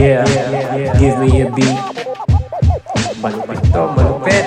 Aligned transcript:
Yeah, 0.00 0.24
give 0.96 1.20
me 1.20 1.44
a 1.44 1.52
beat. 1.52 1.76
Malupit 3.20 3.60
to, 3.68 3.84
malupit. 3.92 4.44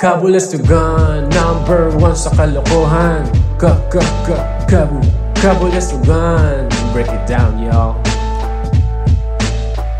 Kabulas 0.00 0.48
to 0.48 0.56
gun, 0.64 1.28
number 1.28 1.92
one 2.00 2.16
sa 2.16 2.32
kalokohan. 2.32 3.28
Ka, 3.60 3.76
ka, 3.92 4.00
ka, 4.24 4.36
kabu, 4.64 4.96
kabulas 5.36 5.92
to 5.92 6.00
gun. 6.08 6.72
Break 6.96 7.12
it 7.12 7.20
down, 7.28 7.60
y'all. 7.60 8.00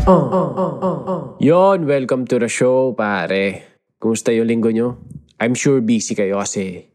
Uh, 0.09 0.17
uh, 0.17 0.49
uh, 0.57 0.73
uh, 0.81 0.99
uh. 1.05 1.21
Yon, 1.37 1.85
welcome 1.85 2.25
to 2.25 2.41
the 2.41 2.49
show, 2.49 2.97
pare. 2.97 3.77
Kumusta 4.01 4.33
yung 4.33 4.49
linggo 4.49 4.73
nyo? 4.73 4.97
I'm 5.37 5.53
sure 5.53 5.85
busy 5.85 6.17
kayo 6.17 6.41
kasi 6.41 6.89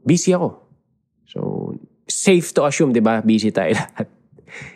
busy 0.00 0.32
ako. 0.32 0.64
So, 1.28 1.38
safe 2.08 2.56
to 2.56 2.64
assume, 2.64 2.96
di 2.96 3.04
ba? 3.04 3.20
Busy 3.20 3.52
tayo 3.52 3.76
lahat. 3.84 4.13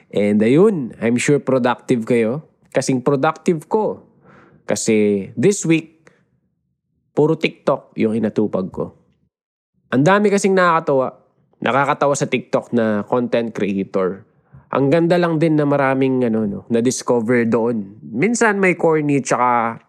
And 0.08 0.40
ayun, 0.40 0.96
I'm 1.00 1.20
sure 1.20 1.40
productive 1.40 2.08
kayo. 2.08 2.48
Kasing 2.72 3.04
productive 3.04 3.68
ko. 3.68 4.08
Kasi 4.64 5.28
this 5.36 5.64
week, 5.64 6.08
puro 7.12 7.36
TikTok 7.36 7.96
yung 7.96 8.16
hinatupag 8.16 8.68
ko. 8.72 8.96
Ang 9.92 10.04
dami 10.04 10.28
kasing 10.28 10.52
nakakatawa. 10.52 11.16
Nakakatawa 11.58 12.14
sa 12.14 12.28
TikTok 12.28 12.70
na 12.76 13.02
content 13.08 13.50
creator. 13.50 14.28
Ang 14.68 14.92
ganda 14.92 15.16
lang 15.16 15.40
din 15.40 15.56
na 15.56 15.64
maraming 15.64 16.28
ano, 16.28 16.44
no, 16.44 16.60
na-discover 16.68 17.48
doon. 17.48 17.98
Minsan 18.04 18.60
may 18.60 18.77
corny 18.77 19.24
tsaka, 19.24 19.80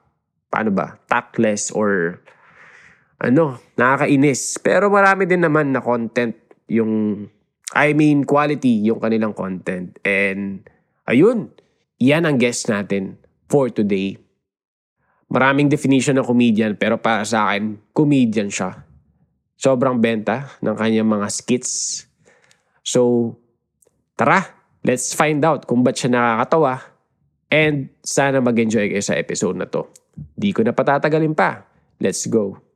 paano 0.48 0.72
ba, 0.72 0.96
tactless 1.12 1.76
or 1.76 2.24
ano, 3.20 3.60
nakakainis. 3.76 4.56
Pero 4.64 4.88
marami 4.88 5.28
din 5.28 5.44
naman 5.44 5.76
na 5.76 5.84
content 5.84 6.34
yung, 6.72 7.28
I 7.78 7.94
mean, 7.94 8.26
quality 8.26 8.82
yung 8.82 8.98
kanilang 8.98 9.38
content. 9.38 10.02
And, 10.02 10.66
ayun, 11.06 11.54
yan 12.02 12.26
ang 12.26 12.42
guest 12.42 12.66
natin 12.66 13.22
for 13.46 13.70
today. 13.70 14.18
Maraming 15.30 15.70
definition 15.70 16.18
ng 16.18 16.26
comedian, 16.26 16.74
pero 16.74 16.98
para 16.98 17.22
sa 17.22 17.54
akin, 17.54 17.78
comedian 17.94 18.50
siya. 18.50 18.74
Sobrang 19.60 20.02
benta 20.02 20.58
ng 20.66 20.74
kanyang 20.74 21.06
mga 21.06 21.28
skits. 21.30 22.06
So, 22.82 23.36
tara, 24.18 24.42
let's 24.82 25.14
find 25.14 25.46
out 25.46 25.70
kung 25.70 25.86
ba't 25.86 25.94
siya 25.94 26.10
nakakatawa. 26.10 26.82
And 27.50 27.94
sana 28.02 28.42
mag-enjoy 28.42 28.90
kayo 28.90 29.04
sa 29.06 29.18
episode 29.18 29.58
na 29.58 29.70
to. 29.70 29.90
Di 30.18 30.50
ko 30.54 30.66
na 30.66 30.74
patatagalin 30.74 31.38
pa. 31.38 31.66
Let's 32.02 32.26
go. 32.26 32.69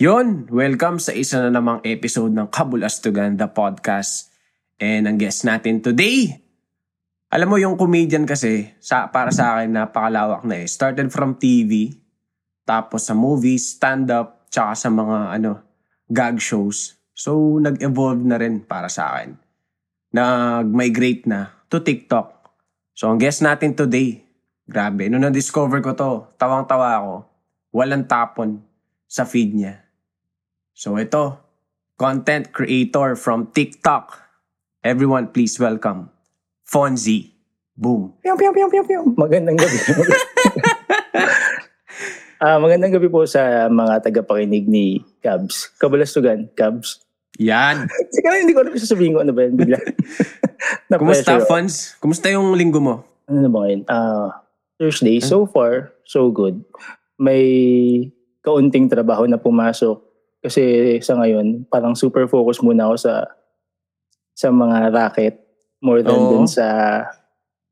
Yon, 0.00 0.48
welcome 0.48 0.96
sa 0.96 1.12
isa 1.12 1.44
na 1.44 1.60
namang 1.60 1.84
episode 1.84 2.32
ng 2.32 2.48
Kabulastugan, 2.48 3.36
the 3.36 3.44
podcast. 3.44 4.32
And 4.80 5.04
ang 5.04 5.20
guest 5.20 5.44
natin 5.44 5.84
today, 5.84 6.40
alam 7.28 7.52
mo 7.52 7.60
yung 7.60 7.76
comedian 7.76 8.24
kasi, 8.24 8.72
sa, 8.80 9.12
para 9.12 9.28
sa 9.28 9.60
akin, 9.60 9.76
napakalawak 9.76 10.40
na 10.48 10.64
eh. 10.64 10.64
Started 10.64 11.12
from 11.12 11.36
TV, 11.36 12.00
tapos 12.64 13.04
sa 13.04 13.12
movies, 13.12 13.76
stand-up, 13.76 14.48
tsaka 14.48 14.72
sa 14.72 14.88
mga 14.88 15.36
ano, 15.36 15.60
gag 16.08 16.40
shows. 16.40 16.96
So, 17.12 17.60
nag-evolve 17.60 18.24
na 18.24 18.40
rin 18.40 18.64
para 18.64 18.88
sa 18.88 19.12
akin. 19.12 19.36
Nag-migrate 20.16 21.28
na 21.28 21.60
to 21.68 21.84
TikTok. 21.84 22.48
So, 22.96 23.12
ang 23.12 23.20
guest 23.20 23.44
natin 23.44 23.76
today, 23.76 24.24
grabe, 24.64 25.12
nung 25.12 25.28
na-discover 25.28 25.84
ko 25.84 25.92
to, 25.92 26.24
tawang-tawa 26.40 26.88
ako, 27.04 27.14
walang 27.76 28.08
tapon 28.08 28.64
sa 29.04 29.28
feed 29.28 29.52
niya. 29.52 29.89
So 30.74 30.96
ito, 30.96 31.38
content 31.98 32.52
creator 32.54 33.14
from 33.16 33.50
TikTok. 33.52 34.16
Everyone 34.80 35.28
please 35.28 35.60
welcome 35.60 36.08
Fonzie. 36.64 37.34
Boom. 37.76 38.12
Piyaw, 38.22 38.36
piyaw, 38.36 38.52
piyaw, 38.52 38.68
piyaw, 38.70 38.84
piyaw. 38.86 39.04
Magandang 39.16 39.56
gabi. 39.58 39.78
Ah, 42.40 42.56
magandang 42.56 42.96
gabi 42.96 43.12
po 43.12 43.28
sa 43.28 43.68
mga 43.68 44.00
tagapakinig 44.00 44.64
ni 44.64 45.04
Cabs. 45.20 45.76
Kabalastugan, 45.76 46.48
Cabs. 46.56 47.04
Yan. 47.36 47.84
Sige 48.16 48.32
hindi 48.32 48.56
ko 48.56 48.64
alam 48.64 48.80
sasabihin 48.80 49.12
ko 49.12 49.20
ano 49.20 49.36
ba 49.36 49.44
yan 49.44 49.60
bigla. 49.60 49.76
Kumusta. 51.00 51.36
Fonz? 51.44 52.00
Kumusta 52.00 52.32
yung 52.32 52.56
linggo 52.56 52.80
mo? 52.80 53.04
Ano 53.28 53.44
na 53.44 53.50
ba 53.52 53.68
ngayon? 53.68 53.84
Ah, 53.92 54.40
Thursday, 54.80 55.20
so 55.20 55.44
far, 55.44 55.92
so 56.08 56.32
good. 56.32 56.64
May 57.20 57.44
kaunting 58.40 58.88
trabaho 58.88 59.28
na 59.28 59.36
pumasok 59.36 60.00
kasi 60.40 60.96
sa 61.04 61.20
ngayon, 61.20 61.68
parang 61.68 61.92
super 61.92 62.24
focus 62.24 62.64
muna 62.64 62.88
ako 62.88 62.96
sa 62.96 63.14
sa 64.32 64.48
mga 64.48 64.88
racket 64.88 65.36
more 65.84 66.00
than 66.00 66.16
Oo. 66.16 66.30
dun 66.32 66.46
sa 66.48 66.64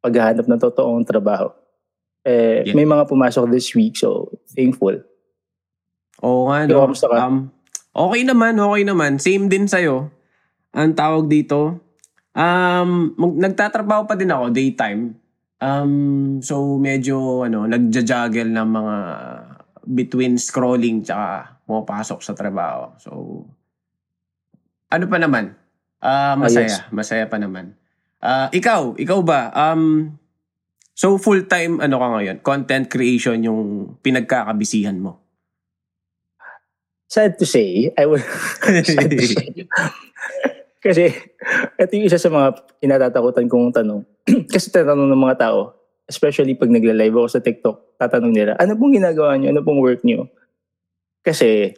paghahanap 0.04 0.44
ng 0.44 0.60
totoong 0.60 1.04
trabaho. 1.04 1.48
Eh, 2.24 2.68
Yeah. 2.68 2.76
may 2.76 2.84
mga 2.84 3.08
pumasok 3.08 3.48
this 3.48 3.72
week, 3.72 3.96
so 3.96 4.28
thankful. 4.52 5.00
Oo 6.20 6.52
nga, 6.52 6.68
no? 6.68 6.84
kamusta 6.88 7.08
ka? 7.08 7.16
Um, 7.24 7.48
okay 7.94 8.22
naman, 8.24 8.60
okay 8.60 8.82
naman. 8.84 9.16
Same 9.16 9.48
din 9.48 9.64
sa'yo. 9.64 10.12
Ang 10.76 10.92
tawag 10.92 11.24
dito, 11.30 11.80
um, 12.36 12.90
mag- 13.16 13.38
nagtatrabaho 13.48 14.04
pa 14.04 14.12
din 14.12 14.28
ako, 14.28 14.52
daytime. 14.52 15.16
Um, 15.58 16.38
so, 16.44 16.76
medyo, 16.76 17.42
ano, 17.48 17.64
nagja-juggle 17.64 18.52
ng 18.52 18.68
mga 18.68 18.96
between 19.88 20.36
scrolling 20.36 21.00
tsaka 21.00 21.57
pumapasok 21.68 22.24
sa 22.24 22.32
trabaho. 22.32 22.96
So, 22.96 23.10
ano 24.88 25.04
pa 25.04 25.20
naman? 25.20 25.52
Ah, 26.00 26.32
masaya. 26.32 26.88
Masaya 26.88 27.28
pa 27.28 27.36
naman. 27.36 27.76
Ah, 28.24 28.48
ikaw, 28.48 28.96
ikaw 28.96 29.20
ba? 29.20 29.52
Um, 29.52 30.16
so, 30.96 31.20
full-time, 31.20 31.84
ano 31.84 32.00
ka 32.00 32.06
ngayon? 32.16 32.36
Content 32.40 32.88
creation 32.88 33.36
yung 33.44 33.60
pinagkakabisihan 34.00 34.96
mo? 34.96 35.20
Sad 37.04 37.36
to 37.36 37.44
say, 37.44 37.92
I 38.00 38.08
will... 38.08 38.24
sad 38.64 39.12
to 39.12 39.28
say. 39.36 39.68
Kasi, 40.80 41.12
ito 41.76 41.92
yung 41.92 42.08
isa 42.08 42.16
sa 42.16 42.32
mga 42.32 42.80
kinatatakutan 42.80 43.44
kong 43.44 43.76
tanong. 43.76 44.00
Kasi 44.52 44.72
tatanong 44.72 45.12
ng 45.12 45.20
mga 45.20 45.36
tao, 45.36 45.76
especially 46.08 46.56
pag 46.56 46.72
nagla-live 46.72 47.12
ako 47.12 47.28
sa 47.28 47.44
TikTok, 47.44 48.00
tatanong 48.00 48.32
nila, 48.32 48.52
ano 48.56 48.72
pong 48.72 48.96
ginagawa 48.96 49.36
nyo? 49.36 49.52
Ano 49.52 49.60
pong 49.60 49.84
work 49.84 50.00
nyo? 50.00 50.32
Kasi, 51.28 51.76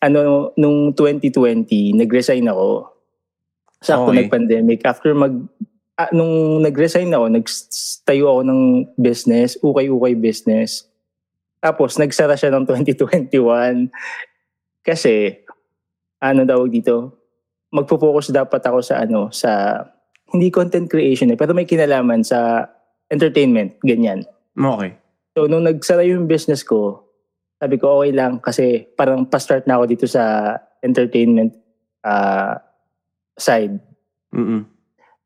ano, 0.00 0.56
nung 0.56 0.96
2020, 0.96 1.92
nag-resign 2.00 2.48
ako. 2.48 2.96
Sakto 3.84 4.08
Okay. 4.08 4.24
nag-pandemic. 4.24 4.80
After 4.88 5.12
mag, 5.12 5.36
ah, 6.00 6.08
nung 6.16 6.64
nag-resign 6.64 7.12
ako, 7.12 7.28
nagtayo 7.28 8.24
ako 8.32 8.40
ng 8.48 8.62
business, 8.96 9.60
ukay-ukay 9.60 10.16
business. 10.16 10.88
Tapos, 11.60 12.00
nagsara 12.00 12.40
siya 12.40 12.48
ng 12.56 12.64
2021. 12.64 13.92
Kasi, 14.80 15.44
ano 16.16 16.48
daw 16.48 16.64
dito, 16.72 17.20
magpo-focus 17.68 18.32
dapat 18.32 18.64
ako 18.64 18.80
sa 18.80 19.04
ano, 19.04 19.28
sa, 19.28 19.84
hindi 20.32 20.48
content 20.48 20.88
creation 20.88 21.28
eh, 21.32 21.36
pero 21.36 21.52
may 21.52 21.68
kinalaman 21.68 22.24
sa 22.24 22.64
entertainment, 23.12 23.76
ganyan. 23.84 24.24
Okay. 24.56 24.96
So, 25.36 25.44
nung 25.52 25.68
nagsara 25.68 26.08
yung 26.08 26.24
business 26.24 26.64
ko, 26.64 27.07
sabi 27.58 27.74
ko, 27.76 28.00
okay 28.00 28.14
lang 28.14 28.38
kasi 28.38 28.86
parang 28.94 29.26
pa-start 29.26 29.66
na 29.66 29.76
ako 29.78 29.84
dito 29.90 30.06
sa 30.06 30.54
entertainment 30.78 31.58
ah, 32.06 32.62
side. 33.34 33.82
Mm-mm. 34.30 34.62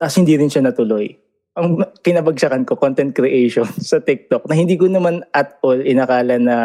Tapos 0.00 0.16
hindi 0.16 0.34
rin 0.40 0.48
siya 0.48 0.64
natuloy. 0.64 1.12
Ang 1.52 1.84
kinabagsakan 2.00 2.64
ko, 2.64 2.80
content 2.80 3.12
creation 3.12 3.68
sa 3.92 4.00
TikTok 4.00 4.48
na 4.48 4.56
hindi 4.56 4.80
ko 4.80 4.88
naman 4.88 5.20
at 5.36 5.60
all 5.60 5.78
inakala 5.78 6.40
na 6.40 6.56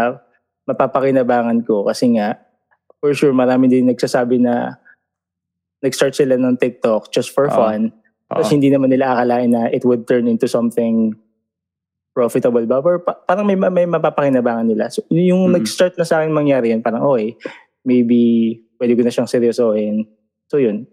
mapapakinabangan 0.67 1.67
ko 1.67 1.83
kasi 1.83 2.15
nga, 2.15 2.39
for 3.03 3.11
sure, 3.11 3.35
marami 3.35 3.67
din 3.67 3.91
nagsasabi 3.91 4.39
na 4.39 4.79
nag-start 5.83 6.15
sila 6.15 6.39
ng 6.39 6.57
TikTok 6.57 7.11
just 7.11 7.35
for 7.35 7.51
Oo. 7.51 7.55
fun. 7.55 7.91
Tapos 8.31 8.47
Oo. 8.49 8.53
hindi 8.55 8.71
naman 8.71 8.91
nila 8.91 9.15
akalain 9.15 9.51
na 9.51 9.67
it 9.67 9.83
would 9.83 10.07
turn 10.07 10.31
into 10.31 10.47
something 10.47 11.15
profitable 12.17 12.65
ba? 12.65 12.81
Or 12.81 12.97
pa- 12.97 13.21
parang 13.21 13.45
may, 13.45 13.53
may 13.53 13.85
mapapakinabangan 13.85 14.65
nila. 14.65 14.89
So, 14.89 15.05
yung 15.13 15.53
Mm. 15.53 15.61
nag-start 15.61 15.93
na 15.93 16.01
sa 16.01 16.17
akin 16.17 16.33
mangyari 16.33 16.73
yan, 16.73 16.81
parang 16.81 17.05
okay, 17.05 17.37
maybe 17.85 18.19
pwede 18.81 18.97
ko 18.97 19.05
na 19.05 19.13
siyang 19.13 19.29
seryosohin. 19.29 20.09
So 20.49 20.57
yun. 20.57 20.89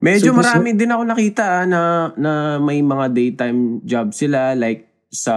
Medyo 0.00 0.32
So, 0.32 0.38
marami 0.40 0.72
din 0.72 0.88
ako 0.88 1.02
nakita 1.04 1.44
ah, 1.44 1.64
na, 1.64 1.80
na 2.16 2.32
may 2.56 2.80
mga 2.80 3.12
daytime 3.12 3.60
job 3.82 4.10
sila 4.10 4.56
like 4.56 4.88
sa 5.12 5.34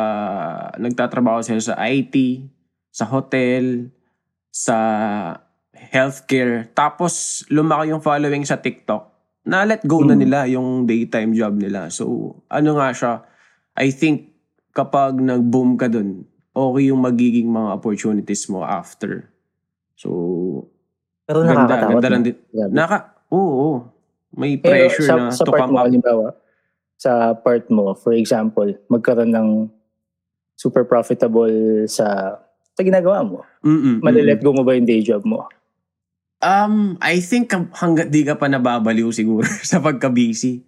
nagtatrabaho 0.75 1.43
sila 1.43 1.59
sa 1.61 1.75
IT, 1.85 2.15
sa 2.89 3.05
hotel, 3.05 3.91
sa 4.49 4.77
healthcare. 5.75 6.71
Tapos 6.71 7.43
lumaki 7.47 7.91
yung 7.91 8.01
following 8.01 8.43
sa 8.43 8.57
TikTok. 8.57 9.11
Na 9.45 9.61
let 9.61 9.85
go 9.85 10.01
na 10.01 10.17
Mm. 10.17 10.21
nila 10.25 10.39
yung 10.49 10.83
daytime 10.83 11.31
job 11.31 11.53
nila. 11.53 11.93
So 11.93 12.35
ano 12.49 12.75
nga 12.75 12.89
siya, 12.89 13.13
I 13.77 13.93
think 13.93 14.34
kapag 14.75 15.15
nag-boom 15.23 15.79
ka 15.79 15.87
dun, 15.87 16.27
okay 16.51 16.91
yung 16.91 16.99
magiging 16.99 17.47
mga 17.47 17.79
opportunities 17.79 18.51
mo 18.51 18.67
after. 18.67 19.31
So, 19.95 20.67
Pero 21.23 21.47
ganda, 21.47 21.87
ganda 21.87 22.07
lang 22.11 22.23
din. 22.27 22.35
Grabe. 22.51 22.71
Naka, 22.75 22.97
oo, 23.31 23.39
oo. 23.39 23.77
May 24.35 24.59
Pero 24.59 24.91
pressure 24.91 25.07
sa, 25.07 25.15
na 25.15 25.25
sa 25.31 25.47
to 25.47 25.51
part 25.55 25.63
come 25.63 25.71
mo, 25.71 25.77
up. 25.79 25.87
halimbawa, 25.87 26.27
sa 26.99 27.31
part 27.31 27.65
mo, 27.71 27.95
for 27.95 28.11
example, 28.11 28.67
magkaroon 28.91 29.31
ng 29.31 29.49
super 30.59 30.83
profitable 30.83 31.87
sa 31.87 32.39
sa 32.75 32.81
ginagawa 32.83 33.23
mo? 33.23 33.47
Mm-mm, 33.63 34.03
Malilet 34.03 34.43
go 34.43 34.51
mo 34.51 34.67
ba 34.67 34.75
yung 34.75 34.83
day 34.83 34.99
job 34.99 35.23
mo? 35.23 35.47
Um, 36.43 36.99
I 36.99 37.23
think 37.23 37.55
hanggat 37.55 38.11
di 38.11 38.27
ka 38.27 38.35
pa 38.35 38.51
nababaliw 38.51 39.07
siguro 39.15 39.47
sa 39.71 39.79
pagka-busy. 39.79 40.67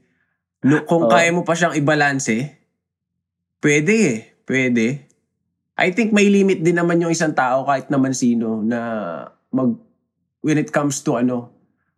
No, 0.63 0.87
kung 0.87 1.05
Oo. 1.05 1.11
kaya 1.11 1.29
mo 1.35 1.43
pa 1.43 1.53
siyang 1.53 1.75
i-balance, 1.75 2.56
pwede 3.61 3.93
eh. 3.93 4.19
Pwede. 4.47 5.07
I 5.77 5.93
think 5.93 6.15
may 6.15 6.25
limit 6.31 6.65
din 6.65 6.79
naman 6.79 7.03
yung 7.03 7.13
isang 7.13 7.35
tao 7.37 7.67
kahit 7.67 7.91
naman 7.93 8.15
sino 8.15 8.65
na 8.65 8.79
mag 9.53 9.77
when 10.41 10.57
it 10.57 10.71
comes 10.71 11.03
to 11.03 11.19
ano, 11.19 11.51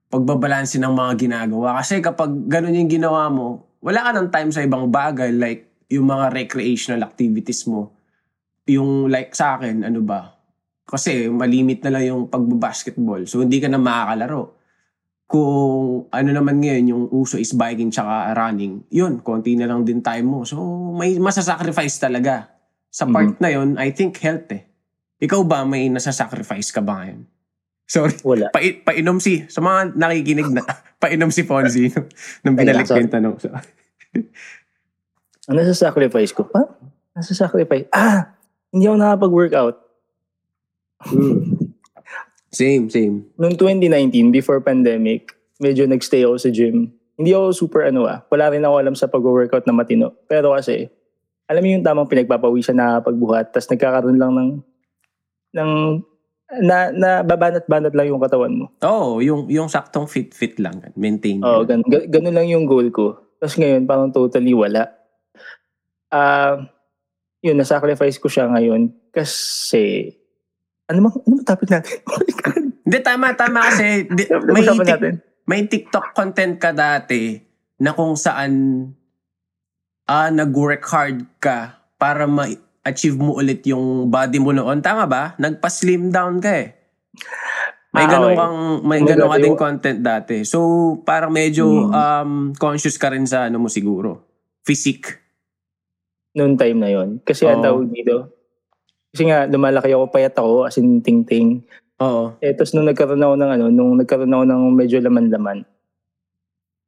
pagbabalanse 0.10 0.82
ng 0.82 0.94
mga 0.94 1.14
ginagawa. 1.30 1.80
Kasi 1.80 2.02
kapag 2.02 2.50
ganun 2.50 2.76
yung 2.76 2.92
ginawa 2.92 3.30
mo, 3.30 3.78
wala 3.80 4.10
ka 4.10 4.12
ng 4.18 4.30
time 4.34 4.50
sa 4.52 4.66
ibang 4.66 4.90
bagay 4.90 5.32
like 5.32 5.70
yung 5.88 6.10
mga 6.10 6.34
recreational 6.34 7.06
activities 7.06 7.64
mo. 7.70 7.94
Yung 8.70 9.08
like 9.08 9.34
sa 9.34 9.58
akin, 9.58 9.86
ano 9.86 10.02
ba, 10.02 10.40
kasi 10.90 11.30
malimit 11.30 11.86
na 11.86 11.94
lang 11.94 12.04
yung 12.10 12.22
pagbabasketball. 12.30 13.30
So, 13.30 13.46
hindi 13.46 13.62
ka 13.62 13.70
na 13.70 13.78
makakalaro. 13.78 14.59
Kung 15.30 16.10
ano 16.10 16.30
naman 16.34 16.58
ngayon, 16.58 16.86
yung 16.90 17.04
uso 17.14 17.38
is 17.38 17.54
biking 17.54 17.94
tsaka 17.94 18.34
running, 18.34 18.82
yun, 18.90 19.22
konti 19.22 19.54
na 19.54 19.70
lang 19.70 19.86
din 19.86 20.02
time 20.02 20.26
mo. 20.26 20.42
So, 20.42 20.58
may 20.98 21.22
masasacrifice 21.22 22.02
talaga. 22.02 22.50
Sa 22.90 23.06
part 23.06 23.38
na 23.38 23.54
yun, 23.54 23.78
I 23.78 23.94
think 23.94 24.18
health 24.18 24.50
eh. 24.50 24.66
Ikaw 25.22 25.46
ba, 25.46 25.62
may 25.70 25.86
nasasacrifice 25.94 26.74
ka 26.74 26.82
ba 26.82 27.06
ngayon? 27.06 27.30
Sorry, 27.94 28.18
Wala. 28.26 28.50
pa, 28.50 28.58
painom 28.90 29.22
si, 29.22 29.46
sa 29.46 29.62
mga 29.62 29.94
nakikinig 29.94 30.50
na, 30.50 30.66
painom 31.04 31.30
si 31.30 31.46
Fonzie 31.46 31.94
no, 31.94 32.10
nung 32.42 32.58
Ay, 32.58 32.66
binalik 32.66 32.90
ko 32.90 32.98
yung 32.98 33.14
tanong. 33.14 33.38
So, 33.38 33.54
Ang 35.50 35.56
nasa 35.58 35.78
sacrifice 35.78 36.34
ko? 36.34 36.50
Ha? 36.54 36.62
Nasa 37.14 37.34
sacrifice? 37.38 37.86
Ah! 37.94 38.34
Hindi 38.74 38.86
ako 38.86 38.98
nakapag-workout. 38.98 39.78
Same, 42.50 42.90
same. 42.90 43.26
Noong 43.38 43.58
2019, 43.58 44.34
before 44.34 44.62
pandemic, 44.62 45.34
medyo 45.62 45.86
nagstay 45.86 46.26
ako 46.26 46.36
sa 46.40 46.50
gym. 46.50 46.94
Hindi 47.20 47.36
ako 47.36 47.52
super 47.52 47.84
ano 47.86 48.08
ah. 48.08 48.24
Wala 48.32 48.50
rin 48.54 48.64
ako 48.64 48.76
alam 48.80 48.96
sa 48.96 49.12
pag-workout 49.12 49.68
na 49.68 49.76
matino. 49.76 50.16
Pero 50.26 50.56
kasi, 50.56 50.88
alam 51.50 51.62
mo 51.62 51.68
yung 51.70 51.86
tamang 51.86 52.10
pinagpapawisan 52.10 52.78
na 52.78 53.02
pagbuhat, 53.02 53.52
tapos 53.52 53.70
nagkakaroon 53.74 54.22
lang 54.22 54.32
ng, 54.38 54.50
ng, 55.58 55.72
na, 56.62 56.94
na 56.94 57.10
babanat-banat 57.26 57.94
lang 57.94 58.08
yung 58.10 58.22
katawan 58.22 58.54
mo. 58.54 58.66
Oo, 58.86 59.18
oh, 59.18 59.22
yung, 59.22 59.50
yung 59.50 59.70
saktong 59.70 60.06
fit-fit 60.06 60.58
lang. 60.62 60.82
Maintain. 60.94 61.42
Oo, 61.42 61.66
gan, 61.66 61.82
gan, 61.86 62.06
ganun 62.10 62.36
lang 62.38 62.48
yung 62.50 62.70
goal 62.70 62.90
ko. 62.94 63.18
Tapos 63.42 63.58
ngayon, 63.58 63.90
parang 63.90 64.10
totally 64.14 64.54
wala. 64.54 64.94
Ah, 66.10 66.70
yun, 67.40 67.56
nasacrifice 67.56 68.20
ko 68.20 68.28
siya 68.28 68.52
ngayon 68.52 68.92
kasi, 69.10 70.19
ano 70.90 71.00
bang, 71.00 71.16
ano 71.16 71.34
bang 71.36 71.48
topic 71.48 71.70
natin? 71.70 71.98
Oh. 72.04 72.20
Hindi, 72.90 72.98
tama, 73.00 73.38
tama 73.38 73.70
kasi 73.70 74.10
di, 74.10 74.24
may, 74.50 74.66
tik- 74.66 75.22
may 75.46 75.62
TikTok 75.64 76.12
content 76.12 76.58
ka 76.58 76.74
dati 76.74 77.38
na 77.78 77.94
kung 77.94 78.18
saan 78.18 78.52
ah, 80.04 80.28
nag-work 80.28 80.82
hard 80.84 81.22
ka 81.38 81.78
para 81.96 82.26
ma-achieve 82.26 83.14
mo 83.16 83.38
ulit 83.38 83.62
yung 83.64 84.10
body 84.10 84.42
mo 84.42 84.50
noon. 84.50 84.82
Tama 84.82 85.06
ba? 85.06 85.38
Nagpa-slim 85.38 86.10
down 86.10 86.42
ka 86.42 86.50
eh. 86.50 86.74
May 87.90 88.06
Ah, 88.06 88.10
ganun 88.10 88.34
kang 88.34 88.58
may 88.86 89.02
ganun 89.02 89.30
ka 89.30 89.38
yung- 89.40 89.58
content 89.58 90.00
dati. 90.00 90.42
So 90.42 90.58
parang 91.02 91.30
medyo 91.30 91.66
Hmm. 91.66 91.94
um 91.94 92.32
conscious 92.54 92.98
ka 92.98 93.10
rin 93.10 93.26
sa 93.26 93.46
ano 93.46 93.58
mo 93.58 93.70
siguro. 93.70 94.26
Physique. 94.62 95.18
noon 96.30 96.54
time 96.56 96.78
na 96.78 96.88
yon 96.88 97.10
Kasi 97.20 97.42
ang 97.44 97.58
Oo. 97.60 97.66
tawag 97.66 97.86
dito, 97.90 98.39
kasi 99.10 99.26
nga 99.26 99.50
lumalaki 99.50 99.90
ako, 99.92 100.06
payat 100.14 100.36
ako, 100.38 100.70
as 100.70 100.78
in 100.78 101.02
ting-ting. 101.02 101.66
Oo. 102.00 102.38
Eh, 102.40 102.54
tapos 102.56 102.72
nung 102.78 102.88
nagkaroon 102.88 103.20
ako 103.20 103.36
ng 103.36 103.52
ano, 103.52 103.66
nung 103.68 103.94
nagkaroon 103.98 104.32
ako 104.32 104.44
ng 104.46 104.62
medyo 104.72 104.98
laman-laman, 105.02 105.66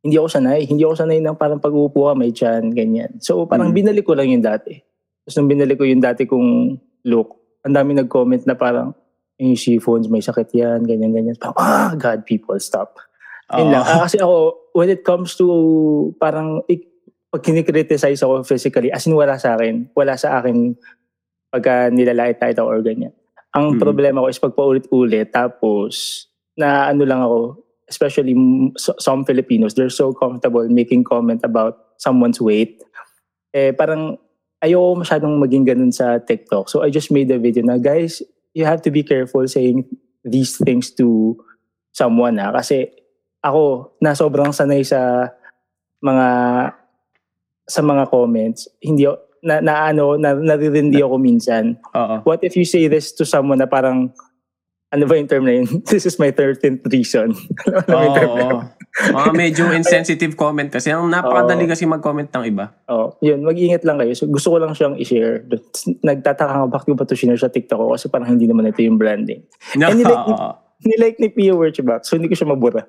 hindi 0.02 0.16
ako 0.18 0.28
sanay. 0.30 0.66
Hindi 0.66 0.82
ako 0.82 0.96
sanay 0.98 1.20
ng 1.22 1.38
parang 1.38 1.62
pag-uupo 1.62 2.10
ka, 2.10 2.14
may 2.18 2.34
chan, 2.34 2.74
ganyan. 2.74 3.22
So 3.22 3.46
parang 3.46 3.70
Mm. 3.70 3.78
binalik 3.78 4.06
ko 4.06 4.18
lang 4.18 4.34
yung 4.34 4.42
dati. 4.42 4.74
Tapos 5.22 5.36
nung 5.38 5.50
binalik 5.50 5.78
ko 5.78 5.86
yung 5.86 6.02
dati 6.02 6.26
kong 6.26 6.78
look, 7.06 7.38
ang 7.62 7.78
dami 7.78 7.94
nag-comment 7.94 8.42
na 8.50 8.58
parang, 8.58 8.98
yung 9.38 9.58
phones 9.82 10.10
may 10.10 10.22
sakit 10.22 10.50
yan, 10.54 10.86
ganyan-ganyan. 10.86 11.38
Parang, 11.38 11.58
ah, 11.58 11.94
God, 11.94 12.26
people, 12.26 12.58
stop. 12.58 12.98
Yun 13.54 13.70
lang. 13.74 13.84
Ah, 13.84 14.06
kasi 14.06 14.18
ako, 14.18 14.58
when 14.74 14.90
it 14.90 15.04
comes 15.04 15.36
to 15.36 15.46
parang 16.18 16.64
ik- 16.66 16.90
pag 17.32 17.44
kinikriticize 17.44 18.20
ako 18.24 18.44
physically, 18.44 18.92
as 18.92 19.06
in 19.08 19.16
wala 19.16 19.40
sa 19.40 19.56
akin. 19.56 19.88
Wala 19.96 20.16
sa 20.16 20.40
akin 20.40 20.76
pagka 21.51 21.92
nilalait-lait 21.92 22.56
ako 22.57 22.68
or 22.71 22.80
ganyan. 22.81 23.12
Ang 23.51 23.75
Mm. 23.75 23.80
problema 23.83 24.24
ko 24.24 24.27
is 24.31 24.39
pag 24.39 24.56
paulit-ulit, 24.56 25.36
tapos 25.36 26.25
na 26.56 26.88
ano 26.88 27.03
lang 27.03 27.19
ako, 27.19 27.59
especially 27.92 28.31
so- 28.80 28.95
some 28.98 29.27
Filipinos, 29.27 29.75
they're 29.75 29.92
so 29.92 30.15
comfortable 30.15 30.63
making 30.71 31.03
comment 31.03 31.44
about 31.44 32.00
someone's 32.00 32.39
weight. 32.39 32.80
Eh, 33.51 33.75
parang 33.75 34.15
ayoko 34.63 35.03
masyadong 35.03 35.36
maging 35.44 35.68
ganun 35.68 35.92
sa 35.92 36.15
TikTok. 36.24 36.71
So 36.71 36.88
I 36.88 36.89
just 36.89 37.12
made 37.12 37.27
a 37.27 37.38
video 37.38 37.68
na, 37.68 37.75
guys, 37.75 38.24
you 38.56 38.63
have 38.63 38.80
to 38.88 38.92
be 38.92 39.03
careful 39.03 39.44
saying 39.44 39.83
these 40.24 40.56
things 40.63 40.95
to 40.95 41.36
someone 41.92 42.39
ha. 42.39 42.56
Kasi 42.56 42.88
ako, 43.44 43.92
na 44.00 44.15
sobrang 44.15 44.56
sanay 44.56 44.86
sa 44.88 45.27
mga 46.00 46.27
sa 47.68 47.81
mga 47.81 48.03
comments. 48.07 48.69
Hindi 48.80 49.09
ako- 49.09 49.31
na, 49.42 49.60
na 49.60 49.90
ano, 49.90 50.16
na, 50.18 50.38
naririndi 50.38 51.02
ako 51.02 51.18
minsan. 51.18 51.78
Oo. 51.98 52.22
What 52.24 52.46
if 52.46 52.54
you 52.54 52.66
say 52.66 52.86
this 52.88 53.14
to 53.18 53.26
someone 53.26 53.58
na 53.58 53.68
parang, 53.68 54.14
ano 54.92 55.04
ba 55.08 55.16
yung 55.16 55.30
term 55.32 55.48
na 55.48 55.56
yun? 55.56 55.68
This 55.90 56.04
is 56.04 56.20
my 56.20 56.36
13th 56.36 56.84
reason. 56.92 57.32
Alam 57.88 57.96
mo 57.96 58.04
yung 58.06 58.18
term 58.18 58.32
na 58.36 58.44
yun? 58.44 58.56
Oo. 58.60 58.60
Mga 58.92 59.32
medyo 59.32 59.64
insensitive 59.80 60.36
comment 60.36 60.68
kasi. 60.68 60.92
Ang 60.92 61.08
napakadali 61.08 61.64
kasi 61.64 61.88
mag-comment 61.88 62.28
ng 62.28 62.44
iba. 62.44 62.76
Oh, 62.92 63.16
yun, 63.24 63.40
mag-ingat 63.40 63.88
lang 63.88 64.04
kayo. 64.04 64.12
So, 64.12 64.28
gusto 64.28 64.52
ko 64.52 64.58
lang 64.60 64.76
siyang 64.76 65.00
i-share. 65.00 65.48
Nagtataka 66.04 66.54
nga, 66.60 66.68
bakit 66.68 66.92
ko 66.92 67.00
ba 67.00 67.08
ito 67.08 67.16
sinare 67.16 67.40
sa 67.40 67.48
TikTok 67.48 67.80
ko? 67.80 67.86
Kasi 67.96 68.12
parang 68.12 68.36
hindi 68.36 68.52
naman 68.52 68.68
ito 68.68 68.84
yung 68.84 69.00
branding. 69.00 69.48
No, 69.80 69.90
And 69.90 70.04
like- 70.04 70.28
oo. 70.28 70.60
Nilike 70.82 71.22
ni 71.22 71.30
Pia 71.30 71.54
Wirchbach, 71.54 72.10
so 72.10 72.18
hindi 72.18 72.26
ko 72.26 72.34
siya 72.34 72.50
mabura. 72.50 72.82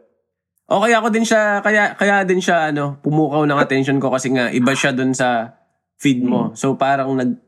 O 0.72 0.80
kaya 0.80 0.96
ako 0.96 1.12
din 1.12 1.28
siya, 1.28 1.60
kaya, 1.60 1.92
kaya 1.92 2.24
din 2.24 2.40
siya, 2.40 2.72
ano, 2.72 2.96
pumukaw 3.04 3.44
ng 3.44 3.60
attention 3.60 4.00
ko 4.00 4.08
kasi 4.08 4.32
nga, 4.32 4.48
iba 4.48 4.72
siya 4.72 4.96
dun 4.96 5.12
sa 5.12 5.60
feed 6.02 6.26
mo. 6.26 6.50
So 6.58 6.74
parang 6.74 7.14
nag, 7.14 7.38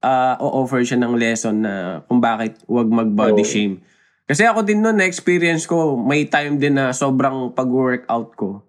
ah, 0.00 0.40
o-offer 0.40 0.80
siya 0.80 0.96
ng 0.96 1.12
lesson 1.20 1.60
na 1.60 2.00
kung 2.08 2.24
bakit 2.24 2.56
wag 2.64 2.88
mag-body 2.88 3.44
Oo. 3.44 3.48
shame. 3.48 3.84
Kasi 4.24 4.44
ako 4.44 4.64
din 4.64 4.80
noon, 4.80 4.96
na-experience 4.96 5.64
ko, 5.64 5.96
may 5.96 6.24
time 6.28 6.56
din 6.56 6.76
na 6.76 6.92
sobrang 6.96 7.52
pag-workout 7.52 8.32
ko. 8.36 8.64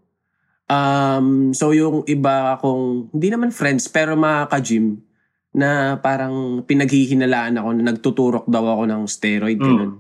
Um, 0.71 1.51
so 1.51 1.75
yung 1.75 2.07
iba 2.07 2.55
akong, 2.55 3.11
hindi 3.11 3.27
naman 3.27 3.51
friends, 3.51 3.91
pero 3.91 4.15
mga 4.15 4.47
ka-gym, 4.47 5.03
na 5.49 5.97
parang 5.97 6.61
pinaghihinalaan 6.63 7.57
ako 7.57 7.69
na 7.75 7.83
nagtuturok 7.89 8.45
daw 8.47 8.63
ako 8.77 8.83
ng 8.85 9.01
steroid. 9.09 9.59
Mm. 9.59 9.65
ganun. 9.65 9.93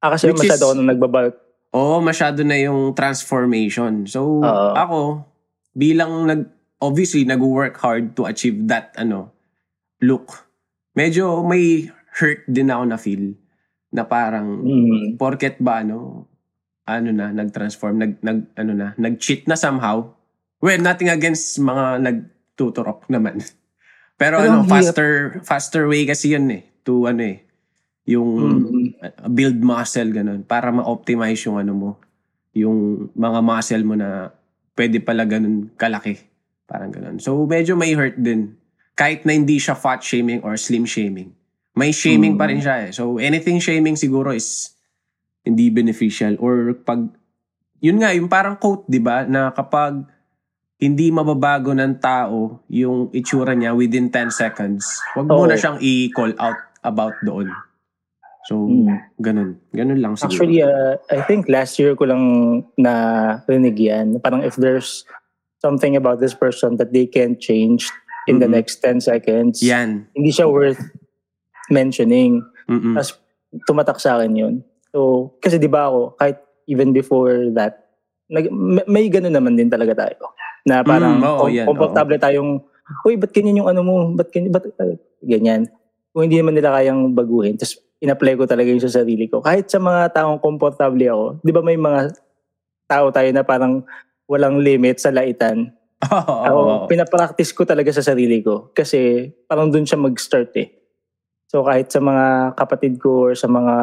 Ah, 0.00 0.14
kasi 0.14 0.30
Which 0.30 0.46
masyado 0.46 0.62
is- 0.62 0.64
ako 0.64 0.72
nung. 0.80 0.88
Oo, 1.76 2.00
masyado 2.00 2.40
na 2.40 2.56
yung 2.56 2.96
transformation. 2.96 4.08
So, 4.08 4.40
Oo. 4.40 4.72
ako, 4.72 5.00
bilang 5.76 6.24
nag, 6.24 6.55
obviously, 6.86 7.26
nag-work 7.26 7.76
hard 7.78 8.14
to 8.14 8.24
achieve 8.24 8.64
that, 8.70 8.94
ano, 8.94 9.34
look. 10.00 10.46
Medyo 10.94 11.42
may 11.42 11.90
hurt 12.16 12.46
din 12.46 12.70
ako 12.70 12.82
na 12.86 12.96
feel 12.96 13.34
na 13.90 14.06
parang, 14.06 14.62
Mm. 14.62 15.18
porket 15.18 15.58
ba, 15.58 15.82
ano, 15.82 16.24
ano 16.86 17.08
na, 17.10 17.34
nag-transform, 17.34 17.98
nag, 17.98 18.12
nag, 18.22 18.38
ano 18.54 18.72
na, 18.72 18.86
nag-cheat 18.94 19.44
na 19.44 19.58
somehow. 19.58 20.06
Well, 20.62 20.80
nothing 20.80 21.10
against 21.10 21.58
mga 21.58 22.00
nagtuturok 22.00 23.10
naman. 23.10 23.42
Pero, 24.20 24.40
Pero 24.40 24.48
ano, 24.48 24.64
faster, 24.64 25.42
faster 25.44 25.84
way 25.84 26.08
kasi 26.08 26.32
yun 26.32 26.48
eh, 26.48 26.64
to 26.80 27.04
ano 27.04 27.20
eh, 27.20 27.44
yung 28.06 28.30
Mm. 28.38 28.88
uh, 29.02 29.28
build 29.28 29.58
muscle 29.60 30.14
ganun 30.14 30.46
para 30.46 30.70
ma-optimize 30.70 31.42
yung 31.44 31.58
ano 31.58 31.72
mo 31.74 31.90
yung 32.54 33.10
mga 33.12 33.38
muscle 33.42 33.82
mo 33.82 33.98
na 33.98 34.30
pwede 34.72 35.02
pala 35.02 35.26
ganun 35.26 35.68
kalaki 35.74 36.14
parang 36.66 36.90
ganun 36.90 37.16
so 37.18 37.46
medyo 37.46 37.78
may 37.78 37.94
hurt 37.94 38.18
din 38.18 38.54
kahit 38.92 39.22
na 39.22 39.32
hindi 39.32 39.56
siya 39.56 39.78
fat 39.78 40.02
shaming 40.02 40.42
or 40.42 40.58
slim 40.58 40.84
shaming 40.84 41.30
may 41.76 41.92
shaming 41.92 42.34
pa 42.34 42.50
rin 42.50 42.58
siya 42.58 42.88
eh 42.88 42.90
so 42.90 43.16
anything 43.22 43.62
shaming 43.62 43.94
siguro 43.94 44.34
is 44.34 44.74
hindi 45.46 45.70
beneficial 45.70 46.34
or 46.42 46.74
pag 46.74 47.06
yun 47.78 48.02
nga 48.02 48.10
yung 48.10 48.26
parang 48.26 48.58
quote 48.58 48.88
'di 48.90 48.98
ba 48.98 49.22
na 49.28 49.54
kapag 49.54 50.02
hindi 50.76 51.08
mababago 51.08 51.72
ng 51.72 51.96
tao 52.02 52.60
yung 52.68 53.08
itsura 53.14 53.56
niya 53.56 53.72
within 53.72 54.10
10 54.10 54.28
seconds 54.28 55.00
wag 55.14 55.28
mo 55.28 55.44
Oo. 55.44 55.48
na 55.48 55.56
siyang 55.56 55.78
i-call 55.80 56.34
out 56.36 56.58
about 56.82 57.14
doon 57.22 57.48
So, 58.46 58.70
Mm. 58.70 58.94
ganun. 59.18 59.50
Ganun 59.74 59.98
lang 59.98 60.14
siguro. 60.14 60.30
Actually, 60.30 60.62
uh, 60.62 60.94
I 61.10 61.18
think 61.26 61.50
last 61.50 61.82
year 61.82 61.98
ko 61.98 62.06
lang 62.06 62.22
na 62.78 62.94
rinig 63.50 63.74
yan. 63.74 64.22
Parang 64.22 64.46
if 64.46 64.54
there's 64.54 65.02
something 65.58 65.96
about 65.96 66.20
this 66.20 66.34
person 66.34 66.76
that 66.76 66.92
they 66.92 67.04
can't 67.04 67.40
change 67.40 67.88
in 68.26 68.38
the 68.38 68.46
Mhm. 68.46 68.56
next 68.58 68.82
10 68.82 68.98
seconds, 68.98 69.62
Yan. 69.62 70.06
hindi 70.12 70.30
siya 70.30 70.50
worth 70.50 70.80
mentioning. 71.68 72.42
Mm-mm. 72.66 72.94
Tapos 72.94 73.18
tumatak 73.64 73.98
sa 73.98 74.18
akin 74.18 74.32
yun. 74.34 74.54
So, 74.90 75.32
kasi 75.38 75.56
di 75.56 75.70
ba 75.70 75.88
ako, 75.88 76.16
kahit 76.16 76.38
even 76.66 76.90
before 76.90 77.50
that, 77.54 77.86
nag, 78.26 78.50
may, 78.50 78.84
may 78.86 79.04
ganun 79.06 79.34
naman 79.34 79.54
din 79.54 79.70
talaga 79.70 80.06
tayo. 80.06 80.34
Na 80.66 80.82
parang 80.82 81.22
Mm, 81.22 81.24
oo, 81.24 81.38
kom- 81.46 81.54
yan, 81.54 81.66
komportable 81.70 82.18
tayong, 82.18 82.58
uy, 83.06 83.14
ba't 83.14 83.30
ganyan 83.30 83.62
yung 83.62 83.70
ano 83.70 83.80
mo? 83.86 83.94
Ba't 84.12 84.34
ganyan? 84.34 84.50
Ba't, 84.50 84.66
uh, 84.66 84.98
ganyan. 85.22 85.70
Kung 86.10 86.26
hindi 86.26 86.40
naman 86.40 86.58
nila 86.58 86.74
kayang 86.74 87.14
baguhin, 87.14 87.54
tapos 87.54 87.78
in-apply 88.02 88.34
ko 88.34 88.44
talaga 88.44 88.66
yung 88.66 88.82
sa 88.82 88.90
sarili 88.90 89.30
ko. 89.30 89.38
Kahit 89.38 89.70
sa 89.70 89.78
mga 89.78 90.10
taong 90.12 90.42
komportable 90.42 91.06
ako, 91.06 91.24
di 91.40 91.52
ba 91.54 91.62
may 91.62 91.78
mga 91.78 92.12
tao 92.86 93.08
tayo 93.10 93.30
na 93.30 93.42
parang 93.42 93.86
walang 94.26 94.60
limit 94.60 94.98
sa 94.98 95.14
laitan. 95.14 95.70
Oo, 96.12 96.34
Ako, 96.44 96.58
oo, 96.60 96.68
oo. 96.68 96.86
pinapractice 96.90 97.56
ko 97.56 97.64
talaga 97.64 97.88
sa 97.88 98.04
sarili 98.04 98.44
ko. 98.44 98.70
Kasi 98.76 99.32
parang 99.48 99.72
dun 99.72 99.88
siya 99.88 99.96
mag-start 99.96 100.52
eh. 100.60 100.68
So 101.48 101.64
kahit 101.64 101.88
sa 101.88 102.02
mga 102.02 102.52
kapatid 102.58 103.00
ko 103.00 103.30
or 103.30 103.32
sa 103.38 103.48
mga 103.48 103.74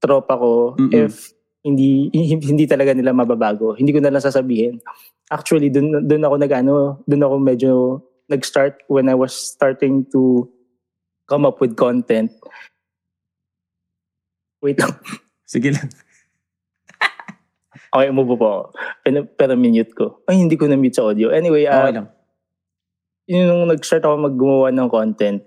tropa 0.00 0.38
ko, 0.40 0.78
Mm-mm. 0.80 0.94
if 0.94 1.34
hindi 1.60 2.08
hindi 2.50 2.64
talaga 2.64 2.96
nila 2.96 3.12
mababago, 3.12 3.76
hindi 3.76 3.92
ko 3.92 4.00
na 4.00 4.08
lang 4.08 4.24
sasabihin. 4.24 4.80
Actually, 5.30 5.68
dun, 5.70 6.08
dun 6.08 6.24
ako 6.24 6.34
nag 6.40 6.52
ano, 6.54 7.04
dun 7.06 7.22
ako 7.22 7.34
medyo 7.38 7.72
nag-start 8.26 8.86
when 8.88 9.10
I 9.10 9.14
was 9.14 9.34
starting 9.34 10.06
to 10.14 10.48
come 11.26 11.44
up 11.46 11.60
with 11.60 11.76
content. 11.76 12.30
Wait 14.62 14.78
lang. 14.78 14.96
Sige 15.46 15.74
lang. 15.74 15.88
Okay, 17.90 18.06
umubo 18.08 18.38
po 18.38 18.46
ako. 18.46 18.62
Pero, 19.02 19.18
pero 19.34 19.52
minute 19.54 19.90
ko. 19.92 20.22
Ay, 20.24 20.38
hindi 20.38 20.54
ko 20.54 20.70
na-mute 20.70 20.94
sa 20.94 21.02
audio. 21.04 21.34
Anyway, 21.34 21.66
ah, 21.66 21.84
Okay 21.84 21.98
lang. 21.98 22.08
yun 23.26 23.46
nung 23.46 23.66
nag-start 23.66 24.02
ako 24.02 24.26
maggumawa 24.26 24.70
ng 24.70 24.88
content, 24.88 25.38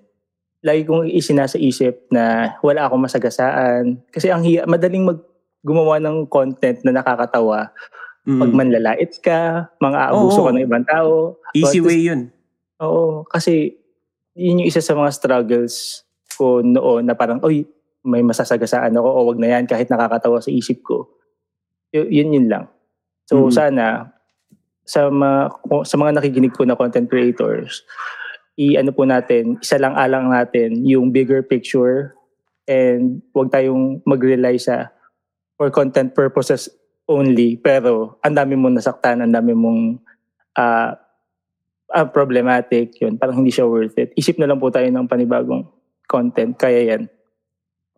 lagi 0.59 0.83
kong 0.83 1.07
isinasa 1.07 1.55
isip 1.55 2.07
na 2.11 2.55
wala 2.59 2.87
akong 2.87 2.99
masagasaan. 3.01 3.99
Kasi 4.07 4.27
ang 4.27 4.43
hiya, 4.43 4.63
madaling 4.63 5.03
mag 5.03 5.19
gumawa 5.63 5.99
ng 5.99 6.27
content 6.27 6.83
na 6.83 6.91
nakakatawa 6.93 7.71
Mm. 8.23 8.39
pag 8.39 8.51
manlalait 8.55 9.11
ka, 9.19 9.39
mga 9.79 9.97
aabuso 9.99 10.39
Oo. 10.39 10.47
ka 10.47 10.55
ng 10.55 10.63
ibang 10.63 10.87
tao. 10.87 11.35
Easy 11.51 11.79
But- 11.79 11.87
way 11.87 11.99
yun. 12.07 12.21
Oo, 12.79 13.27
kasi 13.27 13.75
yun 14.31 14.63
yung 14.63 14.67
isa 14.67 14.79
sa 14.79 14.95
mga 14.95 15.11
struggles 15.11 16.03
ko 16.31 16.59
noon 16.59 17.03
na 17.03 17.15
parang, 17.15 17.43
oy, 17.43 17.67
may 18.01 18.19
masasagasaan 18.19 18.95
ako 18.95 19.07
o 19.07 19.19
wag 19.27 19.39
na 19.39 19.51
yan 19.51 19.63
kahit 19.63 19.87
nakakatawa 19.87 20.39
sa 20.39 20.51
isip 20.51 20.83
ko. 20.83 21.07
Y- 21.93 22.09
yun 22.19 22.33
yun 22.33 22.47
lang. 22.49 22.65
So 23.29 23.47
Mhm. 23.47 23.53
sana 23.53 23.85
sa 24.83 25.07
mga, 25.07 25.53
sa 25.87 25.95
mga 25.95 26.11
nakikinig 26.19 26.51
ko 26.51 26.67
na 26.67 26.75
content 26.75 27.07
creators, 27.07 27.85
i-ano 28.59 28.91
po 28.91 29.07
natin, 29.07 29.57
isa 29.63 29.79
lang 29.79 29.95
alang 29.95 30.27
natin 30.29 30.83
yung 30.83 31.09
bigger 31.13 31.39
picture 31.45 32.13
and 32.67 33.23
wag 33.31 33.49
tayong 33.53 34.03
mag-rely 34.03 34.59
sa 34.59 34.91
for 35.55 35.71
content 35.71 36.11
purposes 36.11 36.67
only 37.07 37.59
pero 37.59 38.17
ang 38.23 38.35
dami 38.35 38.55
mong 38.55 38.79
nasaktan, 38.79 39.23
ang 39.23 39.31
dami 39.31 39.55
mong 39.55 39.99
ah, 40.55 40.95
ah, 41.89 42.07
problematic 42.09 42.93
yun. 43.01 43.17
Parang 43.17 43.41
hindi 43.41 43.49
siya 43.49 43.65
worth 43.65 43.97
it. 43.97 44.13
Isip 44.13 44.37
na 44.37 44.45
lang 44.49 44.61
po 44.61 44.69
tayo 44.69 44.85
ng 44.85 45.09
panibagong 45.09 45.65
content. 46.05 46.53
Kaya 46.53 46.93
yan. 46.93 47.01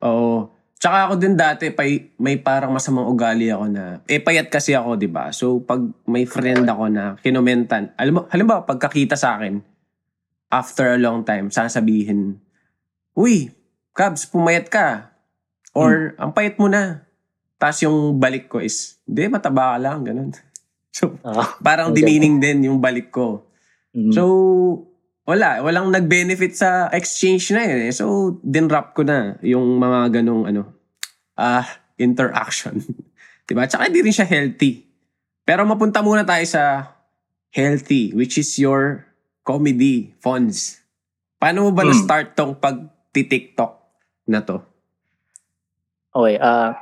Oo. 0.04 0.55
Tsaka 0.86 1.10
ako 1.10 1.14
din 1.18 1.34
dati, 1.34 1.74
pay, 1.74 2.14
may 2.22 2.38
parang 2.38 2.70
masamang 2.70 3.10
ugali 3.10 3.50
ako 3.50 3.66
na, 3.74 4.06
eh 4.06 4.22
payat 4.22 4.54
kasi 4.54 4.78
ako, 4.78 4.94
di 4.94 5.10
ba? 5.10 5.34
So, 5.34 5.58
pag 5.58 5.82
may 6.06 6.30
friend 6.30 6.62
ako 6.62 6.94
na 6.94 7.18
kinomentan, 7.26 7.90
alam 7.98 8.14
mo, 8.14 8.22
halimbawa, 8.30 8.70
pagkakita 8.70 9.18
sa 9.18 9.34
akin, 9.34 9.66
after 10.54 10.94
a 10.94 11.02
long 11.02 11.26
time, 11.26 11.50
sasabihin, 11.50 12.38
Uy, 13.18 13.50
Cabs, 13.98 14.30
pumayat 14.30 14.70
ka. 14.70 15.10
Or, 15.74 16.14
ang 16.22 16.38
payat 16.38 16.62
mo 16.62 16.70
na. 16.70 17.02
Tapos 17.58 17.82
yung 17.82 18.22
balik 18.22 18.46
ko 18.46 18.62
is, 18.62 19.02
hindi, 19.10 19.26
mataba 19.26 19.74
ka 19.74 19.78
lang, 19.82 20.06
ganun. 20.06 20.38
So, 20.94 21.18
Ah, 21.26 21.58
parang 21.66 21.98
Okay. 21.98 22.06
demeaning 22.06 22.38
din 22.38 22.70
yung 22.70 22.78
balik 22.78 23.10
ko. 23.10 23.50
mm. 23.90 24.14
So, 24.14 24.86
wala. 25.26 25.66
Walang 25.66 25.90
nag-benefit 25.90 26.54
sa 26.54 26.94
exchange 26.94 27.50
na 27.58 27.66
yun 27.66 27.90
eh. 27.90 27.92
So, 27.92 28.38
dinrap 28.46 28.94
ko 28.94 29.02
na 29.02 29.34
yung 29.42 29.82
mga 29.82 30.22
ganong 30.22 30.46
ano, 30.46 30.75
ah, 31.36 31.68
interaction. 31.96 32.80
diba? 33.48 33.68
Tsaka 33.70 33.88
hindi 33.88 34.02
rin 34.02 34.16
siya 34.16 34.28
healthy. 34.28 34.84
Pero 35.46 35.62
mapunta 35.64 36.02
muna 36.02 36.26
tayo 36.26 36.42
sa 36.50 36.96
healthy, 37.54 38.12
which 38.18 38.36
is 38.36 38.50
your 38.58 39.06
comedy 39.46 40.12
funds. 40.20 40.82
Paano 41.38 41.70
mo 41.70 41.72
ba 41.72 41.86
Hmm. 41.86 41.94
na-start 41.94 42.34
tong 42.34 42.58
pag-tiktok 42.58 43.78
na 44.26 44.42
to? 44.42 44.60
Okay, 46.16 46.40
ah 46.42 46.74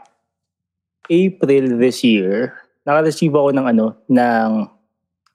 April 1.12 1.76
this 1.82 2.00
year, 2.06 2.56
naka-receive 2.88 3.34
ako 3.36 3.52
ng 3.52 3.66
ano, 3.68 3.86
ng 4.08 4.72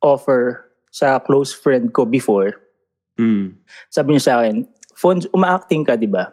offer 0.00 0.64
sa 0.88 1.20
close 1.20 1.52
friend 1.52 1.92
ko 1.92 2.08
before. 2.08 2.56
Mm. 3.20 3.58
Sabi 3.92 4.16
niya 4.16 4.22
sa 4.24 4.34
akin, 4.40 4.64
Fons, 4.96 5.28
uma-acting 5.30 5.84
ka, 5.84 5.94
di 5.94 6.08
ba? 6.08 6.32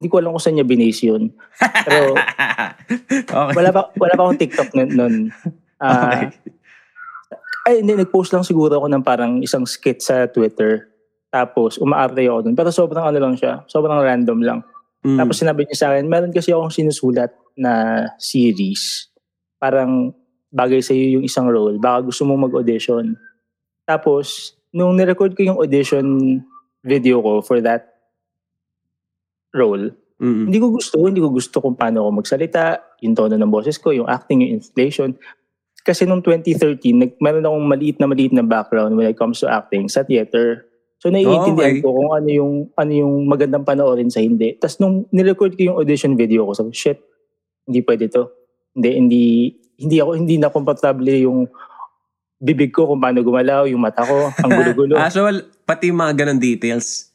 Hindi 0.00 0.08
ko 0.08 0.16
alam 0.16 0.32
kung 0.32 0.40
saan 0.40 0.56
niya 0.56 0.64
binase 0.64 1.12
yun. 1.12 1.28
Pero 1.60 2.16
okay. 3.36 3.52
wala 3.52 3.68
pa, 3.68 3.92
wala 4.00 4.12
pa 4.16 4.22
akong 4.24 4.40
TikTok 4.40 4.72
nun. 4.72 4.90
nun. 4.96 5.14
Ah, 5.76 6.24
okay. 6.24 6.40
Ay, 7.68 7.84
hindi, 7.84 7.92
nag-post 7.92 8.32
lang 8.32 8.40
siguro 8.40 8.80
ako 8.80 8.88
ng 8.88 9.04
parang 9.04 9.44
isang 9.44 9.68
skit 9.68 10.00
sa 10.00 10.24
Twitter. 10.24 10.88
Tapos, 11.28 11.76
umaarte 11.76 12.24
ako 12.24 12.48
dun. 12.48 12.56
Pero 12.56 12.72
sobrang 12.72 13.04
ano 13.12 13.20
lang 13.20 13.36
siya. 13.36 13.60
Sobrang 13.68 14.00
random 14.00 14.40
lang. 14.40 14.60
Mm. 15.04 15.20
Tapos 15.20 15.36
sinabi 15.36 15.68
niya 15.68 15.76
sa 15.76 15.86
akin, 15.92 16.08
meron 16.08 16.32
kasi 16.32 16.52
akong 16.52 16.72
sinusulat 16.72 17.32
na 17.52 18.04
series. 18.16 19.12
Parang 19.60 20.16
bagay 20.48 20.80
sa 20.80 20.96
iyo 20.96 21.20
yung 21.20 21.24
isang 21.28 21.44
role. 21.44 21.76
Baka 21.76 22.08
gusto 22.08 22.24
mong 22.24 22.48
mag-audition. 22.48 23.20
Tapos, 23.84 24.56
nung 24.72 24.96
nirecord 24.96 25.36
ko 25.36 25.44
yung 25.44 25.60
audition 25.60 26.40
video 26.80 27.20
ko 27.20 27.44
for 27.44 27.60
that 27.60 27.89
role, 29.52 29.90
Mm. 30.16 30.46
hindi 30.46 30.58
ko 30.58 30.68
gusto. 30.70 31.00
Hindi 31.00 31.18
ko 31.18 31.32
gusto 31.32 31.56
kung 31.58 31.74
paano 31.74 32.04
ako 32.04 32.20
magsalita, 32.20 32.62
yung 33.00 33.16
tono 33.16 33.34
ng 33.34 33.48
boses 33.48 33.76
ko, 33.76 33.88
yung 33.88 34.04
acting, 34.04 34.44
yung 34.44 34.60
inflation. 34.60 35.16
Kasi 35.80 36.04
nung 36.04 36.20
2013, 36.20 36.76
nag, 36.94 37.10
meron 37.16 37.40
akong 37.42 37.64
maliit 37.64 37.96
na 37.96 38.04
maliit 38.04 38.30
na 38.30 38.44
background 38.44 38.92
when 38.94 39.08
it 39.08 39.16
comes 39.16 39.40
to 39.40 39.48
acting 39.48 39.88
sa 39.88 40.04
theater. 40.04 40.68
So 41.00 41.08
naiintindihan 41.08 41.72
Okay. 41.72 41.80
ko 41.80 41.96
kung 41.96 42.12
ano 42.12 42.28
yung 42.28 42.52
ano 42.74 42.92
yung 42.92 43.24
magandang 43.24 43.64
panoorin 43.64 44.12
sa 44.12 44.20
hindi. 44.20 44.52
Tapos 44.54 44.76
nung 44.76 45.08
nirecord 45.08 45.56
ko 45.56 45.62
yung 45.64 45.78
audition 45.78 46.12
video 46.12 46.44
ko, 46.44 46.52
sabi, 46.52 46.76
shit, 46.76 47.00
hindi 47.64 47.80
pwede 47.80 48.12
to. 48.12 48.28
Hindi, 48.70 48.90
hindi, 48.94 49.22
hindi 49.78 49.96
ako, 49.96 50.10
hindi 50.14 50.36
na 50.36 50.52
komportable 50.52 51.16
yung 51.18 51.48
bibig 52.36 52.70
ko 52.70 52.84
kung 52.84 53.00
paano 53.00 53.20
gumalaw, 53.20 53.64
yung 53.64 53.80
mata 53.80 54.04
ko, 54.04 54.28
ang 54.28 54.50
gulo-gulo. 54.52 54.94
ah, 54.94 55.08
so, 55.08 55.24
wal- 55.24 55.48
pati 55.64 55.88
mga 55.88 56.12
ganong 56.14 56.36
details. 56.38 57.08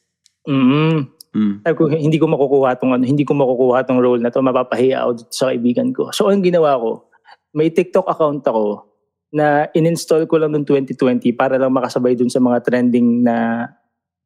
mm 0.44 1.15
Mm. 1.36 1.68
Sabi 1.68 1.76
ko, 1.76 1.84
hindi 1.92 2.16
ko 2.16 2.26
makukuha 2.32 2.80
tong 2.80 2.96
ano, 2.96 3.04
hindi 3.04 3.28
ko 3.28 3.36
makukuha 3.36 3.84
tong 3.84 4.00
role 4.00 4.24
na 4.24 4.32
to, 4.32 4.40
mapapahiya 4.40 5.04
ako 5.04 5.12
dito 5.20 5.32
sa 5.36 5.52
kaibigan 5.52 5.92
ko. 5.92 6.08
So, 6.16 6.32
ang 6.32 6.40
ginawa 6.40 6.80
ko, 6.80 7.12
may 7.52 7.68
TikTok 7.68 8.08
account 8.08 8.48
ako 8.48 8.88
na 9.36 9.68
in-install 9.76 10.32
ko 10.32 10.40
lang 10.40 10.56
noong 10.56 10.64
2020 10.64 11.36
para 11.36 11.60
lang 11.60 11.76
makasabay 11.76 12.16
dun 12.16 12.32
sa 12.32 12.40
mga 12.40 12.64
trending 12.64 13.20
na 13.20 13.68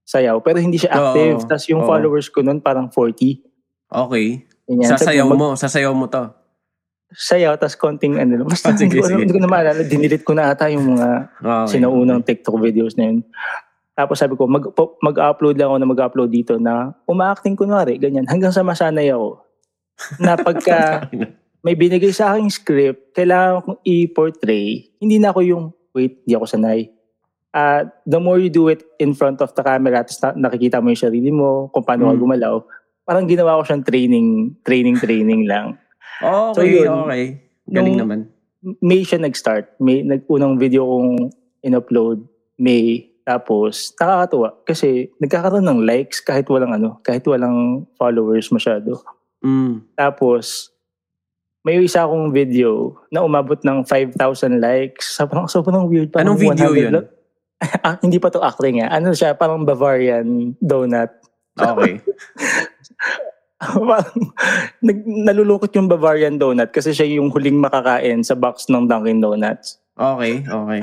sayaw. 0.06 0.38
Pero 0.42 0.62
hindi 0.62 0.78
siya 0.78 0.94
active. 0.94 1.42
Oo. 1.42 1.48
Tapos 1.50 1.66
yung 1.66 1.82
Oo. 1.82 1.90
followers 1.90 2.30
ko 2.30 2.46
noon 2.46 2.62
parang 2.62 2.94
40. 2.94 3.42
Okay. 3.90 4.46
Ganyan. 4.70 4.86
Sabi 4.86 5.02
Sasayaw 5.02 5.26
mag- 5.26 5.38
mo. 5.38 5.48
Sasayaw 5.58 5.94
mo 5.98 6.06
to. 6.06 6.24
Sayaw, 7.10 7.58
tapos 7.58 7.74
konting 7.74 8.22
ano. 8.22 8.46
Basta 8.46 8.70
Ah, 8.70 8.78
sige, 8.78 8.86
hindi, 8.86 9.02
ko, 9.02 9.10
sige. 9.10 9.18
hindi 9.26 9.34
ko 9.34 9.42
na 9.42 9.50
maalala. 9.50 9.82
Dinilit 9.82 10.22
ko 10.22 10.38
na 10.38 10.54
ata 10.54 10.70
yung 10.70 10.94
mga 10.94 11.10
Okay. 11.42 11.82
sinaunang 11.82 12.22
TikTok 12.22 12.62
videos 12.62 12.94
na 12.94 13.10
yun. 13.10 13.26
Tapos 14.00 14.16
sabi 14.16 14.40
ko, 14.40 14.48
mag, 14.48 14.64
mag-upload 15.04 15.60
lang 15.60 15.68
ako 15.68 15.78
na 15.78 15.92
mag-upload 15.92 16.32
dito 16.32 16.56
na 16.56 16.96
uma-acting 17.04 17.60
kunwari, 17.60 18.00
ganyan. 18.00 18.24
Hanggang 18.24 18.56
sa 18.56 18.64
masanay 18.64 19.12
ako. 19.12 19.44
Na 20.24 20.40
pagka 20.40 21.04
may 21.68 21.76
binigay 21.76 22.16
sa 22.16 22.32
aking 22.32 22.48
script, 22.48 23.12
kailangan 23.12 23.60
kong 23.60 23.80
i-portray, 23.84 24.88
hindi 25.04 25.20
na 25.20 25.36
ako 25.36 25.40
yung, 25.44 25.64
wait, 25.92 26.24
di 26.24 26.32
ako 26.32 26.48
sanay. 26.48 26.88
Ah, 27.52 27.84
the 28.08 28.24
more 28.24 28.40
you 28.40 28.48
do 28.48 28.72
it 28.72 28.88
in 28.96 29.12
front 29.12 29.44
of 29.44 29.52
the 29.52 29.60
camera, 29.60 30.00
tapos 30.00 30.24
na- 30.24 30.48
nakikita 30.48 30.80
mo 30.80 30.96
yung 30.96 31.04
sarili 31.04 31.28
mo, 31.28 31.68
kung 31.76 31.84
paano 31.84 32.08
ka 32.08 32.16
Mm. 32.16 32.22
gumalaw, 32.24 32.56
parang 33.04 33.28
ginawa 33.28 33.60
ko 33.60 33.68
siyang 33.68 33.84
training, 33.84 34.28
training, 34.64 34.96
training 34.96 35.44
lang. 35.44 35.76
Okay, 36.22 36.56
So, 36.56 36.62
yun. 36.64 36.88
okay. 37.04 37.24
Galing 37.68 38.00
Nung- 38.00 38.02
naman. 38.08 38.20
May 38.80 39.04
siya 39.04 39.20
nag-start. 39.20 39.76
May 39.84 40.04
nag-unang 40.04 40.56
video 40.56 40.88
kong 40.88 41.32
in-upload, 41.60 42.24
May. 42.56 43.09
Tapos, 43.30 43.94
nakakatuwa. 43.94 44.50
Kasi 44.66 45.14
nagkakaroon 45.22 45.70
ng 45.70 45.86
likes 45.86 46.18
kahit 46.18 46.50
walang 46.50 46.74
ano, 46.74 46.98
kahit 47.06 47.22
walang 47.30 47.86
followers 47.94 48.50
masyado. 48.50 48.98
Mm. 49.46 49.86
Tapos, 49.94 50.74
may 51.62 51.78
isa 51.78 52.10
akong 52.10 52.34
video 52.34 52.98
na 53.14 53.22
umabot 53.22 53.62
ng 53.62 53.86
5,000 53.86 54.58
likes. 54.58 55.14
Sobrang, 55.14 55.46
sobrang 55.46 55.86
weird. 55.86 56.10
Parang 56.10 56.34
Anong 56.34 56.42
video 56.42 56.74
100 56.74 56.82
yun? 56.82 56.94
lang- 56.98 57.12
ah, 57.86 58.00
hindi 58.02 58.18
pa 58.18 58.34
to 58.34 58.42
acting 58.42 58.82
eh. 58.82 58.90
Ano 58.90 59.14
siya, 59.14 59.38
parang 59.38 59.68
Bavarian 59.68 60.58
donut. 60.58 61.12
Okay. 61.54 62.02
parang 63.92 64.20
nag, 64.80 64.98
nalulungkot 65.06 65.70
yung 65.76 65.92
Bavarian 65.92 66.40
donut 66.40 66.72
kasi 66.72 66.96
siya 66.96 67.06
yung 67.20 67.30
huling 67.30 67.60
makakain 67.60 68.24
sa 68.24 68.34
box 68.34 68.72
ng 68.72 68.88
Dunkin 68.88 69.20
Donuts. 69.20 69.78
Okay, 70.00 70.48
okay. 70.48 70.82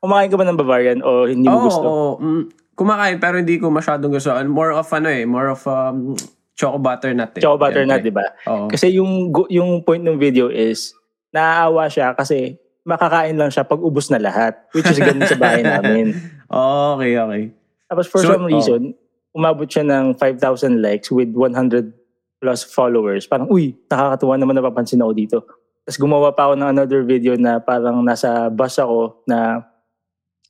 Kumakain 0.00 0.32
ka 0.32 0.36
ba 0.36 0.48
ng 0.48 0.56
Bavarian 0.56 1.00
o 1.04 1.28
hindi 1.28 1.44
mo 1.44 1.60
Oo, 1.60 1.66
gusto? 1.68 1.84
oo. 1.84 2.10
Mm, 2.18 2.44
kumakain 2.72 3.18
pero 3.20 3.36
hindi 3.36 3.60
ko 3.60 3.68
masyadong 3.68 4.08
gusto. 4.10 4.32
More 4.48 4.72
of 4.72 4.88
ano 4.90 5.08
eh, 5.08 5.28
more 5.28 5.52
of 5.52 5.60
um, 5.68 6.16
choco 6.56 6.80
butternut 6.80 7.36
eh. 7.36 7.42
Choco 7.44 7.60
butternut, 7.60 8.00
Siyempre. 8.00 8.08
di 8.08 8.12
ba? 8.16 8.26
Oo. 8.48 8.66
Kasi 8.72 8.96
yung 8.96 9.28
yung 9.52 9.84
point 9.84 10.00
ng 10.00 10.16
video 10.16 10.48
is 10.48 10.96
naaawa 11.30 11.86
siya 11.86 12.16
kasi 12.16 12.56
makakain 12.82 13.36
lang 13.36 13.52
siya 13.52 13.62
pag 13.62 13.76
ubos 13.78 14.08
na 14.08 14.16
lahat. 14.16 14.56
Which 14.72 14.88
is 14.88 14.96
ganun 14.96 15.28
sa 15.28 15.36
bahay 15.36 15.60
namin. 15.68 16.16
Okay, 16.48 17.12
okay. 17.14 17.42
Tapos 17.84 18.08
for 18.08 18.24
So, 18.24 18.32
some 18.34 18.48
reason, 18.48 18.96
umabot 19.30 19.68
siya 19.68 19.84
ng 19.84 20.16
5,000 20.16 20.80
likes 20.80 21.12
with 21.12 21.28
100 21.36 21.92
plus 22.40 22.64
followers. 22.64 23.28
Parang, 23.28 23.52
uy, 23.52 23.76
nakakatuwa 23.86 24.34
naman 24.40 24.56
napapansin 24.56 25.04
ako 25.04 25.12
dito. 25.12 25.38
Tapos 25.84 25.98
gumawa 26.00 26.32
pa 26.32 26.48
ako 26.48 26.54
ng 26.56 26.70
another 26.72 27.04
video 27.04 27.36
na 27.36 27.60
parang 27.60 28.00
nasa 28.00 28.48
bus 28.48 28.80
ako 28.80 29.20
na, 29.28 29.60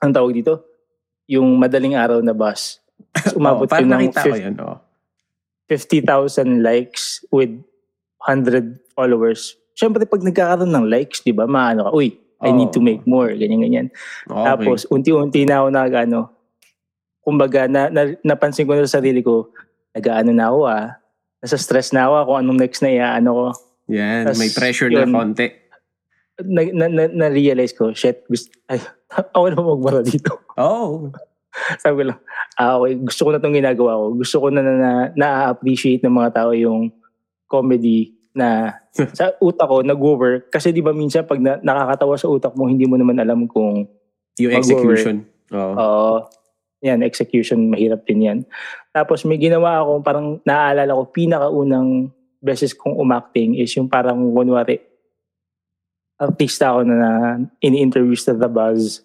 ang 0.01 0.13
tawag 0.17 0.33
dito? 0.33 0.65
Yung 1.31 1.61
madaling 1.61 1.95
araw 1.95 2.25
na 2.25 2.33
bus. 2.33 2.81
Tapos 3.13 3.37
umabot 3.41 3.69
parang 3.69 3.87
yun 3.87 3.91
ng 3.93 4.01
nakita 4.11 4.21
ko 4.25 4.35
50 4.35 4.45
yun. 4.45 4.57
oo. 4.59 4.77
50,000 5.71 6.67
likes 6.67 7.23
with 7.31 7.55
100 8.27 8.83
followers. 8.91 9.55
Siyempre, 9.79 10.03
pag 10.03 10.19
nagkakaroon 10.27 10.75
ng 10.75 10.87
likes, 10.91 11.23
di 11.23 11.31
ba, 11.31 11.47
maano 11.47 11.87
ka, 11.87 11.91
uy, 11.95 12.19
I 12.41 12.51
need 12.51 12.75
to 12.75 12.83
make 12.83 13.07
more, 13.07 13.31
ganyan-ganyan. 13.37 13.93
Okay. 14.27 14.47
Tapos, 14.51 14.89
unti-unti 14.91 15.47
na 15.47 15.63
ako 15.63 15.69
nag, 15.71 15.93
ano, 15.95 16.21
kumbaga, 17.23 17.71
na, 17.71 17.87
na, 17.87 18.17
napansin 18.27 18.67
ko 18.67 18.75
na 18.75 18.83
sa 18.83 18.99
sarili 18.99 19.23
ko, 19.23 19.55
nag-ano 19.95 20.35
na 20.35 20.51
ako 20.51 20.59
ah, 20.67 20.87
nasa 21.39 21.57
stress 21.57 21.95
na 21.95 22.09
ako 22.09 22.35
kung 22.35 22.39
anong 22.43 22.59
next 22.61 22.81
na 22.83 22.91
iaano 22.91 23.31
ko. 23.31 23.47
Yan, 23.91 24.27
tas 24.27 24.39
may 24.39 24.51
pressure 24.51 24.91
yun. 24.91 25.07
na 25.07 25.19
konti. 25.23 25.47
Na, 26.47 26.61
na, 26.71 26.87
na, 26.89 27.05
na-realize 27.09 27.77
ko, 27.77 27.93
shit, 27.93 28.25
gusto, 28.29 28.51
ay, 28.69 28.81
ako 29.35 29.45
na 29.51 29.61
magbara 29.61 30.01
dito. 30.05 30.41
Oh. 30.57 31.11
Sabi 31.83 31.95
ko 32.01 32.05
lang, 32.15 32.21
ah, 32.57 32.79
okay, 32.79 32.95
gusto 33.03 33.21
ko 33.27 33.29
na 33.35 33.39
itong 33.43 33.59
ginagawa 33.59 33.99
ko. 33.99 34.05
Gusto 34.17 34.37
ko 34.39 34.47
na 34.55 34.61
na, 34.63 34.73
na, 34.75 34.93
na-appreciate 35.19 36.03
ng 36.07 36.15
mga 36.15 36.31
tao 36.35 36.51
yung 36.55 36.95
comedy 37.51 38.15
na 38.31 38.79
sa 39.19 39.35
utak 39.43 39.67
ko 39.67 39.83
nag-work. 39.83 40.51
Kasi 40.51 40.71
di 40.71 40.83
ba 40.83 40.95
minsan 40.95 41.27
pag 41.27 41.43
na, 41.43 41.59
nakakatawa 41.59 42.15
sa 42.15 42.31
utak 42.31 42.55
mo, 42.55 42.71
hindi 42.71 42.87
mo 42.87 42.95
naman 42.95 43.19
alam 43.19 43.51
kung 43.51 43.87
Yung 44.39 44.55
execution. 44.55 45.27
Oo. 45.51 45.75
Oo. 45.77 46.17
yan, 46.81 47.05
execution, 47.05 47.69
mahirap 47.69 48.09
din 48.09 48.25
yan. 48.25 48.39
Tapos 48.89 49.29
may 49.29 49.37
ginawa 49.37 49.85
ako, 49.85 50.01
parang 50.01 50.27
naaalala 50.49 50.97
ko, 50.97 51.13
pinakaunang 51.13 52.09
beses 52.41 52.73
kong 52.73 52.97
umacting 52.97 53.53
is 53.61 53.69
yung 53.77 53.85
parang, 53.85 54.17
kunwari, 54.33 54.81
artista 56.21 56.77
ako 56.77 56.85
na, 56.85 56.95
na 56.95 57.11
ini-interview 57.65 58.13
sa 58.13 58.37
The 58.37 58.47
Buzz. 58.47 59.01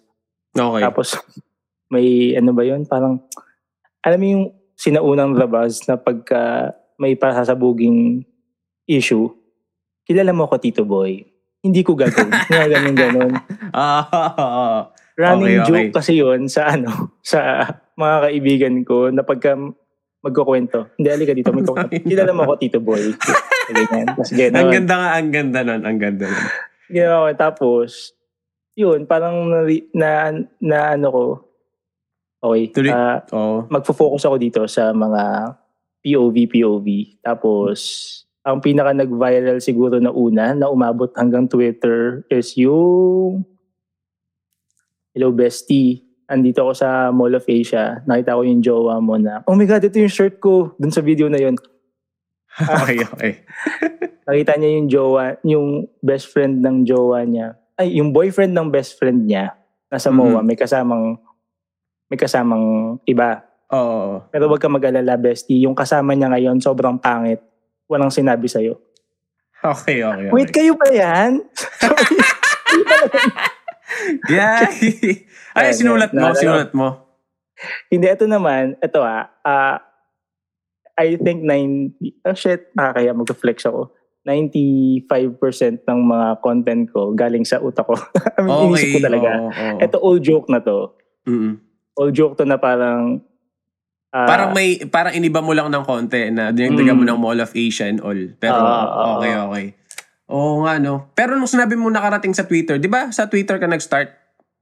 okay. 0.52 0.84
Tapos, 0.84 1.16
may 1.92 2.36
ano 2.36 2.52
ba 2.52 2.62
yun? 2.62 2.84
Parang, 2.84 3.24
alam 4.04 4.18
mo 4.20 4.26
yung 4.28 4.44
sinaunang 4.76 5.32
The 5.34 5.48
Buzz 5.48 5.88
na 5.88 5.96
pagka 5.96 6.76
may 7.00 7.16
pasasabuging 7.16 8.22
issue, 8.84 9.32
kilala 10.04 10.36
mo 10.36 10.44
ko, 10.44 10.60
Tito 10.60 10.84
Boy. 10.84 11.24
Hindi 11.64 11.80
ko 11.82 11.96
gagawin. 11.96 12.30
Nga 12.52 12.66
ganun 12.70 12.96
ganun. 12.96 13.32
Ah, 13.76 14.88
Running 15.20 15.60
Okay, 15.60 15.60
okay. 15.60 15.68
joke 15.68 15.92
kasi 16.00 16.12
yon 16.16 16.48
sa 16.48 16.72
ano, 16.72 17.20
sa 17.20 17.68
mga 17.92 18.16
kaibigan 18.24 18.76
ko 18.88 19.12
na 19.12 19.20
pagka 19.20 19.52
magkukwento. 20.24 20.96
Hindi, 20.96 21.08
alika 21.12 21.36
dito. 21.36 21.52
May 21.52 21.60
kukwento. 21.60 22.08
Kilala 22.08 22.32
mo 22.32 22.48
ako, 22.48 22.54
Tito 22.56 22.80
Boy. 22.80 23.12
Ganyan. 23.68 24.06
Tapos 24.16 24.32
ang 24.32 24.70
ganda 24.72 24.94
nga, 24.96 25.08
ang 25.12 25.28
ganda 25.28 25.58
nun, 25.60 25.82
ang 25.84 25.98
ganda 26.00 26.24
nun. 26.24 26.46
Ginawa 26.90 27.30
ko. 27.30 27.38
Tapos, 27.38 28.14
yun, 28.76 29.08
parang 29.08 29.48
na, 29.48 29.64
na, 29.96 30.08
na 30.60 30.78
ano 30.94 31.06
ko, 31.08 31.24
okay, 32.44 32.68
Tuloy. 32.70 32.92
ah, 32.92 33.24
Oo. 33.32 33.66
magfo-focus 33.72 34.28
ako 34.28 34.36
dito 34.36 34.60
sa 34.68 34.92
mga 34.92 35.54
POV, 36.04 36.36
POV. 36.46 36.86
Tapos, 37.24 37.78
ang 38.46 38.62
pinaka 38.62 38.94
nag-viral 38.94 39.58
siguro 39.58 39.98
na 39.98 40.14
una 40.14 40.54
na 40.54 40.70
umabot 40.70 41.10
hanggang 41.18 41.50
Twitter 41.50 42.22
is 42.30 42.54
yung 42.54 43.42
Hello 45.10 45.34
Bestie. 45.34 46.06
Andito 46.30 46.62
ako 46.62 46.72
sa 46.74 47.10
Mall 47.10 47.34
of 47.34 47.46
Asia. 47.48 48.02
Nakita 48.06 48.38
ko 48.38 48.42
yung 48.46 48.62
jowa 48.62 49.02
mo 49.02 49.18
na, 49.18 49.42
oh 49.50 49.58
my 49.58 49.66
God, 49.66 49.82
ito 49.82 49.98
yung 49.98 50.12
shirt 50.12 50.38
ko. 50.38 50.74
Dun 50.78 50.94
sa 50.94 51.02
video 51.02 51.26
na 51.26 51.38
yun. 51.42 51.58
okay, 52.82 52.98
okay. 53.04 53.32
Nakita 54.24 54.52
niya 54.56 54.70
yung 54.80 54.88
jowa, 54.88 55.24
yung 55.44 55.66
best 56.00 56.32
friend 56.32 56.64
ng 56.64 56.88
jowa 56.88 57.22
niya. 57.28 57.56
Ay, 57.76 58.00
yung 58.00 58.10
boyfriend 58.10 58.56
ng 58.56 58.72
best 58.72 58.96
friend 58.96 59.28
niya. 59.28 59.52
Nasa 59.92 60.08
Mhm. 60.08 60.16
MOA. 60.16 60.40
May 60.42 60.56
kasamang, 60.56 61.20
may 62.08 62.18
kasamang 62.18 62.96
iba. 63.04 63.44
Oo. 63.70 64.24
Pero 64.32 64.48
wag 64.48 64.62
ka 64.62 64.72
mag-alala, 64.72 65.20
bestie. 65.20 65.60
Yung 65.62 65.76
kasama 65.76 66.16
niya 66.16 66.32
ngayon, 66.32 66.62
sobrang 66.62 66.96
pangit. 66.96 67.42
Walang 67.86 68.10
sinabi 68.10 68.48
sa'yo. 68.48 68.80
Okay, 69.60 70.00
okay, 70.04 70.28
okay. 70.28 70.32
Wait, 70.32 70.50
kayo 70.52 70.74
pa 70.78 70.88
yan? 70.88 71.42
Yeah. 74.30 74.66
Ay, 75.56 75.72
sinulat 75.72 76.12
mo, 76.12 76.34
sinulat 76.36 76.70
mo. 76.76 76.88
Hindi, 77.88 78.12
ito 78.12 78.28
naman, 78.28 78.76
ito 78.82 79.00
ah, 79.00 79.32
ah, 79.40 79.80
I 80.96 81.16
think 81.16 81.44
90, 81.44 81.92
oh 82.24 82.32
shit, 82.32 82.72
nakakaya 82.72 83.12
mag-flex 83.12 83.64
ako. 83.64 83.92
95% 84.26 85.06
ng 85.82 86.00
mga 86.02 86.28
content 86.40 86.84
ko 86.88 87.12
galing 87.12 87.44
sa 87.44 87.60
utak 87.60 87.84
ko. 87.84 87.94
I 88.36 88.40
mean, 88.40 88.50
Okay. 88.50 88.66
inisip 88.66 88.88
ko 88.90 89.00
talaga. 89.04 89.28
oo, 89.30 89.48
oo. 89.48 89.78
Ito 89.78 89.96
all 89.98 90.18
joke 90.18 90.48
na 90.48 90.58
to. 90.58 90.96
Mm-mm. 91.24 91.52
All 91.94 92.10
joke 92.10 92.34
to 92.34 92.44
na 92.44 92.56
parang, 92.56 93.20
ah, 94.10 94.26
parang 94.26 94.50
may, 94.50 94.82
parang 94.82 95.12
iniba 95.12 95.38
mo 95.38 95.52
lang 95.52 95.68
ng 95.68 95.84
konti 95.84 96.28
na 96.28 96.50
dinagdagan 96.50 96.96
mo 96.96 97.04
Mm. 97.04 97.10
ng 97.12 97.20
Mall 97.20 97.38
of 97.38 97.52
Asia 97.52 97.86
and 97.86 98.00
all. 98.00 98.18
Pero, 98.36 98.56
Ah, 98.56 98.66
ah, 98.66 98.82
ah. 98.82 99.06
okay, 99.14 99.32
okay. 99.36 99.66
Oo 100.26 100.64
nga, 100.64 100.80
no. 100.80 101.06
Pero 101.12 101.38
nung 101.38 101.46
sinabi 101.46 101.76
mo 101.76 101.86
nakarating 101.86 102.34
sa 102.34 102.42
Twitter, 102.42 102.76
di 102.76 102.88
ba 102.88 103.12
sa 103.12 103.30
Twitter 103.30 103.56
ka 103.56 103.68
nag-start? 103.68 104.10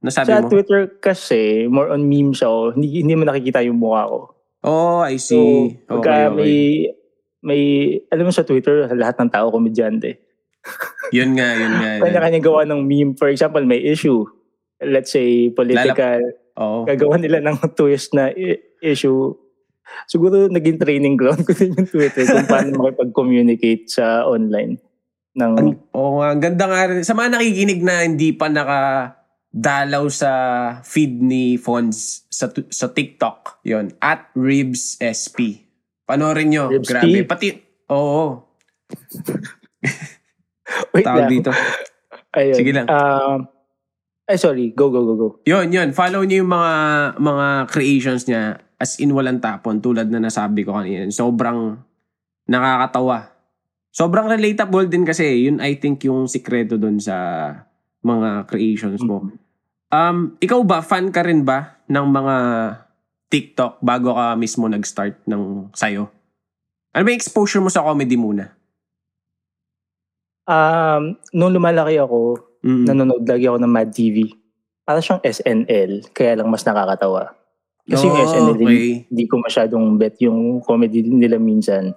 Nasabi 0.03 0.29
sa 0.29 0.43
mo? 0.43 0.53
Twitter 0.53 1.01
kasi, 1.01 1.65
more 1.65 1.89
on 1.89 2.05
meme 2.05 2.37
siya. 2.37 2.47
oh. 2.47 2.69
Hindi, 2.69 3.01
hindi 3.01 3.15
mo 3.15 3.25
nakikita 3.25 3.65
yung 3.65 3.81
mukha 3.81 4.05
ko. 4.05 4.34
Oh, 4.65 4.99
I 4.99 5.17
So, 5.17 5.37
see. 5.37 5.77
pagka 5.85 6.01
okay, 6.01 6.25
okay. 6.25 6.35
may, 6.35 6.55
may, 7.41 7.61
alam 8.09 8.25
mo 8.25 8.33
sa 8.33 8.43
Twitter, 8.43 8.89
lahat 8.91 9.21
ng 9.21 9.29
tao 9.29 9.53
komedyante. 9.53 10.25
Yun 11.13 11.37
nga, 11.37 11.49
yun 11.53 11.73
nga. 11.75 11.91
Kanya-kanya 12.01 12.41
gawa 12.41 12.65
ng 12.65 12.81
meme. 12.83 13.13
For 13.13 13.29
example, 13.29 13.61
may 13.61 13.79
issue. 13.79 14.25
Let's 14.81 15.13
say, 15.13 15.53
political. 15.53 16.33
Oo. 16.57 16.89
Gagawa 16.89 17.21
nila 17.21 17.39
ng 17.39 17.61
twist 17.77 18.17
na 18.17 18.33
i- 18.33 18.59
issue. 18.81 19.37
Siguro 20.09 20.49
naging 20.49 20.81
training 20.81 21.15
ground 21.15 21.45
ko 21.45 21.53
din 21.53 21.77
yung 21.77 21.85
Twitter 21.85 22.25
kung 22.25 22.49
paano 22.49 22.73
makipag-communicate 22.81 23.85
sa 23.87 24.25
online. 24.25 24.81
Ng, 25.37 25.53
Ang- 25.55 25.79
Oo 25.93 26.19
nga, 26.19 26.33
ang 26.33 26.41
ganda 26.41 26.65
nga 26.65 26.89
rin. 26.89 27.05
Sa 27.05 27.13
mga 27.13 27.37
nakikinig 27.37 27.85
na 27.85 28.01
hindi 28.01 28.33
pa 28.33 28.49
nakadalaw 29.55 30.11
sa 30.11 30.31
feed 30.83 31.23
ni 31.23 31.55
Fonz 31.55 32.27
sa, 32.27 32.51
sa 32.75 32.91
TikTok, 32.91 33.63
yon 33.63 33.95
at 34.03 34.35
Ribs 34.35 34.99
SP. 34.99 35.63
Panoorin 36.05 36.51
nyo. 36.51 36.65
Ribs 36.75 36.91
Grabe. 36.91 37.07
P? 37.07 37.23
Pati, 37.23 37.49
oo. 37.95 38.35
wait 40.93 41.07
Tawag 41.07 41.31
lang. 41.31 41.31
dito. 41.31 41.55
Ayun. 42.35 42.57
Sige 42.59 42.71
lang. 42.75 42.91
Um, 42.91 43.47
ay, 44.27 44.37
sorry. 44.43 44.75
Go, 44.75 44.91
go, 44.91 45.07
go, 45.07 45.15
go. 45.15 45.29
Yun, 45.47 45.71
yun. 45.71 45.95
Follow 45.95 46.27
niyo 46.27 46.43
yung 46.43 46.51
mga 46.51 46.75
mga 47.23 47.47
creations 47.71 48.27
niya 48.27 48.59
as 48.83 48.99
in 48.99 49.15
walang 49.15 49.39
tapon 49.39 49.79
tulad 49.79 50.11
na 50.11 50.19
nasabi 50.19 50.67
ko 50.67 50.75
kanina. 50.75 51.07
Sobrang 51.15 51.79
nakakatawa. 52.51 53.31
Sobrang 53.95 54.27
relatable 54.27 54.91
din 54.91 55.07
kasi. 55.07 55.47
Yun 55.47 55.63
I 55.63 55.79
think 55.79 56.03
yung 56.03 56.27
sikreto 56.27 56.75
dun 56.75 56.99
sa 56.99 57.15
mga 58.03 58.51
creations 58.51 58.99
mo. 59.07 59.31
Um, 59.95 60.35
ikaw 60.43 60.59
ba, 60.67 60.83
fan 60.83 61.15
ka 61.15 61.23
rin 61.23 61.47
ba 61.47 61.79
ng 61.87 62.07
mga 62.11 62.37
TikTok 63.31 63.79
bago 63.79 64.19
ka 64.19 64.35
mismo 64.35 64.67
nag-start 64.67 65.23
ng 65.31 65.71
sayo? 65.71 66.11
Ano 66.91 67.03
ba 67.07 67.11
yung 67.11 67.21
exposure 67.23 67.63
mo 67.63 67.71
sa 67.71 67.87
comedy 67.87 68.19
muna? 68.19 68.51
Um, 70.45 71.15
nung 71.31 71.55
lumalaki 71.55 71.95
ako, 71.99 72.43
Mm. 72.65 72.85
nanonood 72.89 73.25
lagi 73.29 73.45
ako 73.45 73.59
ng 73.61 73.71
Mad 73.71 73.91
TV. 73.93 74.33
Para 74.83 75.01
siyang 75.01 75.21
SNL, 75.21 76.11
kaya 76.11 76.41
lang 76.41 76.49
mas 76.49 76.65
nakakatawa. 76.65 77.33
Kasi 77.85 78.09
yung 78.09 78.17
Oh, 78.17 78.25
SNL, 78.25 78.57
okay. 78.57 79.05
hindi 79.13 79.25
ko 79.29 79.37
masyadong 79.37 80.01
bet 80.01 80.17
yung 80.25 80.65
comedy 80.65 81.05
nila 81.05 81.37
minsan. 81.37 81.93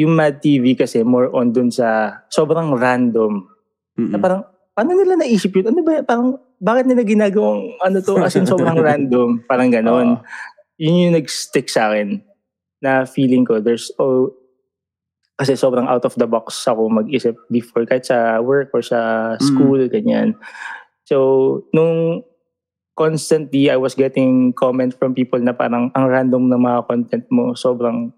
Yung 0.00 0.16
Mad 0.16 0.40
TV 0.40 0.72
kasi 0.72 1.04
more 1.04 1.28
on 1.36 1.52
dun 1.52 1.68
sa 1.68 2.18
sobrang 2.32 2.72
random. 2.72 3.44
Mm-mm. 4.00 4.08
Na 4.08 4.16
parang, 4.16 4.40
paano 4.72 4.96
nila 4.96 5.20
naisip 5.20 5.52
yun? 5.52 5.68
Ano 5.68 5.84
ba, 5.84 6.00
parang, 6.00 6.40
bakit 6.58 6.84
nila 6.90 7.02
ginagawang 7.06 7.74
ano 7.82 7.98
to? 8.02 8.18
As 8.18 8.34
in, 8.34 8.46
sobrang 8.50 8.78
random. 8.78 9.42
Parang 9.46 9.70
ganon. 9.70 10.18
Oo. 10.18 10.22
Yun 10.78 11.10
yung 11.10 11.16
nag-stick 11.18 11.66
sa 11.66 11.90
akin. 11.90 12.22
Na 12.78 13.02
feeling 13.02 13.42
ko, 13.42 13.58
there's, 13.58 13.90
oh, 13.98 14.30
kasi 15.38 15.54
sobrang 15.54 15.86
out 15.86 16.02
of 16.02 16.14
the 16.18 16.26
box 16.26 16.66
ako 16.66 16.90
mag-isip 16.90 17.34
before, 17.50 17.86
kahit 17.86 18.06
sa 18.06 18.42
work 18.42 18.74
or 18.74 18.82
sa 18.82 19.34
school, 19.38 19.78
ganyan. 19.86 20.34
So, 21.06 21.62
nung 21.70 22.26
constantly 22.98 23.70
I 23.70 23.78
was 23.78 23.94
getting 23.94 24.50
comment 24.58 24.98
from 24.98 25.14
people 25.14 25.38
na 25.38 25.54
parang 25.54 25.94
ang 25.94 26.10
random 26.10 26.50
ng 26.50 26.58
mga 26.58 26.80
content 26.90 27.26
mo, 27.30 27.54
sobrang 27.54 28.10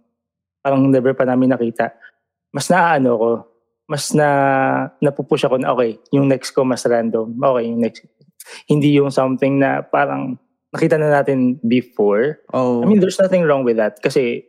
parang 0.64 0.88
never 0.88 1.12
pa 1.12 1.28
namin 1.28 1.52
nakita. 1.52 1.92
Mas 2.56 2.72
naaano 2.72 3.10
ko, 3.20 3.30
mas 3.84 4.16
na 4.16 4.28
napupush 5.04 5.44
ako 5.44 5.60
na 5.60 5.76
okay, 5.76 6.00
yung 6.16 6.24
next 6.24 6.56
ko 6.56 6.64
mas 6.64 6.88
random. 6.88 7.36
Okay, 7.36 7.64
yung 7.68 7.84
next. 7.84 8.08
Hindi 8.66 8.96
yung 8.96 9.12
something 9.12 9.60
na 9.60 9.84
parang 9.84 10.38
nakita 10.70 10.96
na 10.96 11.10
natin 11.10 11.58
before. 11.66 12.38
Oh. 12.54 12.82
I 12.82 12.86
mean, 12.86 13.02
there's 13.02 13.18
nothing 13.18 13.42
wrong 13.42 13.66
with 13.66 13.76
that 13.76 13.98
kasi 13.98 14.46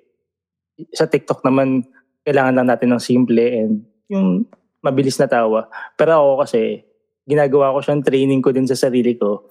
sa 0.94 1.06
TikTok 1.06 1.42
naman 1.46 1.86
kailangan 2.26 2.62
lang 2.62 2.68
natin 2.70 2.94
ng 2.94 3.02
simple 3.02 3.42
and 3.42 3.86
yung 4.10 4.46
mabilis 4.86 5.18
na 5.18 5.30
tawa. 5.30 5.70
Pero 5.98 6.18
ako 6.18 6.32
kasi 6.46 6.86
ginagawa 7.26 7.74
ko 7.74 7.80
siyang 7.82 8.06
training 8.06 8.42
ko 8.42 8.54
din 8.54 8.66
sa 8.70 8.78
sarili 8.78 9.18
ko. 9.18 9.46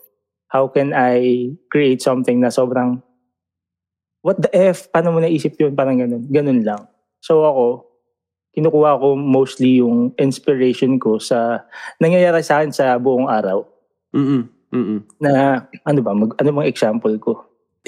How 0.51 0.67
can 0.71 0.91
I 0.91 1.51
create 1.71 2.03
something 2.03 2.43
na 2.43 2.51
sobrang 2.51 3.03
what 4.23 4.43
the 4.43 4.51
F? 4.51 4.91
Paano 4.91 5.15
mo 5.15 5.19
naisip 5.23 5.55
yun? 5.59 5.75
Parang 5.79 5.99
ganun. 5.99 6.27
Ganun 6.27 6.61
lang. 6.67 6.91
So 7.23 7.47
ako, 7.47 7.67
kinukuha 8.55 8.99
ko 8.99 9.15
mostly 9.15 9.79
yung 9.79 10.11
inspiration 10.19 10.99
ko 10.99 11.23
sa 11.23 11.63
nangyayari 12.03 12.43
sa 12.43 12.61
akin 12.61 12.75
sa 12.75 12.99
buong 12.99 13.31
araw. 13.31 13.63
Mm-mm. 14.11 14.43
Mm-mm. 14.71 14.99
Na 15.19 15.31
ano 15.83 16.01
ba, 16.01 16.13
mag, 16.15 16.31
ano 16.37 16.49
bang 16.53 16.69
example 16.69 17.15
ko? 17.19 17.33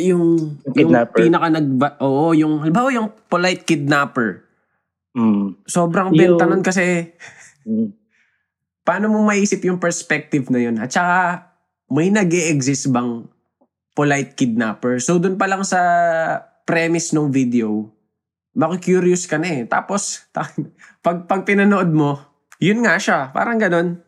Yung, 0.00 0.38
Yung 0.64 0.64
yung 0.64 0.74
kidnapper. 0.74 1.18
pinaka 1.20 1.48
nagba... 1.48 1.88
Oo, 2.00 2.32
yung... 2.32 2.64
Halimbawa 2.64 2.88
yung 2.90 3.12
polite 3.28 3.62
kidnapper. 3.62 4.46
Mm. 5.12 5.60
Sobrang 5.68 6.10
Yung- 6.10 6.18
benta 6.18 6.44
nun 6.48 6.64
kasi 6.64 7.12
Mm. 7.62 7.94
paano 8.82 9.06
mo 9.06 9.22
maisip 9.22 9.62
yung 9.62 9.78
perspective 9.78 10.50
na 10.50 10.58
yun? 10.58 10.74
At 10.82 10.90
saka, 10.90 11.46
may 11.86 12.10
nag 12.10 12.32
exist 12.32 12.90
bang 12.90 13.28
polite 13.92 14.34
kidnapper? 14.34 14.98
So, 14.98 15.22
dun 15.22 15.38
pa 15.38 15.46
lang 15.46 15.62
sa 15.62 15.78
premise 16.64 17.12
ng 17.12 17.30
video, 17.30 17.92
makikurious 18.52 19.30
ka 19.30 19.38
na 19.38 19.62
eh. 19.62 19.62
Tapos, 19.68 20.26
pag, 21.04 21.28
pag 21.28 21.42
pinanood 21.46 21.92
mo, 21.92 22.18
yun 22.58 22.82
nga 22.82 22.98
siya. 22.98 23.30
Parang 23.30 23.60
ganun. 23.60 24.02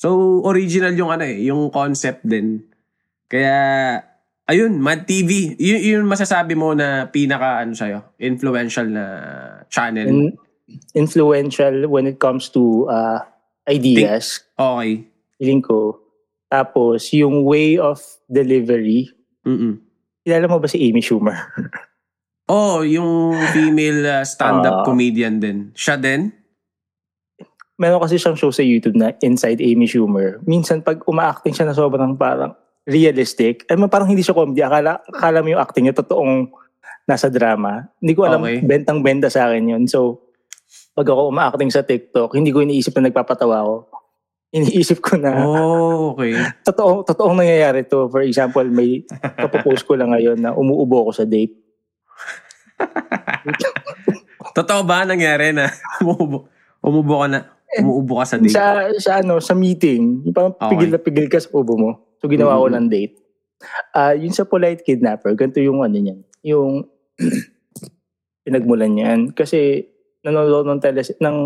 So, 0.00 0.40
original 0.48 0.96
yung 0.96 1.12
ano 1.12 1.28
eh, 1.28 1.44
yung 1.44 1.68
concept 1.68 2.24
din. 2.24 2.64
Kaya, 3.28 4.00
ayun, 4.48 4.80
Mad 4.80 5.04
TV. 5.04 5.52
Yun, 5.60 5.80
yun 5.84 6.04
masasabi 6.08 6.56
mo 6.56 6.72
na 6.72 7.12
pinaka, 7.12 7.60
ano 7.60 7.76
sa'yo, 7.76 8.16
influential 8.16 8.88
na 8.88 9.04
channel. 9.68 10.08
In- 10.08 10.40
influential 10.96 11.84
when 11.92 12.08
it 12.08 12.16
comes 12.16 12.48
to 12.48 12.88
uh, 12.88 13.20
ideas, 13.68 14.40
okay. 14.56 15.04
feeling 15.36 15.60
ko. 15.60 16.00
Tapos, 16.48 17.12
yung 17.12 17.44
way 17.44 17.76
of 17.76 18.00
delivery, 18.24 19.12
Mm-mm. 19.44 19.84
kilala 20.24 20.48
mo 20.48 20.64
ba 20.64 20.66
si 20.66 20.80
Amy 20.80 21.04
Schumer? 21.04 21.36
Oh, 22.50 22.82
yung 22.82 23.38
female 23.54 24.02
uh, 24.10 24.24
stand-up 24.26 24.82
Ah. 24.82 24.84
comedian 24.84 25.38
din. 25.38 25.70
Siya 25.70 25.94
din? 25.94 26.34
Meron 27.80 28.04
kasi 28.04 28.20
siyang 28.20 28.36
show 28.36 28.52
sa 28.52 28.60
YouTube 28.60 28.92
na 28.92 29.16
Inside 29.24 29.64
Amy 29.64 29.88
Schumer. 29.88 30.36
Minsan, 30.44 30.84
pag 30.84 31.00
uma-acting 31.08 31.56
siya 31.56 31.64
na 31.64 31.72
sobrang 31.72 32.12
parang 32.12 32.52
realistic, 32.84 33.64
ay 33.72 33.80
parang 33.88 34.04
hindi 34.04 34.20
siya 34.20 34.36
comedy. 34.36 34.60
Akala, 34.60 35.00
akala 35.08 35.40
mo 35.40 35.48
yung 35.48 35.62
acting 35.64 35.88
niya 35.88 35.96
totoong 35.96 36.52
nasa 37.08 37.32
drama. 37.32 37.88
Hindi 37.96 38.12
ko 38.12 38.28
alam, 38.28 38.44
Okay. 38.44 38.60
bentang-benta 38.60 39.32
sa 39.32 39.48
akin 39.48 39.64
yun. 39.64 39.82
So, 39.88 40.28
pag 40.92 41.08
ako 41.08 41.32
uma-acting 41.32 41.72
sa 41.72 41.80
TikTok, 41.80 42.36
hindi 42.36 42.52
ko 42.52 42.60
iniisip 42.60 42.92
na 43.00 43.08
nagpapatawa 43.08 43.64
ako. 43.64 43.74
Iniisip 44.52 45.00
ko 45.00 45.16
na, 45.16 45.40
Oh, 45.40 46.12
okay. 46.12 46.36
totoo, 46.68 47.00
totoong 47.08 47.40
nangyayari 47.40 47.88
to. 47.88 48.12
For 48.12 48.20
example, 48.20 48.68
may 48.68 49.08
kapopost 49.40 49.88
ko 49.88 49.96
lang 49.96 50.12
ngayon 50.12 50.36
na 50.36 50.52
umuubo 50.52 51.08
ako 51.08 51.10
sa 51.16 51.24
date. 51.24 51.56
Totoo 54.56 54.82
ba 54.82 55.06
nangyari 55.06 55.54
na 55.54 55.70
umuubo, 56.02 56.48
umubo 56.82 57.22
ka 57.22 57.26
na, 57.30 57.38
umuubo 57.78 58.18
ka 58.18 58.26
sa 58.26 58.36
date? 58.36 58.50
Sa, 58.50 58.64
sa 58.98 59.10
ano, 59.22 59.38
sa 59.38 59.54
meeting, 59.54 60.26
yung 60.26 60.34
parang 60.34 60.54
Okay. 60.58 60.70
pigil 60.74 60.90
na 60.90 60.98
pigil 60.98 61.26
ka 61.30 61.38
sa 61.38 61.50
ubo 61.54 61.78
mo. 61.78 61.90
So, 62.18 62.26
ginawa 62.26 62.58
ko 62.58 62.66
Mhm. 62.66 62.74
ng 62.74 62.86
date. 62.90 63.14
Ah, 63.92 64.12
yun 64.12 64.32
sa 64.32 64.42
polite 64.42 64.82
kidnapper, 64.82 65.36
ganito 65.36 65.60
yung 65.60 65.80
ano 65.80 65.94
niyan. 65.94 66.20
Yung 66.42 66.88
pinagmulan 68.44 68.90
niyan. 68.90 69.20
Kasi 69.32 69.84
nanonood 70.24 70.66
ng, 70.66 70.80
tele, 70.80 71.00
ng 71.04 71.36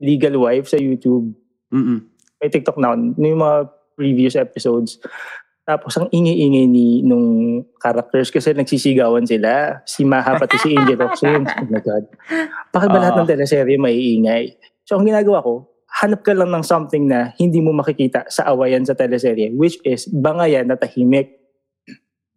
Legal 0.00 0.34
Wife 0.36 0.66
sa 0.66 0.78
YouTube. 0.78 1.34
Mm-mm. 1.70 1.98
May 2.40 2.48
TikTok 2.48 2.80
na 2.80 2.94
ako, 2.94 3.14
yung 3.18 3.42
mga 3.42 3.58
previous 3.94 4.34
episodes. 4.34 4.96
Tapos 5.60 5.92
ang 5.94 6.08
ingay-ingay 6.10 6.66
ni 6.66 7.04
nung 7.04 7.28
characters 7.78 8.32
kasi 8.32 8.50
nagsisigawan 8.50 9.22
sila. 9.22 9.78
Si 9.84 10.02
Maha 10.02 10.34
pati 10.34 10.56
si 10.58 10.74
Angel 10.74 10.98
Oxley. 10.98 11.36
Oh 11.46 11.68
my 11.68 11.78
God. 11.78 12.04
Bakit 12.72 12.88
ba 12.90 12.98
lahat 12.98 13.14
Oo. 13.14 13.20
ng 13.22 13.30
teleserye 13.30 13.76
maiingay? 13.78 14.56
So 14.90 14.98
ang 14.98 15.06
ginagawa 15.06 15.38
ko, 15.46 15.70
hanap 16.02 16.26
ka 16.26 16.34
lang 16.34 16.50
ng 16.50 16.66
something 16.66 17.06
na 17.06 17.30
hindi 17.38 17.62
mo 17.62 17.70
makikita 17.70 18.26
sa 18.26 18.50
awayan 18.50 18.82
sa 18.82 18.98
teleserye, 18.98 19.54
which 19.54 19.78
is 19.86 20.10
bangayan 20.10 20.66
na 20.66 20.74
tahimik. 20.74 21.38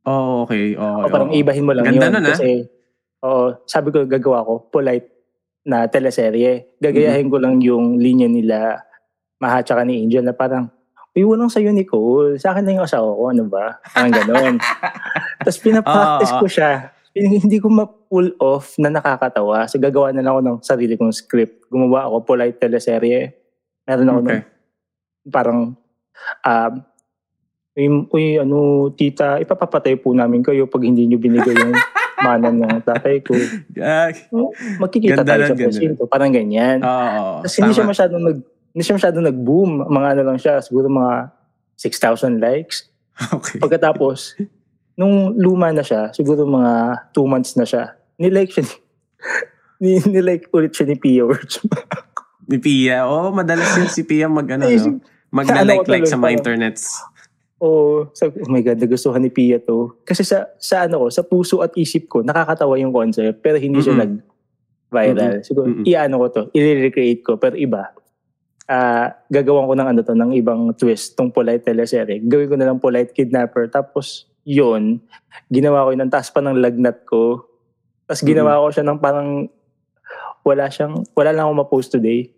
Oh, 0.05 0.45
okay. 0.45 0.77
Oh, 0.77 1.01
o 1.01 1.09
parang 1.09 1.33
oh. 1.33 1.39
ibahin 1.41 1.65
mo 1.65 1.73
lang 1.73 1.89
Ganda 1.89 2.13
yun. 2.13 2.13
nun, 2.13 2.25
ah. 2.29 2.29
kasi, 2.37 2.69
oo, 3.25 3.57
sabi 3.65 3.89
ko, 3.89 4.05
gagawa 4.05 4.45
ko, 4.45 4.69
polite 4.69 5.09
na 5.65 5.89
teleserye. 5.89 6.77
Gagayahin 6.77 7.33
ko 7.33 7.41
lang 7.41 7.57
yung 7.57 7.97
linya 7.97 8.29
nila, 8.29 8.85
Maha 9.41 9.65
tsaka 9.65 9.81
ni 9.81 10.05
Angel, 10.05 10.21
na 10.21 10.37
parang, 10.37 10.69
Uy, 11.17 11.25
walang 11.25 11.49
sa'yo, 11.49 11.73
Nicole. 11.73 12.37
Sa 12.37 12.53
akin 12.53 12.65
na 12.65 12.77
yung 12.77 12.85
asawa 12.85 13.13
ko. 13.13 13.29
Ano 13.29 13.45
ba? 13.45 13.77
Parang 13.93 14.13
ganon. 14.13 14.57
Tapos 15.45 15.61
pinapractice 15.61 16.33
Oo, 16.37 16.41
ko 16.41 16.47
siya. 16.49 16.89
Hin- 17.13 17.39
Hindi 17.39 17.57
ko 17.57 17.69
ma-pull 17.69 18.33
off 18.37 18.77
na 18.77 18.89
nakakatawa. 18.89 19.65
So 19.65 19.77
gagawa 19.77 20.09
na 20.09 20.21
lang 20.21 20.33
ako 20.33 20.41
ng 20.41 20.57
sarili 20.61 20.93
kong 20.93 21.13
script. 21.13 21.65
Gumawa 21.67 22.05
ako 22.05 22.25
polite 22.25 22.57
teleserye. 22.57 23.33
Meron 23.85 24.09
ako 24.09 24.19
Okay. 24.19 24.29
ng 24.33 24.41
parang 25.29 25.59
um, 26.43 26.73
uy, 27.73 27.85
uy, 28.09 28.25
ano, 28.37 28.57
tita, 28.91 29.37
ipapapatay 29.37 29.97
po 29.97 30.13
namin 30.13 30.41
kayo 30.41 30.65
pag 30.65 30.83
hindi 30.83 31.05
nyo 31.05 31.17
binigay 31.17 31.53
yung 31.53 31.73
manan 32.25 32.55
ng 32.57 32.81
tatay 32.81 33.19
ko. 33.19 33.35
Ah, 33.77 34.07
Magkikita 34.79 35.21
Ganda 35.21 35.35
tayo 35.35 35.43
sa 35.43 35.55
presinto. 35.55 36.07
Parang 36.07 36.31
ganyan. 36.31 36.79
Oo. 36.79 37.43
Tapos 37.43 37.55
hindi 37.57 37.73
siya 37.73 37.83
masyadong 37.83 38.23
nag 38.23 38.37
hindi 38.73 38.83
siya 38.83 38.97
masyadong 38.97 39.25
nag-boom. 39.27 39.71
Mga 39.85 40.07
ano 40.17 40.21
lang 40.25 40.39
siya, 40.39 40.57
siguro 40.57 40.89
mga 40.89 41.29
6,000 41.77 42.41
likes. 42.41 42.77
Okay. 43.13 43.61
Pagkatapos, 43.61 44.41
nung 44.93 45.33
luma 45.33 45.73
na 45.73 45.81
siya, 45.81 46.13
siguro 46.13 46.45
mga 46.45 46.71
2 47.11 47.25
months 47.25 47.57
na 47.57 47.65
siya, 47.65 47.97
nilike 48.15 48.53
siya 48.53 48.63
ni, 48.63 48.75
ni- 49.97 50.07
nilike 50.09 50.49
ulit 50.49 50.71
siya 50.71 50.85
ni 50.85 50.97
Pia 50.97 51.23
Words. 51.23 51.59
Ni 52.43 52.59
Pia. 52.59 53.07
Oh, 53.07 53.31
madalas 53.31 53.71
yun 53.79 53.87
si 53.87 54.03
Pia 54.03 54.27
mag 54.27 54.43
ano, 54.51 54.67
no? 54.67 54.99
Mag 55.31 55.47
Ano 55.47 55.79
sa 56.03 56.19
mga 56.19 56.35
internets. 56.35 56.99
oh, 57.55 58.11
sabi, 58.11 58.43
oh 58.43 58.51
my 58.51 58.59
God, 58.59 58.83
nagustuhan 58.83 59.23
ni 59.23 59.31
Pia 59.31 59.63
to. 59.63 59.95
Kasi 60.03 60.27
sa, 60.27 60.51
sa 60.59 60.83
ano 60.83 60.99
ko, 60.99 61.05
sa 61.07 61.23
puso 61.23 61.63
at 61.63 61.71
isip 61.79 62.11
ko, 62.11 62.19
nakakatawa 62.19 62.75
yung 62.75 62.91
concept, 62.91 63.39
pero 63.39 63.55
hindi 63.55 63.79
siya 63.79 63.95
Mm-mm. 63.95 64.19
nag-viral. 64.91 65.39
Siguro, 65.39 65.71
Mm-mm. 65.71 65.87
i-ano 65.87 66.19
ko 66.19 66.25
to, 66.27 66.41
i-recreate 66.51 67.23
ko, 67.23 67.39
pero 67.39 67.55
iba. 67.55 67.95
Ah, 68.67 69.15
gagawan 69.31 69.63
ko 69.63 69.73
ng 69.79 69.87
ano 69.95 69.99
to, 70.03 70.11
ng 70.11 70.35
ibang 70.35 70.75
twist, 70.75 71.15
tong 71.15 71.31
polite 71.31 71.63
teleserye. 71.63 72.19
Gawin 72.27 72.51
ko 72.51 72.55
na 72.59 72.67
lang 72.67 72.83
polite 72.83 73.15
kidnapper. 73.15 73.71
Tapos, 73.71 74.27
yon 74.43 74.99
ginawa 75.49 75.87
ko 75.87 75.89
yun, 75.95 76.03
ang 76.03 76.13
taas 76.13 76.29
pa 76.29 76.43
ng 76.43 76.59
lagnat 76.59 77.07
ko. 77.07 77.47
Tapos 78.05 78.23
ginawa 78.23 78.59
ko 78.59 78.67
siya 78.71 78.85
ng 78.85 78.99
parang, 78.99 79.47
wala 80.43 80.67
siyang, 80.67 81.07
wala 81.15 81.31
lang 81.31 81.47
ako 81.47 81.53
ma-post 81.55 81.89
today. 81.95 82.29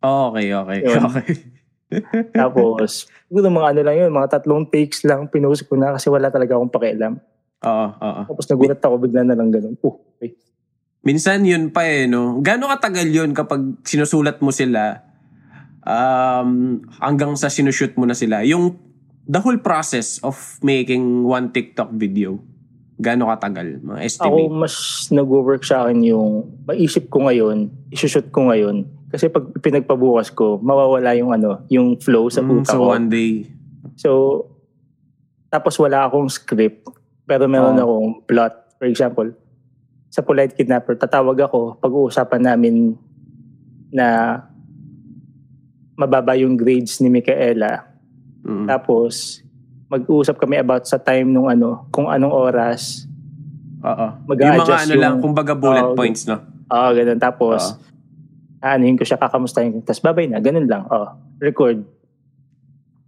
Oh, 0.00 0.32
okay, 0.32 0.54
okay. 0.54 0.78
Yun. 0.86 1.02
Okay. 1.10 1.28
Tapos, 2.38 3.10
siguro 3.26 3.50
mga 3.50 3.74
ano 3.74 3.80
lang 3.82 3.96
yun, 4.06 4.10
mga 4.14 4.38
tatlong 4.38 4.64
takes 4.70 5.02
lang 5.02 5.26
pinost 5.26 5.66
ko 5.66 5.74
na 5.74 5.98
kasi 5.98 6.06
wala 6.06 6.30
talaga 6.30 6.54
akong 6.54 6.72
pakialam. 6.72 7.18
Oo, 7.60 7.86
oo. 7.92 8.22
Tapos 8.30 8.46
nagulat 8.48 8.80
ako 8.80 8.94
bigla 9.04 9.22
na 9.26 9.36
lang 9.36 9.52
ganun. 9.52 9.76
Oh, 9.84 10.00
okay. 10.16 10.32
Minsan 11.04 11.44
yun 11.44 11.72
pa 11.72 11.84
eh, 11.84 12.08
no? 12.08 12.40
Gano'ng 12.40 12.72
katagal 12.78 13.08
yun 13.08 13.30
kapag 13.32 13.80
sinusulat 13.84 14.40
mo 14.40 14.52
sila 14.52 15.00
um, 15.84 16.80
hanggang 17.00 17.36
sa 17.36 17.52
sinushoot 17.52 17.96
mo 17.96 18.08
na 18.08 18.16
sila? 18.16 18.44
Yung 18.48 18.76
the 19.26 19.40
whole 19.40 19.58
process 19.58 20.18
of 20.20 20.36
making 20.62 21.24
one 21.24 21.50
TikTok 21.50 21.92
video. 21.92 22.40
Gaano 23.00 23.32
katagal? 23.32 23.80
Mga 23.80 23.96
Ako 23.96 24.04
estimate? 24.04 24.52
mas 24.52 24.74
nag-work 25.08 25.64
sa 25.64 25.88
akin 25.88 26.04
yung 26.04 26.52
maisip 26.68 27.08
ko 27.08 27.24
ngayon, 27.24 27.72
isushoot 27.88 28.28
ko 28.28 28.52
ngayon. 28.52 28.84
Kasi 29.08 29.26
pag 29.26 29.48
pinagpabukas 29.58 30.28
ko, 30.30 30.60
mawawala 30.60 31.16
yung 31.16 31.32
ano, 31.32 31.64
yung 31.72 31.96
flow 31.96 32.28
sa 32.28 32.44
Mm, 32.44 32.60
utak 32.60 32.76
so 32.76 32.84
ko. 32.84 32.92
one 32.92 33.08
day. 33.08 33.32
So, 33.96 34.10
tapos 35.48 35.74
wala 35.80 36.06
akong 36.06 36.28
script, 36.28 36.86
pero 37.24 37.48
meron 37.48 37.74
Oo. 37.74 37.82
akong 37.82 38.08
plot. 38.28 38.54
For 38.78 38.86
example, 38.86 39.28
sa 40.06 40.22
Polite 40.22 40.54
Kidnapper, 40.54 40.94
tatawag 40.94 41.40
ako, 41.40 41.80
pag-uusapan 41.80 42.42
namin 42.44 42.94
na 43.90 44.38
mababa 45.96 46.36
yung 46.36 46.54
grades 46.54 47.00
ni 47.00 47.10
Micaela. 47.10 47.89
Mm. 48.40 48.66
Tapos, 48.66 49.44
mag-uusap 49.86 50.38
kami 50.38 50.56
about 50.56 50.86
sa 50.86 50.96
time 50.96 51.28
nung 51.28 51.46
ano, 51.46 51.86
kung 51.90 52.06
anong 52.06 52.32
oras. 52.32 53.04
Oo. 53.80 54.06
Yung 54.28 54.56
mga 54.60 54.86
ano 54.86 54.94
lang, 54.94 55.14
yung- 55.18 55.22
kumbaga 55.22 55.52
bullet 55.52 55.92
Oo, 55.92 55.96
points, 55.96 56.24
no? 56.24 56.38
Oo, 56.70 56.88
ganun. 56.94 57.18
Tapos, 57.18 57.74
aanuhin 58.60 58.94
ko 58.94 59.02
siya, 59.02 59.18
kakamustahin 59.18 59.74
ko. 59.74 59.78
Tapos, 59.82 60.00
babay 60.00 60.30
na, 60.30 60.38
ganun 60.38 60.68
lang. 60.68 60.86
Oh, 60.86 61.10
record. 61.40 61.82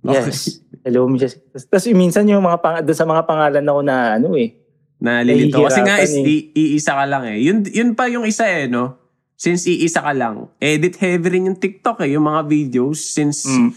Yes. 0.02 0.58
Hello, 0.82 1.06
Mrs. 1.06 1.38
Tapos, 1.70 1.86
minsan 1.94 2.26
yung 2.26 2.42
mga 2.42 2.58
pang, 2.58 2.76
sa 2.90 3.06
mga 3.06 3.22
pangalan 3.22 3.62
ako 3.62 3.80
na 3.86 3.96
ano 4.18 4.34
eh. 4.34 4.50
Nalilito. 4.98 5.62
Kasi 5.62 5.80
nga, 5.82 6.02
is, 6.02 6.14
i- 6.14 6.50
iisa 6.54 6.94
ka 6.94 7.04
lang 7.06 7.26
eh. 7.26 7.38
Yun, 7.38 7.62
yun 7.70 7.90
pa 7.94 8.10
yung 8.10 8.26
isa 8.26 8.46
eh, 8.46 8.66
no? 8.66 8.98
Since 9.34 9.66
iisa 9.66 10.02
ka 10.02 10.14
lang, 10.14 10.50
edit 10.58 10.98
heavy 10.98 11.38
rin 11.38 11.50
yung 11.50 11.58
TikTok 11.58 12.02
eh, 12.02 12.14
yung 12.14 12.26
mga 12.26 12.46
videos. 12.46 12.98
Since 13.02 13.46
Mm. 13.46 13.70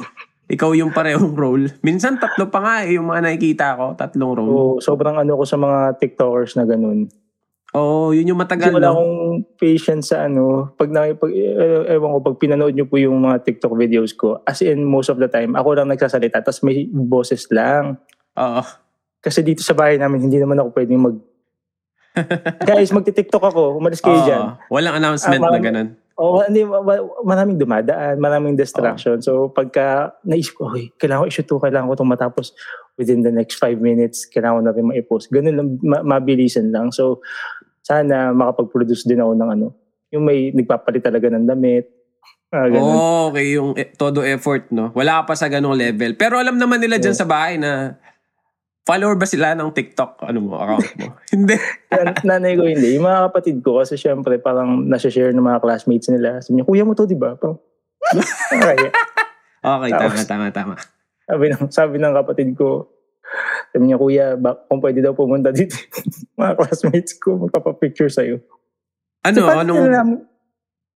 Ikaw 0.45 0.71
yung 0.71 0.91
parehong 0.91 1.33
role. 1.43 1.67
Minsan 1.81 2.17
tatlo 2.17 2.47
pa 2.47 2.59
nga 2.61 2.75
eh, 2.85 2.95
yung 2.95 3.09
mga 3.09 3.21
nakikita 3.23 3.75
ko, 3.75 3.85
tatlong 3.93 4.33
role. 4.33 4.53
So, 4.77 4.93
sobrang 4.93 5.17
ano 5.17 5.35
ko 5.35 5.43
sa 5.43 5.57
mga 5.57 5.97
TikTokers 5.97 6.55
na 6.55 6.65
ganun. 6.65 7.09
Oo, 7.75 8.15
yun 8.15 8.31
yung 8.31 8.39
Kasi 8.39 8.55
matagal, 8.55 8.71
wala 8.71 8.87
no? 8.87 8.93
akong 8.95 9.15
patience 9.59 10.15
sa 10.15 10.23
ano. 10.23 10.71
Pag, 10.79 10.95
na, 10.95 11.11
pag 11.11 11.27
eh, 11.27 11.91
ewan 11.91 12.15
ko, 12.15 12.19
pag 12.23 12.39
pinanood 12.39 12.71
nyo 12.71 12.87
po 12.87 12.95
yung 12.95 13.19
mga 13.19 13.43
TikTok 13.43 13.75
videos 13.75 14.15
ko, 14.15 14.39
as 14.47 14.63
in 14.63 14.87
most 14.87 15.11
of 15.11 15.19
the 15.19 15.27
time, 15.27 15.59
ako 15.59 15.75
lang 15.75 15.91
nagsasalita, 15.91 16.39
tapos 16.39 16.63
may 16.63 16.87
boses 16.87 17.43
lang. 17.51 17.99
Oo. 18.39 18.63
Kasi 19.19 19.43
dito 19.43 19.59
sa 19.59 19.75
bahay 19.75 19.99
namin, 19.99 20.23
hindi 20.23 20.39
naman 20.39 20.55
ako 20.55 20.71
pwedeng 20.71 21.03
mag... 21.03 21.15
Guys, 22.69 22.95
magti-TikTok 22.95 23.43
ako. 23.43 23.75
Umalis 23.75 23.99
kayo 23.99 24.23
Oo. 24.23 24.27
dyan. 24.29 24.43
Walang 24.71 24.95
announcement 24.95 25.41
Ah, 25.43 25.51
na 25.51 25.59
mga- 25.59 25.65
ganun. 25.67 25.89
Oo, 26.15 26.39
hindi, 26.47 26.63
ma- 26.63 26.79
ma- 26.79 27.03
maraming 27.27 27.59
dumadaan, 27.59 28.15
maraming 28.23 28.55
distraction. 28.55 29.19
So, 29.19 29.51
pagka 29.51 30.15
naisip 30.23 30.55
ko, 30.55 30.71
okay, 30.71 30.87
kailangan 30.95 31.23
ko 31.23 31.27
i-shoot 31.27 31.47
to, 31.47 31.59
kailangan 31.59 31.91
ko 31.91 31.93
itong 31.99 32.13
matapos 32.15 32.55
within 32.95 33.19
the 33.19 33.35
next 33.35 33.59
five 33.59 33.83
minutes, 33.83 34.23
kailangan 34.23 34.59
ko 34.59 34.61
na 34.63 34.71
rin 34.71 34.87
ma-post. 34.87 35.27
Ganun 35.27 35.55
lang, 35.59 35.67
ma- 35.83 36.07
mabilisan 36.07 36.71
lang. 36.71 36.95
So, 36.95 37.19
sana 37.83 38.31
makapag-produce 38.31 39.03
din 39.03 39.19
ako 39.19 39.35
ng 39.35 39.49
ano, 39.51 39.67
yung 40.09 40.23
may 40.23 40.55
nagpapalit 40.55 41.03
talaga 41.03 41.27
ng 41.27 41.45
damit. 41.45 41.91
Ah, 42.47 42.71
ganun. 42.71 42.95
Oo, 42.95 43.35
okay, 43.35 43.45
yung 43.51 43.69
e- 43.75 43.91
todo 43.91 44.23
effort, 44.23 44.71
no? 44.71 44.95
Wala 44.95 45.27
pa 45.27 45.35
sa 45.35 45.51
ganong 45.51 45.75
level. 45.75 46.15
Pero 46.15 46.39
alam 46.39 46.55
naman 46.55 46.79
nila 46.79 46.95
dyan 46.95 47.11
sa 47.11 47.27
bahay 47.27 47.59
na 47.59 47.99
follower 48.85 49.17
ba 49.17 49.25
sila 49.25 49.57
ng 49.57 49.73
TikTok, 49.73 50.21
ano 50.21 50.39
mo, 50.45 50.61
account 50.61 50.89
mo? 51.01 51.07
Hindi. 51.33 51.57
Nanay 52.21 52.53
ko 52.53 52.69
hindi. 52.69 52.93
Yung 52.93 53.09
mga 53.09 53.33
kapatid 53.33 53.57
ko, 53.65 53.81
kasi 53.81 53.97
syempre 53.97 54.37
parang 54.37 54.85
nasa-share 54.85 55.33
ng 55.33 55.41
mga 55.41 55.59
classmates 55.65 56.07
nila. 56.13 56.37
Sabi 56.39 56.61
niya, 56.61 56.69
kuya 56.69 56.85
mo 56.85 56.93
to, 56.93 57.09
di 57.09 57.17
ba? 57.17 57.33
Parang, 57.33 57.57
okay. 58.53 58.77
Okay, 59.65 59.89
tama, 59.89 60.13
Tapos- 60.13 60.29
tama, 60.29 60.45
tama. 60.53 60.75
Sabi 61.25 61.49
ng, 61.49 61.65
sabi 61.73 61.97
ng 61.97 62.13
kapatid 62.13 62.53
ko, 62.53 62.93
sabi 63.73 63.89
niya, 63.89 63.97
kuya, 63.97 64.25
ba, 64.37 64.53
kung 64.69 64.77
pwede 64.77 65.01
daw 65.01 65.17
pumunta 65.17 65.49
dito, 65.49 65.73
mga 66.39 66.53
classmates 66.53 67.17
ko, 67.17 67.41
magpapapicture 67.49 68.13
sa'yo. 68.13 68.37
Ano, 69.25 69.35
So, 69.41 69.49
paano 69.49 69.61
anong... 69.65 69.81
nilalaman, 69.89 70.17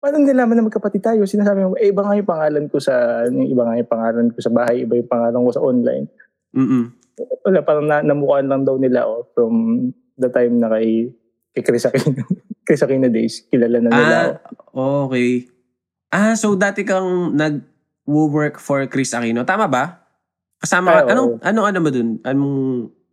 paano 0.04 0.15
nilalaman 0.19 0.56
na 0.60 0.67
magkapatid 0.67 1.00
tayo? 1.00 1.23
Sinasabi 1.23 1.63
mo, 1.63 1.80
eh, 1.80 1.88
iba 1.88 2.04
nga 2.04 2.19
yung 2.19 2.28
pangalan 2.28 2.67
ko 2.67 2.84
sa, 2.84 3.23
ano, 3.23 3.47
iba 3.47 3.63
nga 3.63 3.80
yung 3.80 3.88
pangalan 3.88 4.28
ko 4.36 4.39
sa 4.43 4.52
bahay, 4.52 4.84
iba 4.84 5.00
yung 5.00 5.08
pangalan 5.08 5.39
ko 5.47 5.52
sa 5.56 5.63
online. 5.63 6.06
Mm-mm. 6.52 7.07
Wala, 7.17 7.65
parang 7.65 7.86
na, 7.89 8.06
namukhaan 8.06 8.45
lang 8.45 8.62
daw 8.62 8.77
nila, 8.77 9.10
oh, 9.10 9.25
from 9.34 9.89
the 10.17 10.30
time 10.30 10.62
na 10.62 10.69
kay, 10.69 11.10
kay 11.58 11.63
Chris 11.65 11.86
Aquino. 11.89 12.21
Chris 12.67 12.84
Aquino 12.84 13.10
days, 13.10 13.47
kilala 13.49 13.82
na 13.82 13.89
nila. 13.89 14.17
Ah, 14.17 14.30
oh. 14.77 15.10
okay. 15.10 15.47
Ah, 16.13 16.38
so 16.38 16.53
dati 16.53 16.86
kang 16.86 17.34
nag-work 17.34 18.62
for 18.62 18.86
Chris 18.86 19.15
Aquino. 19.17 19.41
Tama 19.47 19.65
ba? 19.65 20.03
Kasama 20.62 20.93
ka, 20.93 21.01
Ah, 21.06 21.12
anong, 21.13 21.32
anong 21.41 21.67
ano 21.69 21.77
mo 21.82 21.89
dun? 21.89 22.10
Anong 22.21 22.56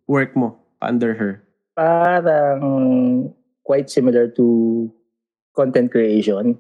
work 0.05 0.37
mo 0.37 0.61
under 0.85 1.17
her? 1.17 1.41
Parang 1.75 2.61
quite 3.65 3.89
similar 3.89 4.29
to 4.37 4.89
content 5.57 5.89
creation. 5.89 6.59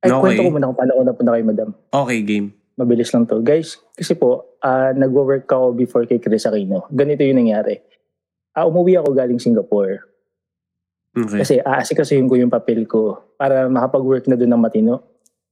Ay, 0.00 0.10
Okay. 0.10 0.20
kwento 0.34 0.40
ko 0.48 0.50
muna 0.50 0.68
kung 0.72 0.78
paano 0.80 0.92
ko 0.96 1.02
napunta 1.04 1.34
kay 1.36 1.44
madam. 1.44 1.68
Okay, 1.92 2.18
game. 2.24 2.48
Mabilis 2.80 3.12
lang 3.12 3.28
to. 3.28 3.44
Guys, 3.44 3.76
kasi 3.92 4.16
po, 4.16 4.56
ah 4.64 4.96
nagwo-work 4.96 5.44
ako 5.44 5.76
before 5.76 6.08
kay 6.08 6.16
Chris 6.16 6.48
Aquino. 6.48 6.88
Ganito 6.88 7.20
yung 7.20 7.44
nangyari. 7.44 7.76
Ah 8.56 8.64
umuwi 8.64 8.96
ako 8.96 9.12
galing 9.12 9.36
Singapore. 9.36 10.00
Okay. 11.12 11.44
Kasi 11.44 11.54
aasikasuhin 11.60 12.30
ko 12.30 12.40
yung 12.40 12.48
papel 12.48 12.88
ko 12.88 13.34
para 13.36 13.68
makapag-work 13.68 14.24
na 14.30 14.38
doon 14.38 14.56
ng 14.56 14.62
matino. 14.62 14.94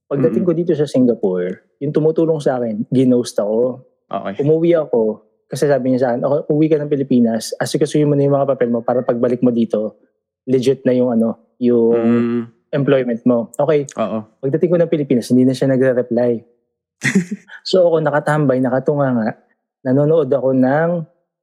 Pagdating 0.09 0.41
ko 0.41 0.57
dito 0.57 0.73
sa 0.73 0.89
Singapore, 0.89 1.77
yung 1.77 1.93
tumutulong 1.93 2.41
sa 2.41 2.57
akin, 2.57 2.89
ginost 2.89 3.37
ako. 3.37 3.85
Okay. 4.09 4.41
Umuwi 4.41 4.73
ako, 4.73 5.21
kasi 5.45 5.69
sabi 5.69 5.93
niya 5.93 5.99
sa 6.01 6.07
akin, 6.13 6.25
okay, 6.25 6.41
uwi 6.49 6.65
ka 6.65 6.81
ng 6.81 6.89
Pilipinas, 6.89 7.53
asikasuhin 7.61 8.09
mo 8.09 8.17
na 8.17 8.25
yung 8.25 8.33
mga 8.33 8.49
papel 8.55 8.73
mo 8.73 8.81
para 8.81 9.05
pagbalik 9.05 9.45
mo 9.45 9.53
dito, 9.53 10.01
legit 10.49 10.81
na 10.81 10.97
yung 10.97 11.13
ano, 11.13 11.53
yung 11.61 11.93
Mm, 11.93 12.41
employment 12.73 13.21
mo. 13.25 13.53
Okay, 13.53 13.85
oo. 13.97 14.17
pagdating 14.41 14.69
ko 14.73 14.77
ng 14.81 14.89
Pilipinas, 14.89 15.29
hindi 15.29 15.45
na 15.45 15.53
siya 15.53 15.69
nagre-reply. 15.69 16.41
So 17.69 17.87
ako 17.87 18.03
nakatambay, 18.03 18.59
nakatunga 18.59 19.07
nga, 19.15 19.29
nanonood 19.87 20.29
ako 20.29 20.51
ng 20.55 20.89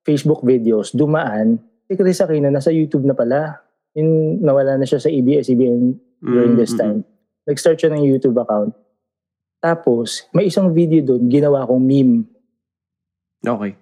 Facebook 0.06 0.44
videos, 0.44 0.92
dumaan, 0.92 1.58
si 1.86 1.94
Chris 1.94 2.22
Aquino 2.22 2.50
nasa 2.50 2.74
YouTube 2.74 3.06
na 3.06 3.14
pala. 3.14 3.62
Yung 3.96 4.42
nawala 4.44 4.76
na 4.76 4.84
siya 4.84 5.00
sa 5.00 5.08
ABS-CBN 5.08 5.96
during 6.20 6.54
this 6.60 6.76
mm, 6.76 6.78
time. 6.78 6.98
Nag-start 7.48 7.80
siya 7.80 7.96
ng 7.96 8.04
YouTube 8.04 8.36
account. 8.36 8.76
Tapos, 9.56 10.28
may 10.36 10.52
isang 10.52 10.68
video 10.76 11.00
doon, 11.00 11.32
ginawa 11.32 11.64
kong 11.64 11.80
meme. 11.80 12.28
Okay. 13.40 13.72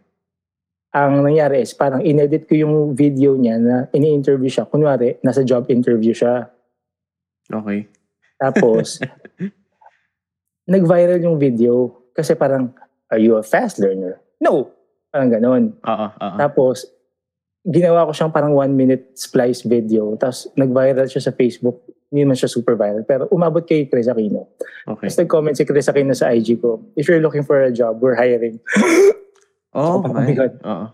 Ang 0.95 1.27
nangyari 1.27 1.67
is, 1.67 1.75
parang 1.75 2.07
inedit 2.07 2.47
ko 2.47 2.55
yung 2.55 2.95
video 2.95 3.35
niya 3.35 3.59
na 3.59 3.77
ini-interview 3.91 4.47
siya. 4.47 4.71
Kunwari, 4.71 5.19
nasa 5.27 5.43
job 5.43 5.67
interview 5.67 6.15
siya. 6.15 6.47
Okay. 7.51 7.91
Tapos, 8.39 9.03
nag-viral 10.67 11.21
yung 11.21 11.37
video. 11.37 11.93
Kasi 12.11 12.35
parang, 12.35 12.71
are 13.09 13.19
you 13.19 13.35
a 13.35 13.43
fast 13.43 13.79
learner? 13.79 14.21
No! 14.39 14.71
Parang 15.09 15.31
ganon. 15.31 15.65
Oo, 15.79 16.07
oo. 16.11 16.37
Tapos, 16.37 16.91
ginawa 17.63 18.05
ko 18.05 18.13
siyang 18.13 18.31
parang 18.31 18.53
one 18.53 18.73
minute 18.73 19.15
splice 19.15 19.63
video. 19.63 20.15
Tapos, 20.15 20.51
nag-viral 20.55 21.07
siya 21.07 21.23
sa 21.23 21.33
Facebook. 21.33 21.81
Hindi 22.09 22.25
man 22.25 22.39
siya 22.39 22.47
super 22.47 22.75
viral. 22.75 23.03
Pero 23.03 23.27
umabot 23.29 23.63
kay 23.63 23.87
Chris 23.87 24.07
Aquino. 24.07 24.55
Okay. 24.87 25.11
Tapos 25.11 25.19
nag-comment 25.19 25.55
si 25.55 25.65
Chris 25.65 25.89
Aquino 25.89 26.15
sa 26.15 26.31
IG 26.31 26.63
ko, 26.63 26.79
if 26.95 27.09
you're 27.09 27.19
looking 27.19 27.43
for 27.43 27.59
a 27.59 27.71
job, 27.71 27.99
we're 27.99 28.15
hiring. 28.15 28.59
Oh, 29.75 29.99
Ako, 29.99 30.15
my. 30.15 30.23
bigat. 30.31 30.55
Oo. 30.63 30.87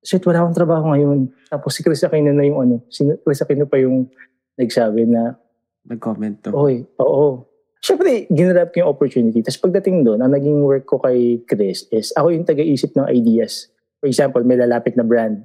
Shit, 0.00 0.24
wala 0.24 0.40
akong 0.40 0.56
trabaho 0.56 0.88
ngayon. 0.88 1.28
Tapos 1.52 1.76
si 1.76 1.84
Chris 1.84 2.00
Aquino 2.00 2.32
na 2.32 2.48
yung 2.48 2.64
ano, 2.64 2.80
si 2.88 3.04
Chris 3.20 3.44
Aquino 3.44 3.68
pa 3.68 3.76
yung 3.76 4.08
nagsabi 4.56 5.04
na, 5.04 5.36
Nag-comment 5.84 6.40
to. 6.40 6.56
oy, 6.56 6.80
oo. 6.96 7.44
Siyempre, 7.82 8.30
ginrab 8.30 8.70
ko 8.70 8.86
yung 8.86 8.90
opportunity. 8.94 9.42
Tapos 9.42 9.58
pagdating 9.58 10.06
doon, 10.06 10.22
ang 10.22 10.30
naging 10.30 10.62
work 10.62 10.86
ko 10.86 11.02
kay 11.02 11.42
Chris 11.42 11.82
is, 11.90 12.14
ako 12.14 12.30
yung 12.30 12.46
taga-isip 12.46 12.94
ng 12.94 13.10
ideas. 13.10 13.74
For 13.98 14.06
example, 14.06 14.46
may 14.46 14.54
lalapit 14.54 14.94
na 14.94 15.02
brand. 15.02 15.42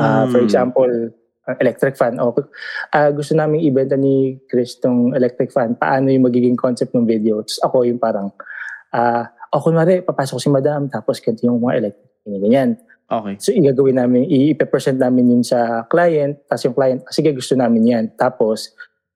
Ah, 0.00 0.24
for 0.24 0.40
Mm. 0.40 0.46
example, 0.48 0.92
ang 1.44 1.56
electric 1.60 2.00
fan. 2.00 2.16
O, 2.16 2.32
ah, 2.90 3.12
gusto 3.12 3.36
namin 3.36 3.60
ibenta 3.60 3.92
ni 3.92 4.40
Chris 4.48 4.80
tong 4.80 5.12
electric 5.12 5.52
fan. 5.52 5.76
Paano 5.76 6.08
yung 6.08 6.24
magiging 6.24 6.56
concept 6.56 6.96
ng 6.96 7.04
video? 7.04 7.44
Tapos 7.44 7.60
ako 7.60 7.76
yung 7.84 8.00
parang, 8.00 8.32
ah, 8.90 9.28
o 9.52 9.60
kunwari, 9.60 10.00
papasok 10.00 10.40
si 10.40 10.48
madam, 10.48 10.88
tapos 10.88 11.20
ganito 11.20 11.44
yung 11.44 11.60
mga 11.60 11.76
electric. 11.76 12.08
Ganyan, 12.24 12.40
ganyan. 12.40 12.70
Okay. 13.12 13.34
So, 13.36 13.52
igagawin 13.52 14.00
namin, 14.00 14.24
i-present 14.24 14.96
namin 14.96 15.28
yun 15.28 15.44
sa 15.44 15.84
client, 15.84 16.40
tapos 16.48 16.64
yung 16.64 16.76
client, 16.78 17.00
"Ah, 17.04 17.12
sige, 17.12 17.28
gusto 17.36 17.52
namin 17.52 17.84
yan. 17.84 18.04
Tapos, 18.16 18.72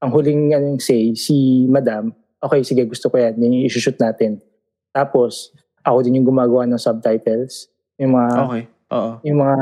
ang 0.06 0.14
huling 0.14 0.54
anong 0.54 0.78
say, 0.78 1.10
si 1.18 1.66
madam, 1.66 2.14
okay, 2.38 2.62
sige, 2.62 2.86
gusto 2.86 3.10
ko 3.10 3.18
yan, 3.18 3.34
yan 3.42 3.58
yung 3.58 3.66
isushoot 3.66 3.98
natin. 3.98 4.38
Tapos, 4.94 5.50
ako 5.82 6.06
din 6.06 6.22
yung 6.22 6.30
gumagawa 6.30 6.62
ng 6.70 6.78
subtitles, 6.78 7.66
yung 7.98 8.14
mga, 8.14 8.32
Okay. 8.46 8.62
Oo. 8.94 9.12
yung 9.26 9.38
mga 9.42 9.58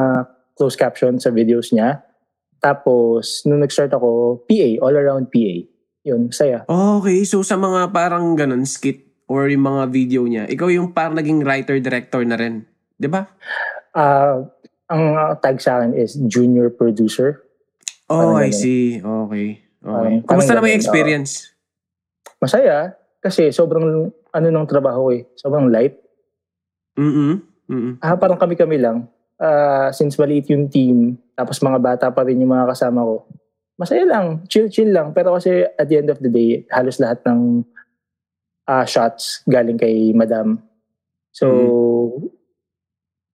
closed 0.52 0.76
caption 0.76 1.16
sa 1.16 1.32
videos 1.32 1.72
niya. 1.72 2.04
Tapos, 2.60 3.40
nung 3.48 3.64
nag-start 3.64 3.96
ako, 3.96 4.44
PA, 4.44 4.68
all 4.84 4.92
around 5.00 5.32
PA. 5.32 5.64
Yun, 6.04 6.28
saya. 6.28 6.68
Okay, 6.68 7.24
so 7.24 7.40
sa 7.40 7.56
mga 7.56 7.88
parang 7.88 8.36
ganun, 8.36 8.68
skit 8.68 9.08
or 9.24 9.48
yung 9.48 9.64
mga 9.64 9.82
video 9.88 10.28
niya, 10.28 10.44
ikaw 10.44 10.68
yung 10.68 10.92
parang 10.92 11.16
naging 11.16 11.40
writer-director 11.40 12.20
na 12.28 12.36
rin. 12.36 12.68
Di 13.00 13.08
ba? 13.08 13.24
Ah, 13.96 14.44
ang 14.92 15.04
uh, 15.16 15.32
tag 15.40 15.56
sa 15.64 15.80
akin 15.80 15.96
is 15.96 16.20
junior 16.28 16.68
producer. 16.68 17.40
Oh, 18.12 18.36
I 18.36 18.52
see. 18.52 19.00
Okay. 19.00 19.63
Okay. 19.84 19.92
Parang- 19.92 20.24
Kumusta 20.24 20.56
naman 20.56 20.72
yung 20.72 20.80
experience? 20.80 21.52
Masaya 22.40 22.96
kasi 23.20 23.52
sobrang 23.52 24.08
ano 24.10 24.46
ng 24.48 24.66
trabaho 24.68 25.12
eh. 25.12 25.28
Sobrang 25.36 25.68
light. 25.68 26.00
Mm-mm. 26.96 27.40
Mm-mm. 27.68 27.94
Ah, 28.00 28.16
parang 28.16 28.40
kami-kami 28.40 28.80
lang. 28.80 29.08
Ah, 29.36 29.92
since 29.92 30.16
maliit 30.16 30.48
yung 30.48 30.68
team, 30.68 31.20
tapos 31.36 31.60
mga 31.60 31.78
bata 31.80 32.06
pa 32.08 32.24
rin 32.24 32.40
yung 32.40 32.52
mga 32.52 32.72
kasama 32.72 33.04
ko. 33.04 33.28
Masaya 33.74 34.06
lang, 34.06 34.46
chill-chill 34.48 34.88
lang. 34.88 35.12
Pero 35.12 35.34
kasi 35.34 35.64
at 35.66 35.86
the 35.88 36.00
end 36.00 36.08
of 36.08 36.20
the 36.20 36.30
day, 36.30 36.64
halos 36.72 36.96
lahat 36.96 37.20
ng 37.28 37.64
ah, 38.64 38.86
shots 38.88 39.44
galing 39.44 39.76
kay 39.76 40.12
madam. 40.16 40.62
So, 41.34 41.50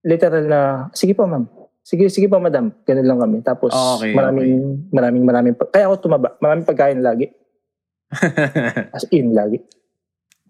literal 0.01 0.49
na, 0.49 0.61
sige 0.97 1.13
po 1.13 1.29
ma'am. 1.29 1.45
Sige, 1.81 2.07
sige 2.13 2.29
po 2.29 2.39
madam. 2.39 2.71
Ganun 2.85 3.07
lang 3.09 3.19
kami. 3.19 3.39
Tapos 3.41 3.73
Okay, 3.73 4.13
maraming, 4.13 4.87
maraming, 4.93 5.25
maraming, 5.25 5.55
pa- 5.57 5.69
kaya 5.69 5.89
ako 5.89 6.07
tumaba. 6.07 6.37
Maraming 6.39 6.69
pagkain 6.69 7.01
lagi. 7.01 7.33
As 8.97 9.07
in, 9.11 9.33
lagi. 9.33 9.63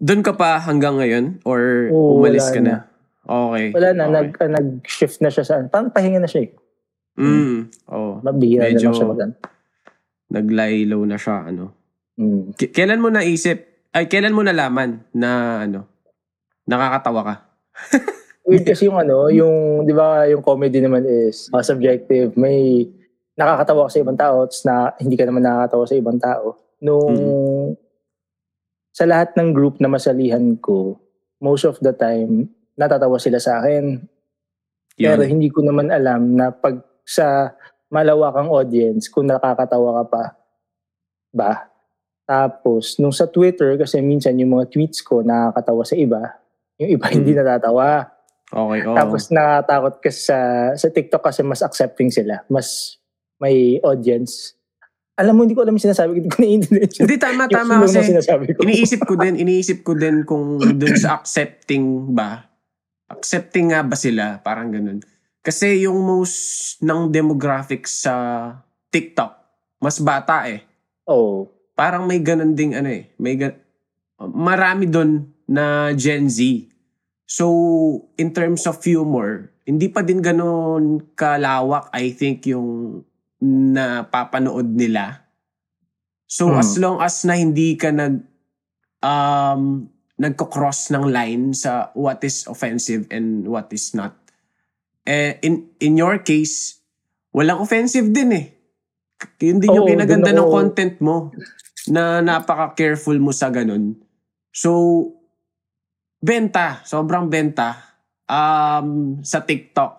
Doon 0.01 0.25
ka 0.25 0.33
pa 0.33 0.57
hanggang 0.57 0.97
ngayon? 0.97 1.39
Or 1.45 1.87
Oo, 1.93 2.17
umalis 2.19 2.49
ka 2.49 2.57
na? 2.59 2.89
Okay. 3.21 3.69
Wala 3.71 3.89
na, 3.93 4.03
okay. 4.05 4.13
nag, 4.17 4.27
ah, 4.37 4.49
nag-shift 4.49 5.21
na 5.21 5.29
siya 5.29 5.45
sa, 5.45 5.61
parang 5.69 5.93
pahinga 5.93 6.19
na 6.19 6.29
siya 6.29 6.49
eh. 6.49 6.51
Mm. 7.21 7.69
Oh. 7.85 8.17
Mabihira 8.25 8.65
na 8.65 8.73
Medyo- 8.73 8.89
lang 8.89 8.97
siya 8.97 9.07
mag 9.07 9.21
Nag-lie 10.31 10.87
low 10.89 11.03
na 11.05 11.17
siya, 11.21 11.47
ano. 11.47 11.75
Mm. 12.17 12.57
K- 12.57 12.71
kailan 12.73 13.03
mo 13.03 13.13
naisip, 13.13 13.61
ay, 13.93 14.09
kailan 14.09 14.33
mo 14.33 14.41
nalaman 14.41 15.05
na, 15.13 15.61
ano, 15.69 15.85
nakakatawa 16.65 17.21
ka? 17.21 17.35
Weird 18.41 18.65
kasi 18.65 18.89
yung 18.89 18.97
ano, 18.97 19.29
yung, 19.29 19.85
di 19.85 19.93
ba, 19.93 20.25
yung 20.25 20.41
comedy 20.41 20.81
naman 20.81 21.05
is 21.05 21.47
uh, 21.53 21.61
subjective. 21.61 22.33
May 22.33 22.89
nakakatawa 23.37 23.85
ka 23.87 23.91
sa 23.93 24.01
ibang 24.01 24.19
tao, 24.19 24.37
tapos 24.49 24.63
na 24.65 24.75
hindi 24.97 25.15
ka 25.15 25.25
naman 25.29 25.45
nakakatawa 25.45 25.83
sa 25.85 25.95
ibang 25.97 26.19
tao. 26.19 26.57
Nung, 26.81 27.15
sa 28.91 29.05
lahat 29.05 29.37
ng 29.37 29.53
group 29.53 29.77
na 29.77 29.87
masalihan 29.87 30.57
ko, 30.57 30.97
most 31.39 31.63
of 31.63 31.77
the 31.79 31.93
time, 31.93 32.49
natatawa 32.75 33.21
sila 33.21 33.37
sa 33.37 33.61
akin. 33.61 34.01
Pero 34.97 35.21
Yun. 35.23 35.29
hindi 35.37 35.47
ko 35.53 35.63
naman 35.63 35.93
alam 35.93 36.35
na 36.35 36.49
pag 36.51 36.81
sa 37.05 37.55
malawakang 37.91 38.47
audience, 38.47 39.11
kung 39.11 39.27
nakakatawa 39.27 40.01
ka 40.01 40.05
pa, 40.07 40.23
ba? 41.31 41.51
Tapos, 42.27 42.95
nung 42.99 43.11
sa 43.11 43.27
Twitter, 43.27 43.75
kasi 43.75 43.99
minsan 43.99 44.39
yung 44.39 44.55
mga 44.55 44.71
tweets 44.71 45.03
ko 45.03 45.19
nakakatawa 45.19 45.83
sa 45.83 45.95
iba, 45.99 46.21
yung 46.79 46.95
iba 46.95 47.05
hindi 47.11 47.35
natatawa. 47.35 48.07
Okay, 48.51 48.79
oo. 48.83 48.95
Tapos 48.99 49.31
nakatakot 49.31 50.03
kasi 50.03 50.27
sa, 50.27 50.37
sa 50.75 50.87
TikTok 50.91 51.23
kasi 51.23 51.39
mas 51.41 51.63
accepting 51.63 52.11
sila. 52.11 52.43
Mas 52.51 52.99
may 53.39 53.79
audience. 53.81 54.59
Alam 55.15 55.33
mo, 55.33 55.39
hindi 55.47 55.55
ko 55.55 55.63
alam 55.63 55.75
yung 55.75 55.87
sinasabi 55.87 56.11
ko. 56.11 56.17
Hindi 56.19 56.31
ko 56.31 56.39
naiintindihan. 56.39 57.01
Hindi, 57.07 57.15
tama, 57.15 57.43
Yung 57.47 57.55
tama 57.55 57.73
kasi. 57.87 57.99
sinasabi 58.11 58.43
ko. 58.51 58.59
iniisip 58.63 59.01
ko 59.07 59.13
din, 59.15 59.33
iniisip 59.39 59.79
ko 59.81 59.91
din 59.95 60.27
kung 60.27 60.59
dun 60.59 60.95
sa 60.99 61.19
accepting 61.19 62.11
ba, 62.11 62.47
accepting 63.07 63.71
nga 63.71 63.83
ba 63.83 63.95
sila, 63.95 64.39
parang 64.39 64.71
ganun. 64.71 64.99
Kasi 65.41 65.83
yung 65.83 65.99
most 66.03 66.77
ng 66.79 67.09
demographics 67.09 68.03
sa 68.03 68.13
TikTok, 68.89 69.31
mas 69.79 69.97
bata 69.97 70.45
eh. 70.47 70.61
Oo. 71.07 71.49
Parang 71.73 72.05
may 72.05 72.21
ganun 72.21 72.53
ding 72.53 72.75
ano 72.75 72.87
eh, 72.87 73.09
may 73.17 73.35
gan- 73.35 73.57
marami 74.21 74.85
doon 74.85 75.27
na 75.45 75.91
Gen 75.91 76.29
Z. 76.29 76.70
So, 77.31 77.47
in 78.19 78.35
terms 78.35 78.67
of 78.67 78.83
humor, 78.83 79.55
hindi 79.63 79.87
pa 79.87 80.03
din 80.03 80.19
ganun 80.19 81.15
kalawak, 81.15 81.87
I 81.95 82.11
think, 82.11 82.43
yung 82.43 82.99
napapanood 83.39 84.67
nila. 84.67 85.23
So, 86.27 86.51
Hmm. 86.51 86.59
as 86.59 86.75
long 86.75 86.99
as 86.99 87.23
na 87.23 87.39
hindi 87.39 87.79
ka 87.79 87.95
nag 87.95 88.19
um, 88.99 89.87
nagko-cross 90.19 90.91
ng 90.91 91.07
line 91.07 91.55
sa 91.55 91.89
what 91.95 92.19
is 92.27 92.43
offensive 92.51 93.07
and 93.09 93.47
what 93.47 93.71
is 93.71 93.95
not. 93.95 94.13
Eh, 95.07 95.39
in, 95.41 95.71
in 95.81 95.97
your 95.97 96.19
case, 96.21 96.83
walang 97.33 97.63
offensive 97.63 98.11
din 98.11 98.29
eh. 98.35 98.45
Yun 99.39 99.57
din 99.57 99.71
yung 99.71 99.87
kinaganda 99.87 100.29
dun 100.35 100.45
ng 100.45 100.51
content 100.51 100.95
mo 101.01 101.31
na 101.89 102.21
napaka-careful 102.21 103.17
mo 103.17 103.33
sa 103.33 103.49
ganun. 103.49 103.97
So, 104.53 105.20
benta, 106.21 106.85
sobrang 106.85 107.27
benta 107.27 107.97
um, 108.29 109.17
sa 109.25 109.41
TikTok. 109.41 109.93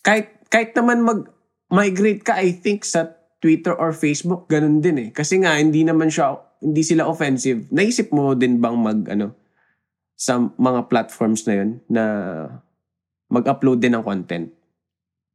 Kahit, 0.00 0.46
kahit 0.46 0.70
naman 0.78 1.02
mag-migrate 1.02 2.22
ka, 2.22 2.38
I 2.38 2.54
think, 2.54 2.86
sa 2.86 3.10
Twitter 3.42 3.74
or 3.74 3.90
Facebook, 3.90 4.46
ganun 4.46 4.78
din 4.80 4.96
eh. 4.96 5.08
Kasi 5.10 5.42
nga, 5.42 5.58
hindi 5.58 5.82
naman 5.82 6.08
siya, 6.08 6.38
hindi 6.62 6.86
sila 6.86 7.10
offensive. 7.10 7.66
Naisip 7.74 8.14
mo 8.14 8.32
din 8.32 8.62
bang 8.62 8.78
mag, 8.78 9.02
ano, 9.10 9.34
sa 10.16 10.40
mga 10.40 10.88
platforms 10.88 11.44
na 11.44 11.54
yun, 11.60 11.70
na 11.90 12.04
mag-upload 13.28 13.82
din 13.82 13.92
ng 13.98 14.06
content? 14.06 14.48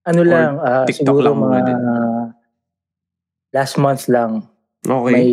Ano 0.07 0.23
Or 0.23 0.27
lang, 0.27 0.51
ah, 0.57 0.87
TikTok 0.87 1.19
lang 1.21 1.37
mga 1.37 1.59
din. 1.67 1.77
last 3.53 3.75
month 3.77 4.07
lang, 4.07 4.47
Okay. 4.81 5.13
may, 5.13 5.29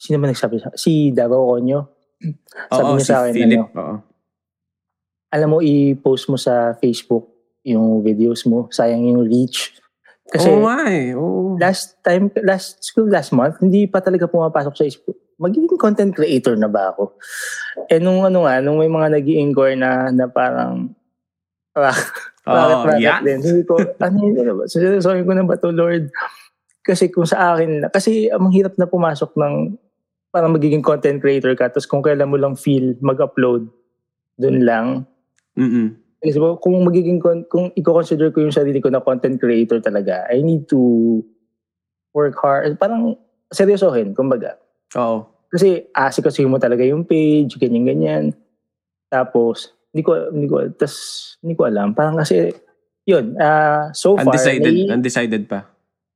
sino 0.00 0.16
ba 0.16 0.32
nagsabi 0.32 0.56
sa 0.56 0.72
Si 0.72 1.12
Davao 1.12 1.52
Conyo. 1.52 1.95
Sabi 2.68 2.82
Oo, 2.82 2.94
niya 2.94 3.02
si 3.02 3.08
sa 3.08 3.16
akin, 3.22 3.32
Philip. 3.32 3.60
ano, 3.60 3.70
Oo. 3.74 3.94
Alam 5.26 5.48
mo, 5.50 5.58
i-post 5.60 6.30
mo 6.30 6.38
sa 6.38 6.72
Facebook 6.78 7.28
yung 7.60 8.00
videos 8.00 8.46
mo. 8.46 8.70
Sayang 8.70 9.04
yung 9.04 9.26
reach. 9.26 9.74
Kasi 10.26 10.48
nga 10.48 10.86
eh. 10.88 11.14
Oo. 11.14 11.54
last 11.58 11.98
time, 12.00 12.30
last 12.42 12.82
school, 12.82 13.06
last 13.06 13.30
month, 13.30 13.58
hindi 13.60 13.86
pa 13.86 14.02
talaga 14.02 14.26
pumapasok 14.26 14.74
sa 14.74 14.84
Facebook. 14.86 15.18
Magiging 15.36 15.68
content 15.76 16.10
creator 16.10 16.56
na 16.56 16.66
ba 16.66 16.90
ako? 16.90 17.14
Eh 17.86 18.00
nung 18.00 18.24
ano 18.24 18.48
nga, 18.48 18.58
nung 18.58 18.80
may 18.80 18.88
mga 18.88 19.12
nag 19.12 19.26
inquire 19.26 19.76
na, 19.76 20.08
na 20.08 20.26
parang, 20.26 20.90
ah, 21.76 21.92
bakit, 22.46 22.76
Oo, 22.78 22.84
bakit 22.88 23.02
yan. 23.02 23.20
din? 23.22 23.38
Sabi 23.42 23.62
ko, 23.62 23.74
ano 23.76 24.16
yun, 24.16 24.34
ano 24.40 24.52
ba? 24.56 24.64
Sorry 24.70 25.22
ko 25.22 25.32
na 25.36 25.44
ba 25.44 25.60
to, 25.60 25.70
Lord? 25.70 26.08
Kasi 26.80 27.10
kung 27.10 27.26
sa 27.28 27.52
akin, 27.52 27.84
na- 27.84 27.92
kasi 27.92 28.30
ang 28.30 28.48
hirap 28.48 28.78
na 28.78 28.88
pumasok 28.88 29.34
ng 29.36 29.54
parang 30.36 30.52
magiging 30.52 30.84
content 30.84 31.24
creator 31.24 31.56
ka, 31.56 31.72
tapos 31.72 31.88
kung 31.88 32.04
kailan 32.04 32.28
mo 32.28 32.36
lang 32.36 32.52
feel 32.52 32.92
mag-upload, 33.00 33.72
dun 34.36 34.68
lang. 34.68 35.08
Mm-mm. 35.56 35.96
Kasi 36.20 36.36
po, 36.36 36.60
kung 36.60 36.84
magiging, 36.84 37.16
kung 37.48 37.72
i-consider 37.72 38.28
ko 38.28 38.44
yung 38.44 38.52
sarili 38.52 38.84
ko 38.84 38.92
na 38.92 39.00
content 39.00 39.40
creator 39.40 39.80
talaga, 39.80 40.28
I 40.28 40.44
need 40.44 40.68
to 40.68 40.76
work 42.12 42.36
hard. 42.36 42.76
Parang 42.76 43.16
seryosohin, 43.48 44.12
kumbaga. 44.12 44.60
Oo. 44.92 45.24
Kasi 45.48 45.88
asikasuhin 45.96 46.52
mo 46.52 46.60
talaga 46.60 46.84
yung 46.84 47.08
page, 47.08 47.56
ganyan-ganyan. 47.56 48.36
Tapos, 49.08 49.72
hindi 49.96 50.04
ko, 50.04 50.12
hindi 50.28 50.44
ko, 50.52 50.68
tas, 50.76 50.94
hindi 51.40 51.56
ko 51.56 51.64
alam. 51.64 51.96
Parang 51.96 52.20
kasi, 52.20 52.52
yun, 53.08 53.40
ah 53.40 53.88
so 53.96 54.20
far, 54.20 54.28
Undecided. 54.28 54.68
nai- 54.68 54.92
Undecided 54.92 55.48
pa. 55.48 55.64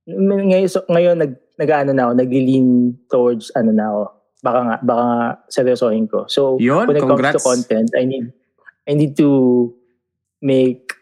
Ngayon, 0.09 0.71
so, 0.71 0.85
ngayon 0.89 1.17
nag, 1.19 1.33
nag-ano 1.61 1.91
na 1.93 2.03
ako, 2.09 2.13
nag-lean 2.17 2.69
towards, 3.13 3.53
ano 3.53 3.71
na 3.73 3.85
ako, 3.93 4.03
baka 4.41 4.59
nga, 4.65 4.77
baka 4.81 5.03
nga 5.05 5.21
seryosohin 5.53 6.07
ko. 6.09 6.25
So, 6.27 6.57
Yun, 6.57 6.89
when 6.89 6.97
it 6.97 7.05
comes 7.05 7.13
congrats. 7.21 7.37
to 7.37 7.45
content, 7.45 7.91
I 7.93 8.05
need, 8.09 8.33
I 8.89 8.93
need 8.97 9.13
to 9.21 9.29
make, 10.41 10.97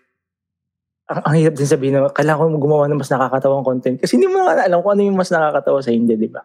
ang, 1.06 1.22
ang 1.24 1.34
hirap 1.38 1.54
din 1.54 1.70
sabihin 1.70 1.94
na, 1.96 2.10
kailangan 2.10 2.58
ko 2.58 2.58
gumawa 2.58 2.90
ng 2.90 2.98
mas 2.98 3.08
nakakatawang 3.08 3.64
content. 3.64 3.96
Kasi 4.02 4.18
hindi 4.18 4.28
mo 4.28 4.44
nga 4.44 4.66
alam 4.66 4.82
kung 4.82 4.98
ano 4.98 5.02
yung 5.06 5.16
mas 5.16 5.30
nakakatawa 5.30 5.78
sa 5.80 5.94
hindi, 5.94 6.18
di 6.18 6.28
ba? 6.28 6.42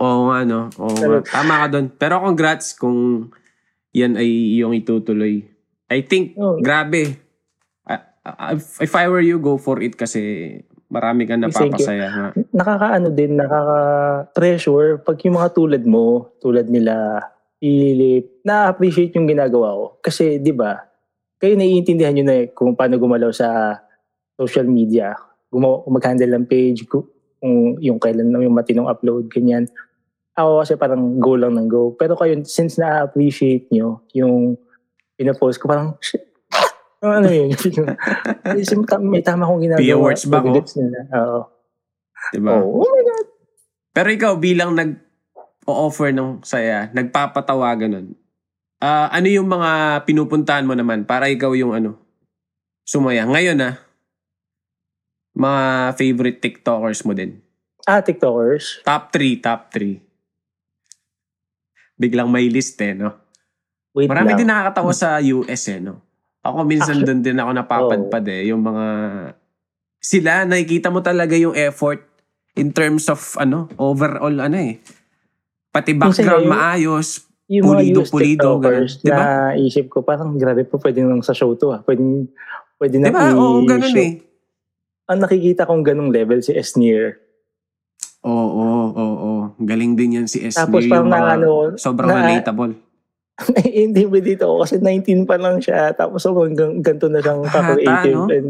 Oo 0.00 0.32
nga, 0.32 0.38
no? 0.48 0.72
Oo 0.80 0.94
nga. 0.96 1.20
Tama 1.26 1.54
ka 1.60 1.66
doon. 1.76 1.86
Pero 1.92 2.24
congrats 2.24 2.72
kung 2.72 3.28
yan 3.92 4.16
ay 4.16 4.56
yung 4.62 4.72
itutuloy. 4.72 5.44
I 5.90 6.06
think, 6.06 6.38
Oo. 6.38 6.62
grabe. 6.62 7.18
I- 7.84 8.06
I- 8.24 8.56
if, 8.56 8.80
if 8.80 8.92
I 8.96 9.10
were 9.10 9.20
you, 9.20 9.36
go 9.36 9.58
for 9.60 9.82
it 9.82 9.98
kasi 9.98 10.54
marami 10.90 11.22
kang 11.24 11.46
napapasaya. 11.46 12.06
nga. 12.10 12.28
Nakakaano 12.50 13.08
din, 13.14 13.38
nakaka-treasure 13.38 15.00
pag 15.06 15.16
yung 15.22 15.38
mga 15.38 15.50
tulad 15.54 15.82
mo, 15.86 16.34
tulad 16.42 16.66
nila, 16.66 17.22
Philip, 17.62 18.42
na-appreciate 18.42 19.14
yung 19.14 19.30
ginagawa 19.30 19.76
ko. 19.76 19.84
Kasi, 20.02 20.42
di 20.42 20.50
ba, 20.50 20.76
kayo 21.38 21.54
naiintindihan 21.54 22.12
nyo 22.12 22.24
na 22.26 22.34
eh 22.42 22.46
kung 22.50 22.74
paano 22.74 22.98
gumalaw 22.98 23.30
sa 23.30 23.78
social 24.34 24.66
media. 24.66 25.14
Gumawa, 25.48 25.86
mag-handle 25.88 26.36
ng 26.36 26.46
page, 26.50 26.84
ku- 26.90 27.08
kung 27.40 27.78
yung 27.80 27.96
kailan 27.96 28.28
na 28.28 28.44
yung 28.44 28.56
matinong 28.56 28.90
upload, 28.90 29.30
ganyan. 29.30 29.70
Ako 30.36 30.60
kasi 30.64 30.74
parang 30.76 31.20
go 31.20 31.36
lang 31.36 31.56
ng 31.56 31.68
go. 31.68 31.92
Pero 31.94 32.16
kayo, 32.16 32.34
since 32.44 32.80
na-appreciate 32.80 33.70
nyo 33.70 34.02
yung 34.16 34.56
pinapost 35.20 35.60
ko, 35.60 35.68
parang, 35.68 36.00
shit, 36.00 36.29
ano 37.00 37.28
yun? 37.32 37.48
May 39.12 39.24
tama 39.24 39.48
akong 39.48 39.64
ginagawa. 39.64 39.80
Pia 39.80 39.96
words 39.96 40.24
ba 40.28 40.44
ko? 40.44 40.52
Oo. 40.52 41.40
Diba? 42.36 42.52
Oh, 42.60 42.84
oh 42.84 42.88
my 42.92 43.02
God. 43.08 43.26
Pero 43.96 44.08
ikaw 44.12 44.32
bilang 44.36 44.76
nag 44.76 45.00
offer 45.64 46.10
ng 46.12 46.42
saya, 46.44 46.90
nagpapatawa 46.92 47.72
ganun. 47.78 48.12
Ah, 48.80 49.08
ano 49.12 49.28
yung 49.28 49.48
mga 49.48 50.02
pinupuntahan 50.08 50.64
mo 50.64 50.72
naman 50.72 51.04
para 51.04 51.28
ikaw 51.28 51.52
yung 51.56 51.72
ano? 51.76 52.00
Sumaya. 52.84 53.24
Ngayon 53.24 53.60
ah, 53.60 53.76
Mga 55.30 55.62
favorite 55.94 56.38
TikTokers 56.42 57.06
mo 57.06 57.14
din. 57.14 57.38
Ah, 57.86 58.02
TikTokers. 58.02 58.82
Top 58.84 59.14
3, 59.14 59.40
top 59.40 59.70
3. 59.72 60.00
Biglang 62.00 62.28
may 62.28 62.48
list 62.50 62.80
eh, 62.82 62.92
no? 62.96 63.14
Wait 63.94 64.08
Marami 64.10 64.34
lang. 64.34 64.38
din 64.42 64.48
nakakatawa 64.48 64.92
sa 64.92 65.20
US 65.20 65.62
eh, 65.70 65.78
no? 65.78 66.09
Ako 66.40 66.64
minsan 66.64 67.04
doon 67.04 67.20
din 67.20 67.36
ako 67.36 67.50
napapadpad 67.52 68.24
eh. 68.32 68.48
Yung 68.48 68.64
mga... 68.64 68.86
Sila, 70.00 70.48
nakikita 70.48 70.88
mo 70.88 71.04
talaga 71.04 71.36
yung 71.36 71.52
effort 71.52 72.00
in 72.56 72.72
terms 72.72 73.12
of, 73.12 73.20
ano, 73.36 73.68
overall, 73.76 74.32
ano 74.32 74.56
eh. 74.56 74.80
Pati 75.68 75.92
background 75.92 76.48
yung- 76.48 76.52
maayos. 76.52 77.08
yung 77.50 77.66
pulido, 77.66 78.00
pulido, 78.08 78.50
ganun. 78.56 78.88
Diba? 78.88 79.20
na 79.20 79.26
isip 79.58 79.92
ko, 79.92 80.00
parang 80.00 80.32
grabe 80.38 80.64
po, 80.64 80.80
pwede 80.80 81.04
nang 81.04 81.20
sa 81.20 81.36
show 81.36 81.52
to 81.58 81.76
ah. 81.76 81.82
Pwede, 81.84 82.30
pwede 82.80 82.96
na 82.96 83.12
Diba? 83.12 83.36
Oo, 83.36 83.66
ganun 83.66 83.96
eh. 83.98 84.22
Ang 85.10 85.20
nakikita 85.20 85.66
kong 85.66 85.82
ganung 85.82 86.14
level 86.14 86.40
si 86.40 86.54
Esneer. 86.54 87.18
Oo, 88.22 88.32
oo, 88.32 88.84
oo, 88.94 89.14
oo. 89.18 89.44
Galing 89.58 89.96
din 89.96 90.22
yan 90.22 90.26
si 90.30 90.44
S. 90.44 90.56
Tapos 90.56 90.84
parang 90.86 91.08
na 91.08 91.36
ano, 91.36 91.74
sobrang 91.76 92.08
na- 92.08 92.20
relatable. 92.22 92.76
nai-intimidate 93.54 94.40
ako 94.40 94.62
kasi 94.62 94.76
19 94.76 95.24
pa 95.24 95.36
lang 95.36 95.58
siya. 95.58 95.92
Tapos 95.92 96.20
sobrang 96.20 96.52
gan- 96.52 96.78
ganito 96.78 97.06
na 97.06 97.18
siyang 97.18 97.42
ka-creative 97.42 98.16
no? 98.16 98.28
and 98.28 98.48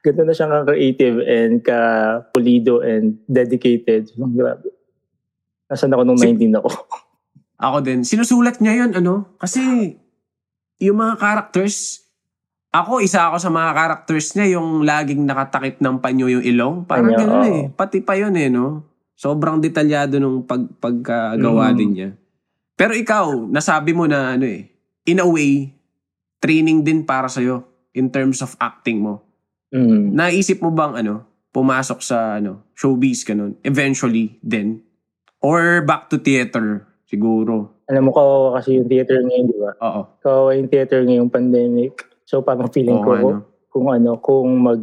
ganito 0.00 0.22
na 0.22 0.32
siyang 0.32 0.52
ka-creative 0.54 1.16
and 1.20 1.54
ka-pulido 1.60 2.80
and 2.80 3.18
dedicated. 3.24 4.08
Ang 4.14 4.34
grabe. 4.34 4.68
Nasaan 5.66 5.92
ako 5.92 6.02
nung 6.04 6.16
Si- 6.16 6.28
19 6.28 6.52
ako? 6.54 6.68
Ako 7.58 7.82
din. 7.82 8.06
Sinusulat 8.06 8.62
niya 8.62 8.86
yun, 8.86 8.94
ano? 8.94 9.34
Kasi 9.34 9.58
yung 10.78 10.94
mga 10.96 11.18
characters, 11.18 12.06
ako, 12.70 13.02
isa 13.02 13.26
ako 13.26 13.42
sa 13.42 13.50
mga 13.50 13.74
characters 13.74 14.30
niya, 14.32 14.54
yung 14.54 14.86
laging 14.86 15.26
nakatakip 15.26 15.82
ng 15.82 15.98
panyo 15.98 16.30
yung 16.30 16.46
ilong. 16.46 16.86
Parang 16.86 17.10
Panyo, 17.10 17.18
gano'n 17.18 17.34
oo. 17.34 17.50
eh. 17.50 17.64
Pati 17.68 17.98
pa 17.98 18.14
yun 18.14 18.30
eh, 18.32 18.46
no? 18.46 18.86
Sobrang 19.12 19.58
detalyado 19.58 20.22
nung 20.22 20.46
pag, 20.46 20.70
pagkagawa 20.78 21.74
Mm. 21.74 21.76
din 21.76 21.90
niya. 21.90 22.10
Pero 22.78 22.94
ikaw, 22.94 23.50
nasabi 23.50 23.90
mo 23.90 24.06
na 24.06 24.38
ano 24.38 24.46
eh, 24.46 24.70
in 25.10 25.18
a 25.18 25.26
way, 25.26 25.74
training 26.38 26.86
din 26.86 27.02
para 27.02 27.26
sa'yo 27.26 27.66
in 27.90 28.06
terms 28.06 28.38
of 28.38 28.54
acting 28.62 29.02
mo. 29.02 29.18
Mm. 29.74 30.14
Naisip 30.14 30.62
mo 30.62 30.70
bang 30.70 30.94
ano, 30.94 31.26
pumasok 31.50 31.98
sa 31.98 32.38
ano, 32.38 32.70
showbiz 32.78 33.26
ganun, 33.26 33.58
eventually 33.66 34.38
din? 34.46 34.78
Or 35.42 35.82
back 35.82 36.06
to 36.14 36.22
theater, 36.22 36.86
siguro? 37.10 37.82
Alam 37.90 38.08
mo, 38.08 38.10
kawawa 38.14 38.62
kasi 38.62 38.78
yung 38.78 38.86
theater 38.86 39.26
ngayon, 39.26 39.44
di 39.50 39.58
ba? 39.58 39.70
Oo. 39.82 40.00
Kawawa 40.22 40.50
yung 40.54 40.70
theater 40.70 41.02
ngayong 41.02 41.32
pandemic. 41.34 42.06
So 42.22 42.46
parang 42.46 42.70
feeling 42.70 43.02
Oo, 43.02 43.04
ko, 43.04 43.10
ano. 43.10 43.42
kung 43.74 43.86
ano, 43.90 44.10
kung 44.22 44.48
mag 44.54 44.80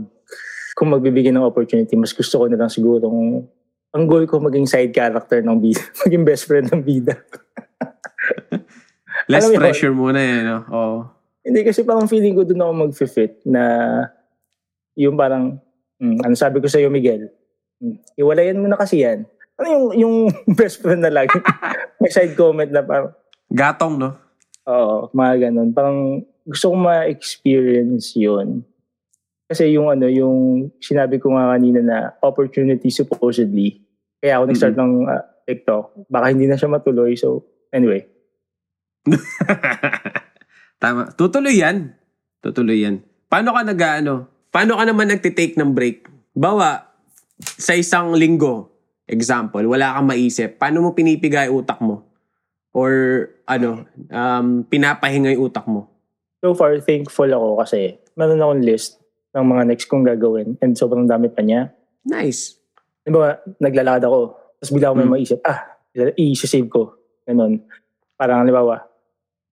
kung 0.75 0.91
magbibigyan 0.91 1.39
ng 1.39 1.47
opportunity, 1.47 1.95
mas 1.95 2.11
gusto 2.11 2.43
ko 2.43 2.51
na 2.51 2.59
lang 2.59 2.67
siguro 2.67 3.07
ang 3.95 4.11
goal 4.11 4.27
ko 4.27 4.43
maging 4.43 4.67
side 4.67 4.91
character 4.91 5.39
ng 5.39 5.55
bida, 5.63 5.79
maging 6.03 6.27
best 6.27 6.43
friend 6.43 6.67
ng 6.67 6.83
bida. 6.83 7.15
Less 9.26 9.45
Alam 9.45 9.49
mo 9.49 9.55
yun? 9.57 9.61
pressure 9.61 9.93
muna 9.95 10.19
eh, 10.21 10.39
no? 10.45 10.57
Oo. 10.69 10.97
Hindi 11.45 11.61
kasi 11.61 11.86
parang 11.86 12.09
feeling 12.09 12.34
ko 12.34 12.41
doon 12.45 12.61
ako 12.61 12.73
mag-fit 12.89 13.34
na 13.45 13.63
yung 14.97 15.13
parang, 15.17 15.61
hmm, 16.01 16.21
ano 16.26 16.34
sabi 16.34 16.57
ko 16.61 16.67
sa'yo, 16.69 16.89
Miguel, 16.89 17.30
hmm, 17.82 18.01
iwalayan 18.17 18.61
mo 18.61 18.69
na 18.69 18.78
kasi 18.78 19.05
yan. 19.05 19.26
Ano 19.61 19.67
yung, 19.69 19.86
yung 19.97 20.15
best 20.59 20.82
friend 20.82 21.05
na 21.05 21.13
lagi? 21.13 21.38
May 22.01 22.09
side 22.09 22.34
comment 22.38 22.69
na 22.69 22.82
parang, 22.82 23.13
Gatong, 23.49 23.95
no? 23.97 24.17
oo, 24.65 25.09
mga 25.13 25.49
ganun. 25.49 25.69
Parang 25.69 26.26
gusto 26.45 26.73
kong 26.73 26.82
ma-experience 26.82 28.17
yun. 28.17 28.65
Kasi 29.45 29.69
yung 29.78 29.93
ano, 29.93 30.09
yung 30.09 30.69
sinabi 30.82 31.21
ko 31.21 31.38
nga 31.38 31.53
kanina 31.53 31.80
na 31.86 31.97
opportunity 32.26 32.89
supposedly. 32.89 33.86
Kaya 34.17 34.41
ako 34.41 34.43
nag-start 34.49 34.73
ng 34.73 34.93
ah, 35.05 35.21
TikTok. 35.45 36.09
Baka 36.09 36.34
hindi 36.34 36.49
na 36.49 36.57
siya 36.57 36.73
matuloy. 36.73 37.13
So, 37.13 37.45
anyway. 37.69 38.09
Tama. 40.82 41.14
Tutuloy 41.16 41.62
yan. 41.62 41.93
Tutuloy 42.41 42.86
yan. 42.86 43.01
Paano 43.30 43.53
ka 43.56 43.62
nag 43.66 43.82
ano? 43.82 44.14
Paano 44.53 44.80
ka 44.80 44.84
naman 44.86 45.12
nagtitake 45.12 45.60
ng 45.60 45.72
break? 45.76 46.08
Bawa, 46.36 46.84
sa 47.39 47.76
isang 47.76 48.16
linggo, 48.16 48.72
example, 49.08 49.64
wala 49.68 49.95
kang 49.95 50.08
maisip. 50.08 50.56
Paano 50.56 50.84
mo 50.84 50.89
pinipigay 50.95 51.51
utak 51.51 51.80
mo? 51.84 52.08
Or 52.76 52.91
ano, 53.47 53.88
um, 54.12 54.64
pinapahinga 54.68 55.32
yung 55.36 55.47
utak 55.51 55.68
mo? 55.68 55.88
So 56.43 56.53
far, 56.53 56.76
thankful 56.84 57.28
ako 57.32 57.64
kasi 57.64 57.97
meron 58.16 58.39
akong 58.39 58.64
list 58.64 58.99
ng 59.36 59.45
mga 59.47 59.64
next 59.68 59.88
kong 59.91 60.08
gagawin 60.08 60.56
and 60.64 60.76
sobrang 60.76 61.08
dami 61.08 61.28
pa 61.28 61.43
niya. 61.43 61.72
Nice. 62.08 62.56
Di 63.03 63.12
ba, 63.12 63.39
naglalakad 63.60 64.08
ako. 64.08 64.20
Tapos 64.60 64.72
bigla 64.72 64.88
ako 64.91 64.95
may 64.95 65.08
Hmm. 65.08 65.16
maisip, 65.20 65.39
ah, 65.43 65.60
i-save 66.16 66.70
ko. 66.72 66.95
Ganun. 67.28 67.64
Parang, 68.16 68.43
halimbawa, 68.43 68.88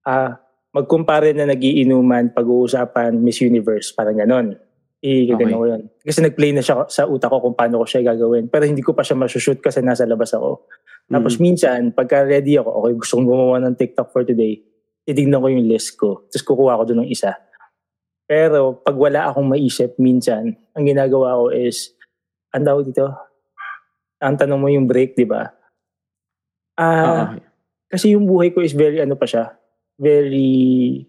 ah, 0.04 0.38
magkumpare 0.74 1.32
na 1.32 1.46
nagiinuman, 1.46 2.34
pag-uusapan, 2.34 3.14
Miss 3.18 3.38
Universe, 3.40 3.94
parang 3.94 4.18
ganun. 4.18 4.58
I-gagano 5.04 5.52
Okay. 5.52 5.60
ko 5.60 5.66
yun. 5.68 5.82
Kasi 6.00 6.18
nag-play 6.24 6.50
na 6.56 6.64
siya 6.64 6.88
sa 6.88 7.04
utak 7.04 7.28
ko 7.28 7.38
kung 7.44 7.54
paano 7.54 7.84
ko 7.84 7.86
siya 7.86 8.00
gagawin. 8.02 8.48
Pero 8.48 8.64
hindi 8.64 8.80
ko 8.80 8.96
pa 8.96 9.04
siya 9.04 9.20
masushoot 9.20 9.60
kasi 9.60 9.84
nasa 9.84 10.08
labas 10.08 10.32
ako. 10.32 10.64
Tapos 11.06 11.36
Mm. 11.36 11.40
minsan, 11.44 11.80
pagka 11.92 12.24
ready 12.24 12.56
ako, 12.56 12.70
okay, 12.80 12.92
gusto 12.96 13.12
kong 13.20 13.28
gumawa 13.28 13.56
ng 13.60 13.76
TikTok 13.76 14.08
for 14.08 14.24
today, 14.24 14.64
titignan 15.04 15.44
ko 15.44 15.52
yung 15.52 15.68
list 15.68 16.00
ko. 16.00 16.24
Tapos 16.32 16.44
kukuha 16.48 16.80
ko 16.80 16.82
doon 16.88 17.04
ng 17.04 17.10
isa. 17.12 17.36
Pero 18.24 18.80
pag 18.80 18.96
wala 18.96 19.28
akong 19.28 19.44
maisip, 19.44 19.92
minsan, 20.00 20.56
ang 20.72 20.84
ginagawa 20.88 21.36
ko 21.36 21.52
is, 21.52 21.92
ang 22.56 22.64
tawag 22.64 22.88
dito, 22.88 23.12
ang 24.24 24.40
tanong 24.40 24.56
mo 24.56 24.72
yung 24.72 24.88
break, 24.88 25.12
di 25.12 25.28
ba? 25.28 25.52
Ah, 26.74 27.36
Oo. 27.36 27.38
kasi 27.86 28.16
yung 28.16 28.24
buhay 28.24 28.56
ko 28.56 28.64
is 28.64 28.72
very, 28.72 29.04
ano 29.04 29.14
pa 29.20 29.28
siya, 29.28 29.52
very, 29.96 31.02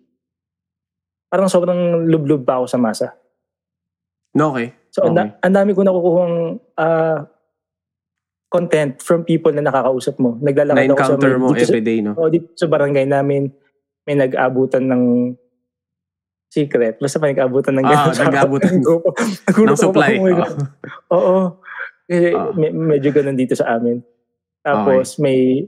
parang 1.27 1.47
sobrang 1.47 2.05
lublub 2.05 2.41
pa 2.41 2.57
ako 2.57 2.65
sa 2.67 2.77
masa. 2.77 3.07
No, 4.31 4.51
okay. 4.51 4.75
So, 4.89 5.03
Okay. 5.03 5.27
ang 5.35 5.53
dami 5.53 5.71
ko 5.71 5.81
nakukuhang 5.81 6.35
ah, 6.75 7.27
content 8.47 9.01
from 9.01 9.23
people 9.23 9.51
na 9.51 9.59
nakakausap 9.61 10.15
mo. 10.15 10.39
Naglalakad 10.39 10.85
ako 10.85 10.95
sa 10.95 11.11
Na-encounter 11.11 11.33
mo 11.35 11.47
everyday, 11.51 11.99
no? 11.99 12.15
O, 12.15 12.29
dito 12.29 12.55
sa 12.55 12.67
barangay 12.67 13.03
namin, 13.03 13.51
may 14.03 14.15
nag-abutan 14.15 14.85
ng 14.85 15.03
secret. 16.47 16.95
Basta 16.97 17.19
pa 17.19 17.27
nag-abutan 17.27 17.75
ng 17.75 17.83
Ah, 17.83 18.07
gano'n. 18.07 18.15
nag-aabutan. 18.21 18.73
Grupo. 18.85 19.11
Ng 19.11 19.27
Nagulat 19.43 19.67
ako, 19.69 19.81
supply. 19.81 20.11
oh 20.13 20.23
my 20.23 20.33
Oo. 21.11 21.37
Kasi 22.05 22.27
Ah. 22.31 22.53
me- 22.53 22.71
medyo 22.95 23.09
ganun 23.11 23.35
dito 23.35 23.57
sa 23.57 23.75
amin. 23.75 23.99
Tapos 24.63 25.19
may 25.19 25.67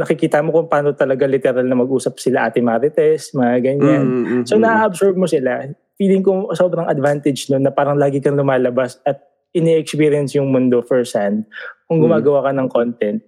nakikita 0.00 0.40
mo 0.40 0.50
kung 0.50 0.66
paano 0.66 0.96
talaga 0.96 1.28
literal 1.28 1.62
na 1.62 1.76
mag-usap 1.76 2.16
sila 2.16 2.48
Ate 2.48 2.64
Marites, 2.64 3.36
mga 3.36 3.56
ganyan. 3.60 4.04
Mm, 4.08 4.24
mm, 4.24 4.44
So 4.48 4.56
mm, 4.56 4.64
na-absorb 4.64 5.14
mo 5.14 5.28
sila. 5.28 5.68
Feeling 6.00 6.24
ko 6.24 6.48
sobrang 6.56 6.88
advantage 6.88 7.52
nun 7.52 7.60
na 7.60 7.70
parang 7.70 8.00
lagi 8.00 8.18
kang 8.18 8.34
lumalabas 8.40 8.96
at 9.04 9.20
ini-experience 9.52 10.32
yung 10.34 10.48
mundo 10.48 10.80
firsthand 10.80 11.44
kung 11.84 12.00
Mm. 12.00 12.04
gumagawa 12.08 12.48
ka 12.48 12.50
ng 12.56 12.68
content. 12.72 13.18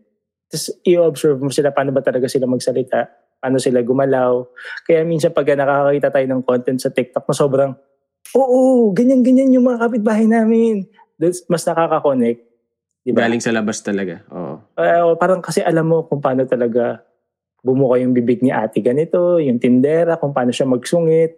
Tapos 0.48 0.68
i-observe 0.84 1.40
mo 1.40 1.48
sila 1.48 1.72
paano 1.72 1.92
ba 1.92 2.00
talaga 2.00 2.28
sila 2.28 2.44
magsalita, 2.44 3.08
paano 3.40 3.56
sila 3.56 3.80
gumalaw. 3.80 4.44
Kaya 4.84 5.02
minsan 5.02 5.32
pag 5.32 5.48
nakakakita 5.48 6.08
tayo 6.12 6.26
ng 6.28 6.42
content 6.44 6.78
sa 6.78 6.92
TikTok 6.92 7.24
na 7.24 7.34
sobrang, 7.34 7.72
oo, 8.36 8.92
ganyan-ganyan 8.92 9.52
yung 9.52 9.66
mga 9.66 9.88
kapitbahay 9.88 10.28
namin. 10.28 10.84
That's, 11.16 11.44
mas 11.48 11.64
nakaka-connect. 11.64 12.51
Diba? 13.02 13.18
Galing 13.20 13.42
sa 13.42 13.50
labas 13.50 13.82
talaga. 13.82 14.22
Oo. 14.30 14.62
Uh, 14.74 15.14
parang 15.16 15.42
kasi 15.42 15.58
alam 15.58 15.84
mo 15.84 16.06
kung 16.06 16.22
paano 16.22 16.46
talaga 16.46 17.02
bumuka 17.58 17.98
yung 17.98 18.10
bibig 18.10 18.42
ni 18.42 18.50
ate 18.50 18.78
ganito, 18.78 19.38
yung 19.38 19.58
tindera, 19.58 20.18
kung 20.18 20.30
paano 20.30 20.50
siya 20.50 20.66
magsungit. 20.66 21.34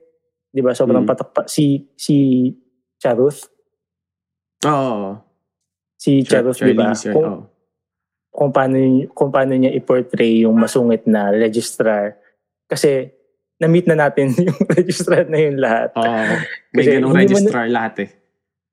Di 0.48 0.60
ba? 0.60 0.72
Sobrang 0.72 1.02
Mm. 1.02 1.08
patak 1.08 1.30
pa. 1.30 1.42
Si, 1.44 1.88
si 1.94 2.48
Charuth, 2.96 3.48
Oo. 4.62 5.20
si 5.94 6.20
Char- 6.22 6.44
Charuth, 6.44 6.60
di 6.60 6.72
ba? 6.72 6.92
Kung, 6.94 7.24
oo. 7.26 7.42
kung, 8.30 8.50
paano, 8.50 8.76
kung 9.12 9.30
paano 9.30 9.52
niya 9.52 9.72
i-portray 9.72 10.44
yung 10.44 10.56
masungit 10.56 11.04
na 11.04 11.28
registrar. 11.28 12.16
Kasi 12.64 13.12
na-meet 13.56 13.86
na 13.86 14.08
natin 14.08 14.32
yung 14.48 14.60
registrar 14.66 15.24
na 15.26 15.38
yun 15.38 15.56
lahat. 15.56 15.92
Oo. 15.94 16.24
May 16.72 16.84
ganong 16.86 17.12
mo 17.12 17.16
na- 17.16 17.22
registrar 17.22 17.66
lahat 17.68 17.94
eh. 18.00 18.10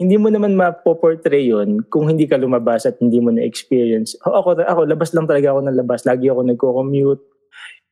Hindi 0.01 0.17
mo 0.17 0.33
naman 0.33 0.57
mapoportray 0.57 1.45
yun 1.45 1.85
kung 1.85 2.09
hindi 2.09 2.25
ka 2.25 2.41
lumabas 2.41 2.89
at 2.89 2.97
hindi 2.97 3.21
mo 3.21 3.29
na-experience. 3.29 4.17
Ako, 4.25 4.33
ako, 4.33 4.49
ako, 4.65 4.81
labas 4.89 5.13
lang 5.13 5.29
talaga 5.29 5.53
ako 5.53 5.59
ng 5.61 5.77
labas. 5.77 6.01
Lagi 6.09 6.25
ako 6.25 6.41
nagko-commute. 6.41 7.23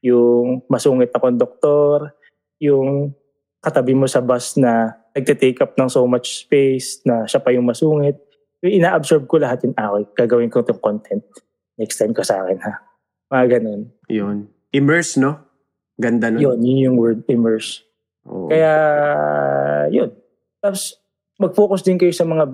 Yung 0.01 0.65
masungit 0.65 1.13
na 1.13 1.21
konduktor. 1.21 2.17
Yung 2.57 3.13
katabi 3.61 3.93
mo 3.93 4.09
sa 4.09 4.25
bus 4.25 4.57
na 4.57 4.97
nagte-take 5.13 5.61
up 5.61 5.77
ng 5.77 5.85
so 5.85 6.01
much 6.09 6.49
space 6.49 6.97
na 7.05 7.29
siya 7.29 7.45
pa 7.45 7.53
yung 7.53 7.69
masungit. 7.69 8.17
Yung 8.65 8.81
ina-absorb 8.81 9.29
ko 9.29 9.37
lahat 9.37 9.69
yun. 9.69 9.77
Ah, 9.77 9.93
okay, 9.93 10.25
gagawin 10.25 10.49
ko 10.49 10.65
itong 10.65 10.81
content. 10.81 11.21
Next 11.77 12.01
time 12.01 12.17
ko 12.17 12.25
sa 12.25 12.41
akin, 12.41 12.57
ha? 12.65 12.73
Mga 13.29 13.45
ganun. 13.61 13.81
Yun. 14.09 14.37
Immerse, 14.73 15.21
no? 15.21 15.45
Ganda 15.95 16.33
nun. 16.33 16.41
Yun, 16.41 16.57
yun 16.65 16.79
yung 16.89 16.97
word, 16.97 17.21
immerse. 17.29 17.85
Oo. 18.25 18.49
Kaya, 18.49 18.73
yun. 19.93 20.09
Tapos, 20.57 20.97
mag-focus 21.39 21.81
din 21.87 21.95
kayo 21.95 22.11
sa 22.11 22.27
mga 22.27 22.53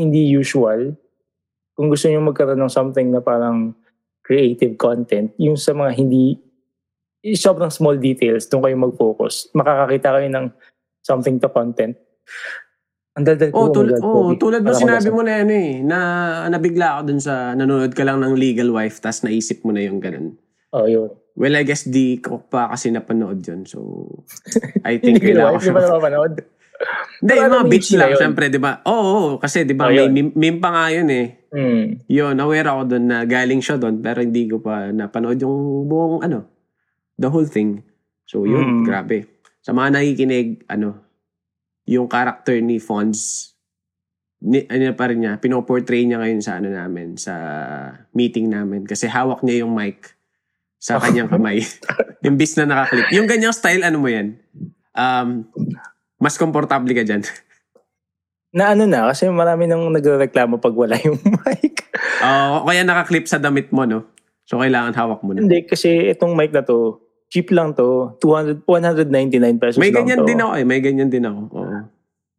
hindi 0.00 0.32
usual. 0.34 0.96
Kung 1.76 1.92
gusto 1.92 2.08
niyo 2.08 2.24
magkaroon 2.24 2.58
ng 2.58 2.72
something 2.72 3.12
na 3.12 3.20
parang 3.20 3.76
creative 4.24 4.74
content, 4.80 5.30
yung 5.36 5.60
sa 5.60 5.76
mga 5.76 5.92
hindi 5.94 6.40
sobrang 7.36 7.72
small 7.72 8.00
details, 8.00 8.48
doon 8.48 8.68
kayo 8.68 8.76
mag-focus. 8.80 9.52
Makakakita 9.52 10.08
kayo 10.18 10.28
ng 10.32 10.46
something 11.04 11.36
to 11.40 11.48
content. 11.52 11.96
Ang 13.14 13.24
daldal 13.24 13.48
ko. 13.54 13.56
Oh, 13.56 13.68
tul- 13.70 14.00
oh, 14.02 14.34
tulad 14.34 14.66
mo 14.66 14.74
sinabi 14.74 15.08
mo 15.12 15.22
na 15.22 15.38
yan 15.38 15.50
eh, 15.54 15.70
na 15.86 15.98
nabigla 16.50 16.98
ako 16.98 17.00
dun 17.06 17.20
sa 17.22 17.54
nanonood 17.54 17.94
ka 17.94 18.02
lang 18.02 18.18
ng 18.18 18.34
Legal 18.34 18.74
Wife 18.74 18.98
tas 18.98 19.22
naisip 19.22 19.62
mo 19.62 19.70
na 19.70 19.86
yung 19.86 20.02
ganun. 20.02 20.34
Oh, 20.74 20.90
yun. 20.90 21.14
Well, 21.38 21.54
I 21.54 21.62
guess 21.62 21.86
di 21.86 22.18
ko 22.18 22.42
pa 22.42 22.74
kasi 22.74 22.90
napanood 22.90 23.38
yun. 23.46 23.62
So, 23.66 24.10
I 24.88 24.98
think 24.98 25.22
Hindi 25.22 25.30
kailangan 25.30 25.62
ko 25.62 25.70
ko 25.70 25.70
ba 25.70 25.82
napapanood? 25.86 26.34
Hindi, 27.22 27.32
yung 27.38 27.52
mga 27.54 27.64
yung 27.70 28.00
lang, 28.02 28.12
syempre, 28.18 28.44
di 28.50 28.60
ba? 28.60 28.82
Oo, 28.84 29.04
oo, 29.06 29.30
kasi 29.38 29.62
di 29.64 29.72
ba, 29.72 29.88
Oh, 29.88 29.94
may 29.94 30.10
meme, 30.10 30.34
meme 30.34 30.58
pa 30.60 30.68
nga 30.74 30.84
yun 30.90 31.08
eh. 31.08 31.26
Hmm. 31.54 32.02
Yun, 32.10 32.34
aware 32.36 32.66
ako 32.66 32.82
doon 32.90 33.04
na 33.06 33.18
galing 33.24 33.62
siya 33.62 33.78
doon, 33.78 34.02
pero 34.02 34.20
hindi 34.20 34.50
ko 34.50 34.58
pa 34.58 34.90
napanood 34.90 35.38
yung 35.38 35.86
buong, 35.86 36.26
ano, 36.26 36.44
the 37.14 37.30
whole 37.30 37.46
thing. 37.46 37.80
So, 38.26 38.42
yun, 38.44 38.82
Mm. 38.82 38.84
grabe. 38.84 39.30
Sa 39.62 39.70
mga 39.70 39.94
nakikinig, 39.96 40.66
ano, 40.66 40.98
yung 41.86 42.10
character 42.10 42.58
ni 42.58 42.82
Fonz, 42.82 43.52
ni, 44.44 44.66
ano 44.68 44.92
pa 44.92 45.08
rin 45.08 45.24
niya, 45.24 45.40
pinoportray 45.40 46.04
niya 46.04 46.20
ngayon 46.20 46.42
sa 46.44 46.60
ano 46.60 46.68
namin, 46.68 47.16
sa 47.16 47.32
meeting 48.12 48.52
namin. 48.52 48.84
Kasi 48.84 49.08
hawak 49.08 49.40
niya 49.40 49.64
yung 49.64 49.72
mic 49.72 50.12
sa 50.76 51.00
kanyang 51.00 51.30
kamay. 51.32 51.64
Imbis 52.20 52.60
na 52.60 52.68
nakaklip. 52.68 53.08
Yung 53.14 53.24
ganyang 53.24 53.56
style, 53.56 53.80
ano 53.80 54.02
mo 54.02 54.08
yan? 54.12 54.36
Um, 54.92 55.48
mas 56.24 56.40
komportable 56.40 56.96
ka 56.96 57.04
dyan. 57.04 57.20
Na 58.56 58.72
ano 58.72 58.88
na, 58.88 59.12
kasi 59.12 59.28
marami 59.28 59.68
nang 59.68 59.84
nagreklamo 59.92 60.56
pag 60.56 60.72
wala 60.72 60.96
yung 61.04 61.20
mic. 61.44 61.84
Oo, 62.24 62.64
kaya 62.64 62.80
nakaklip 62.80 63.28
sa 63.28 63.36
damit 63.36 63.68
mo, 63.68 63.84
no? 63.84 64.08
So, 64.48 64.56
kailangan 64.56 64.96
hawak 64.96 65.20
mo 65.20 65.36
na. 65.36 65.44
Hindi, 65.44 65.68
kasi 65.68 66.08
itong 66.08 66.32
mic 66.32 66.54
na 66.54 66.64
to, 66.64 66.96
cheap 67.28 67.52
lang 67.52 67.76
to. 67.76 68.16
200, 68.22 68.64
199 68.64 69.60
pesos 69.60 69.76
May 69.76 69.92
lang 69.92 70.08
ganyan 70.08 70.22
to. 70.22 70.28
din 70.30 70.40
ako 70.40 70.52
eh. 70.54 70.64
May 70.64 70.80
ganyan 70.80 71.10
din 71.12 71.28
ako. 71.28 71.40
Oo. 71.50 71.78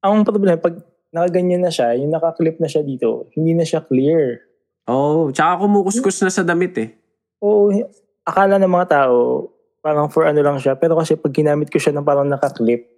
Ang 0.01 0.23
problema, 0.25 0.57
pag 0.57 0.79
nakaganyan 1.11 1.61
na 1.61 1.71
siya, 1.73 1.93
yung 1.99 2.15
nakaklip 2.15 2.57
na 2.57 2.69
siya 2.71 2.81
dito, 2.81 3.27
hindi 3.36 3.51
na 3.51 3.67
siya 3.67 3.83
clear. 3.83 4.39
Oh, 4.88 5.29
tsaka 5.29 5.61
kumukuskus 5.61 6.23
na 6.23 6.31
sa 6.31 6.41
damit 6.41 6.73
eh. 6.79 6.89
Oo, 7.43 7.75
akala 8.23 8.55
ng 8.55 8.71
mga 8.71 8.88
tao, 8.88 9.49
parang 9.83 10.07
for 10.07 10.23
ano 10.23 10.39
lang 10.39 10.57
siya. 10.57 10.79
Pero 10.79 10.95
kasi 10.95 11.19
pag 11.19 11.36
ginamit 11.36 11.67
ko 11.67 11.75
siya 11.75 11.91
ng 11.91 12.07
parang 12.07 12.25
nakaklip, 12.25 12.94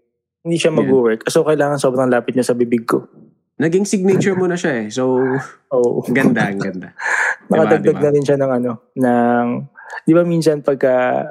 hindi 0.48 0.56
siya 0.56 0.72
Yeah. 0.72 0.80
mag-work. 0.80 1.28
So, 1.28 1.44
kailangan 1.44 1.76
sobrang 1.78 2.08
lapit 2.08 2.34
niya 2.34 2.48
sa 2.48 2.56
bibig 2.56 2.88
ko. 2.88 3.04
Naging 3.58 3.84
signature 3.84 4.34
mo 4.34 4.48
na 4.48 4.56
siya 4.56 4.82
eh. 4.82 4.88
So, 4.88 5.20
Oo. 5.76 6.00
ang 6.02 6.16
ganda, 6.16 6.48
ang 6.48 6.58
ganda. 6.58 6.96
Nakadagdag 7.52 7.84
diba? 7.94 8.04
na 8.04 8.14
rin 8.14 8.24
siya 8.24 8.38
ng 8.38 8.52
ano, 8.54 8.72
ng, 8.96 9.46
di 10.04 10.14
ba 10.16 10.24
minsan 10.24 10.64
pagka 10.64 11.28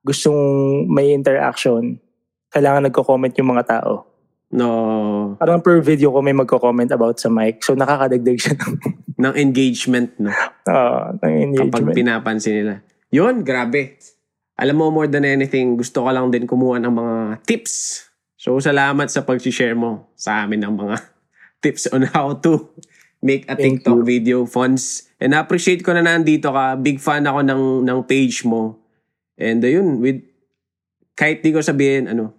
gustong 0.00 0.40
may 0.86 1.12
interaction, 1.12 2.00
kailangan 2.48 2.88
nagko-comment 2.88 3.34
yung 3.36 3.50
mga 3.52 3.64
tao. 3.68 4.06
No, 4.50 5.38
Parang 5.38 5.62
per 5.62 5.78
video 5.78 6.10
ko 6.10 6.18
may 6.20 6.34
magko-comment 6.34 6.90
about 6.90 7.22
sa 7.22 7.30
mic. 7.30 7.62
So 7.62 7.78
nakakadagdag 7.78 8.34
siya 8.34 8.54
ng, 8.58 8.74
ng 9.22 9.34
engagement, 9.38 10.10
no? 10.18 10.34
uh, 10.66 11.14
ng 11.22 11.54
Kapag 11.54 11.86
engagement. 11.86 11.94
pinapansin 11.94 12.54
nila. 12.58 12.74
Yun, 13.10 13.46
grabe. 13.46 13.94
Alam 14.58 14.76
mo, 14.76 14.90
more 14.90 15.06
than 15.06 15.24
anything, 15.24 15.78
gusto 15.78 16.02
ko 16.02 16.10
lang 16.10 16.28
din 16.28 16.44
kumuha 16.44 16.82
ng 16.82 16.92
mga 16.92 17.16
tips. 17.46 18.09
So, 18.40 18.56
salamat 18.56 19.12
sa 19.12 19.20
pag-share 19.20 19.76
mo 19.76 20.08
sa 20.16 20.48
amin 20.48 20.64
ng 20.64 20.72
mga 20.72 20.96
tips 21.62 21.92
on 21.92 22.08
how 22.08 22.32
to 22.40 22.72
make 23.20 23.44
a 23.44 23.52
Thank 23.52 23.84
TikTok 23.84 24.00
you. 24.00 24.08
video 24.08 24.38
fonts. 24.48 25.12
And 25.20 25.36
appreciate 25.36 25.84
ko 25.84 25.92
na 25.92 26.00
nandito 26.00 26.48
ka. 26.48 26.80
Big 26.80 27.04
fan 27.04 27.28
ako 27.28 27.44
ng, 27.44 27.84
ng 27.84 27.98
page 28.08 28.48
mo. 28.48 28.80
And 29.36 29.60
ayun, 29.60 30.00
with, 30.00 30.24
kahit 31.12 31.44
di 31.44 31.52
ko 31.52 31.60
sabihin, 31.60 32.08
ano, 32.08 32.32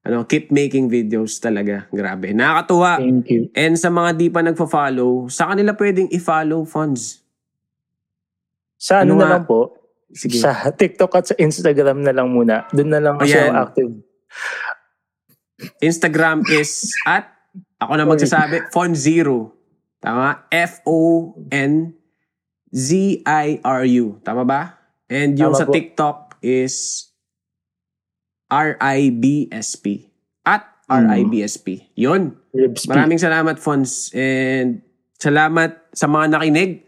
ano, 0.00 0.24
keep 0.24 0.48
making 0.48 0.88
videos 0.88 1.36
talaga. 1.36 1.92
Grabe. 1.92 2.32
Nakakatuwa. 2.32 3.04
Thank 3.04 3.28
you. 3.28 3.52
And 3.52 3.76
sa 3.76 3.92
mga 3.92 4.16
di 4.16 4.32
pa 4.32 4.40
nagfa-follow, 4.40 5.28
sa 5.28 5.52
kanila 5.52 5.76
pwedeng 5.76 6.08
i-follow 6.08 6.64
fonts. 6.64 7.20
Sa 8.80 9.04
ano, 9.04 9.20
Ano 9.20 9.28
na 9.28 9.28
lang 9.36 9.44
po, 9.44 9.76
Sige. 10.08 10.40
sa 10.40 10.56
TikTok 10.80 11.12
at 11.20 11.24
sa 11.28 11.36
Instagram 11.36 12.00
na 12.00 12.16
lang 12.16 12.32
muna. 12.32 12.64
Doon 12.72 12.88
na 12.88 13.00
lang 13.04 13.20
kasi 13.20 13.36
ako 13.36 13.52
active. 13.60 13.92
Instagram 15.80 16.44
is 16.50 16.92
at, 17.06 17.30
ako 17.78 17.92
na 17.96 18.04
magsasabi, 18.08 18.70
Fonzero. 18.74 19.52
Tama? 20.00 20.44
F-O-N-Z-I-R-U. 20.52 22.04
Tama 24.20 24.42
ba? 24.44 24.76
And 25.08 25.38
yung 25.38 25.56
Tama 25.56 25.60
sa 25.60 25.66
po. 25.68 25.72
TikTok 25.72 26.40
is 26.44 27.08
R-I-B-S-P. 28.52 29.84
At. 30.44 30.68
R-I-B-S-P. 30.84 31.96
Yun. 31.96 32.36
Ribs 32.52 32.84
Maraming 32.84 33.16
salamat, 33.16 33.56
Fons. 33.56 34.12
And 34.12 34.84
salamat 35.16 35.88
sa 35.96 36.04
mga 36.04 36.36
nakinig. 36.36 36.84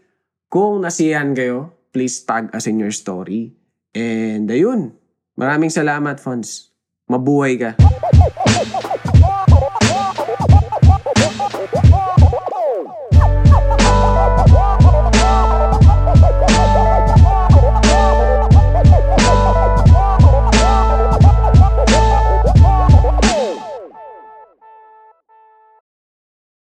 Kung 0.47 0.85
nasiyahan 0.85 1.33
kayo, 1.33 1.73
please 1.89 2.21
tag 2.21 2.53
us 2.53 2.69
in 2.69 2.77
your 2.77 2.93
story. 2.93 3.57
And 3.97 4.45
ayun. 4.53 4.93
Maraming 5.33 5.73
salamat, 5.73 6.21
Fons. 6.21 6.69
Mabuhay 7.09 7.57
ka. 7.57 7.73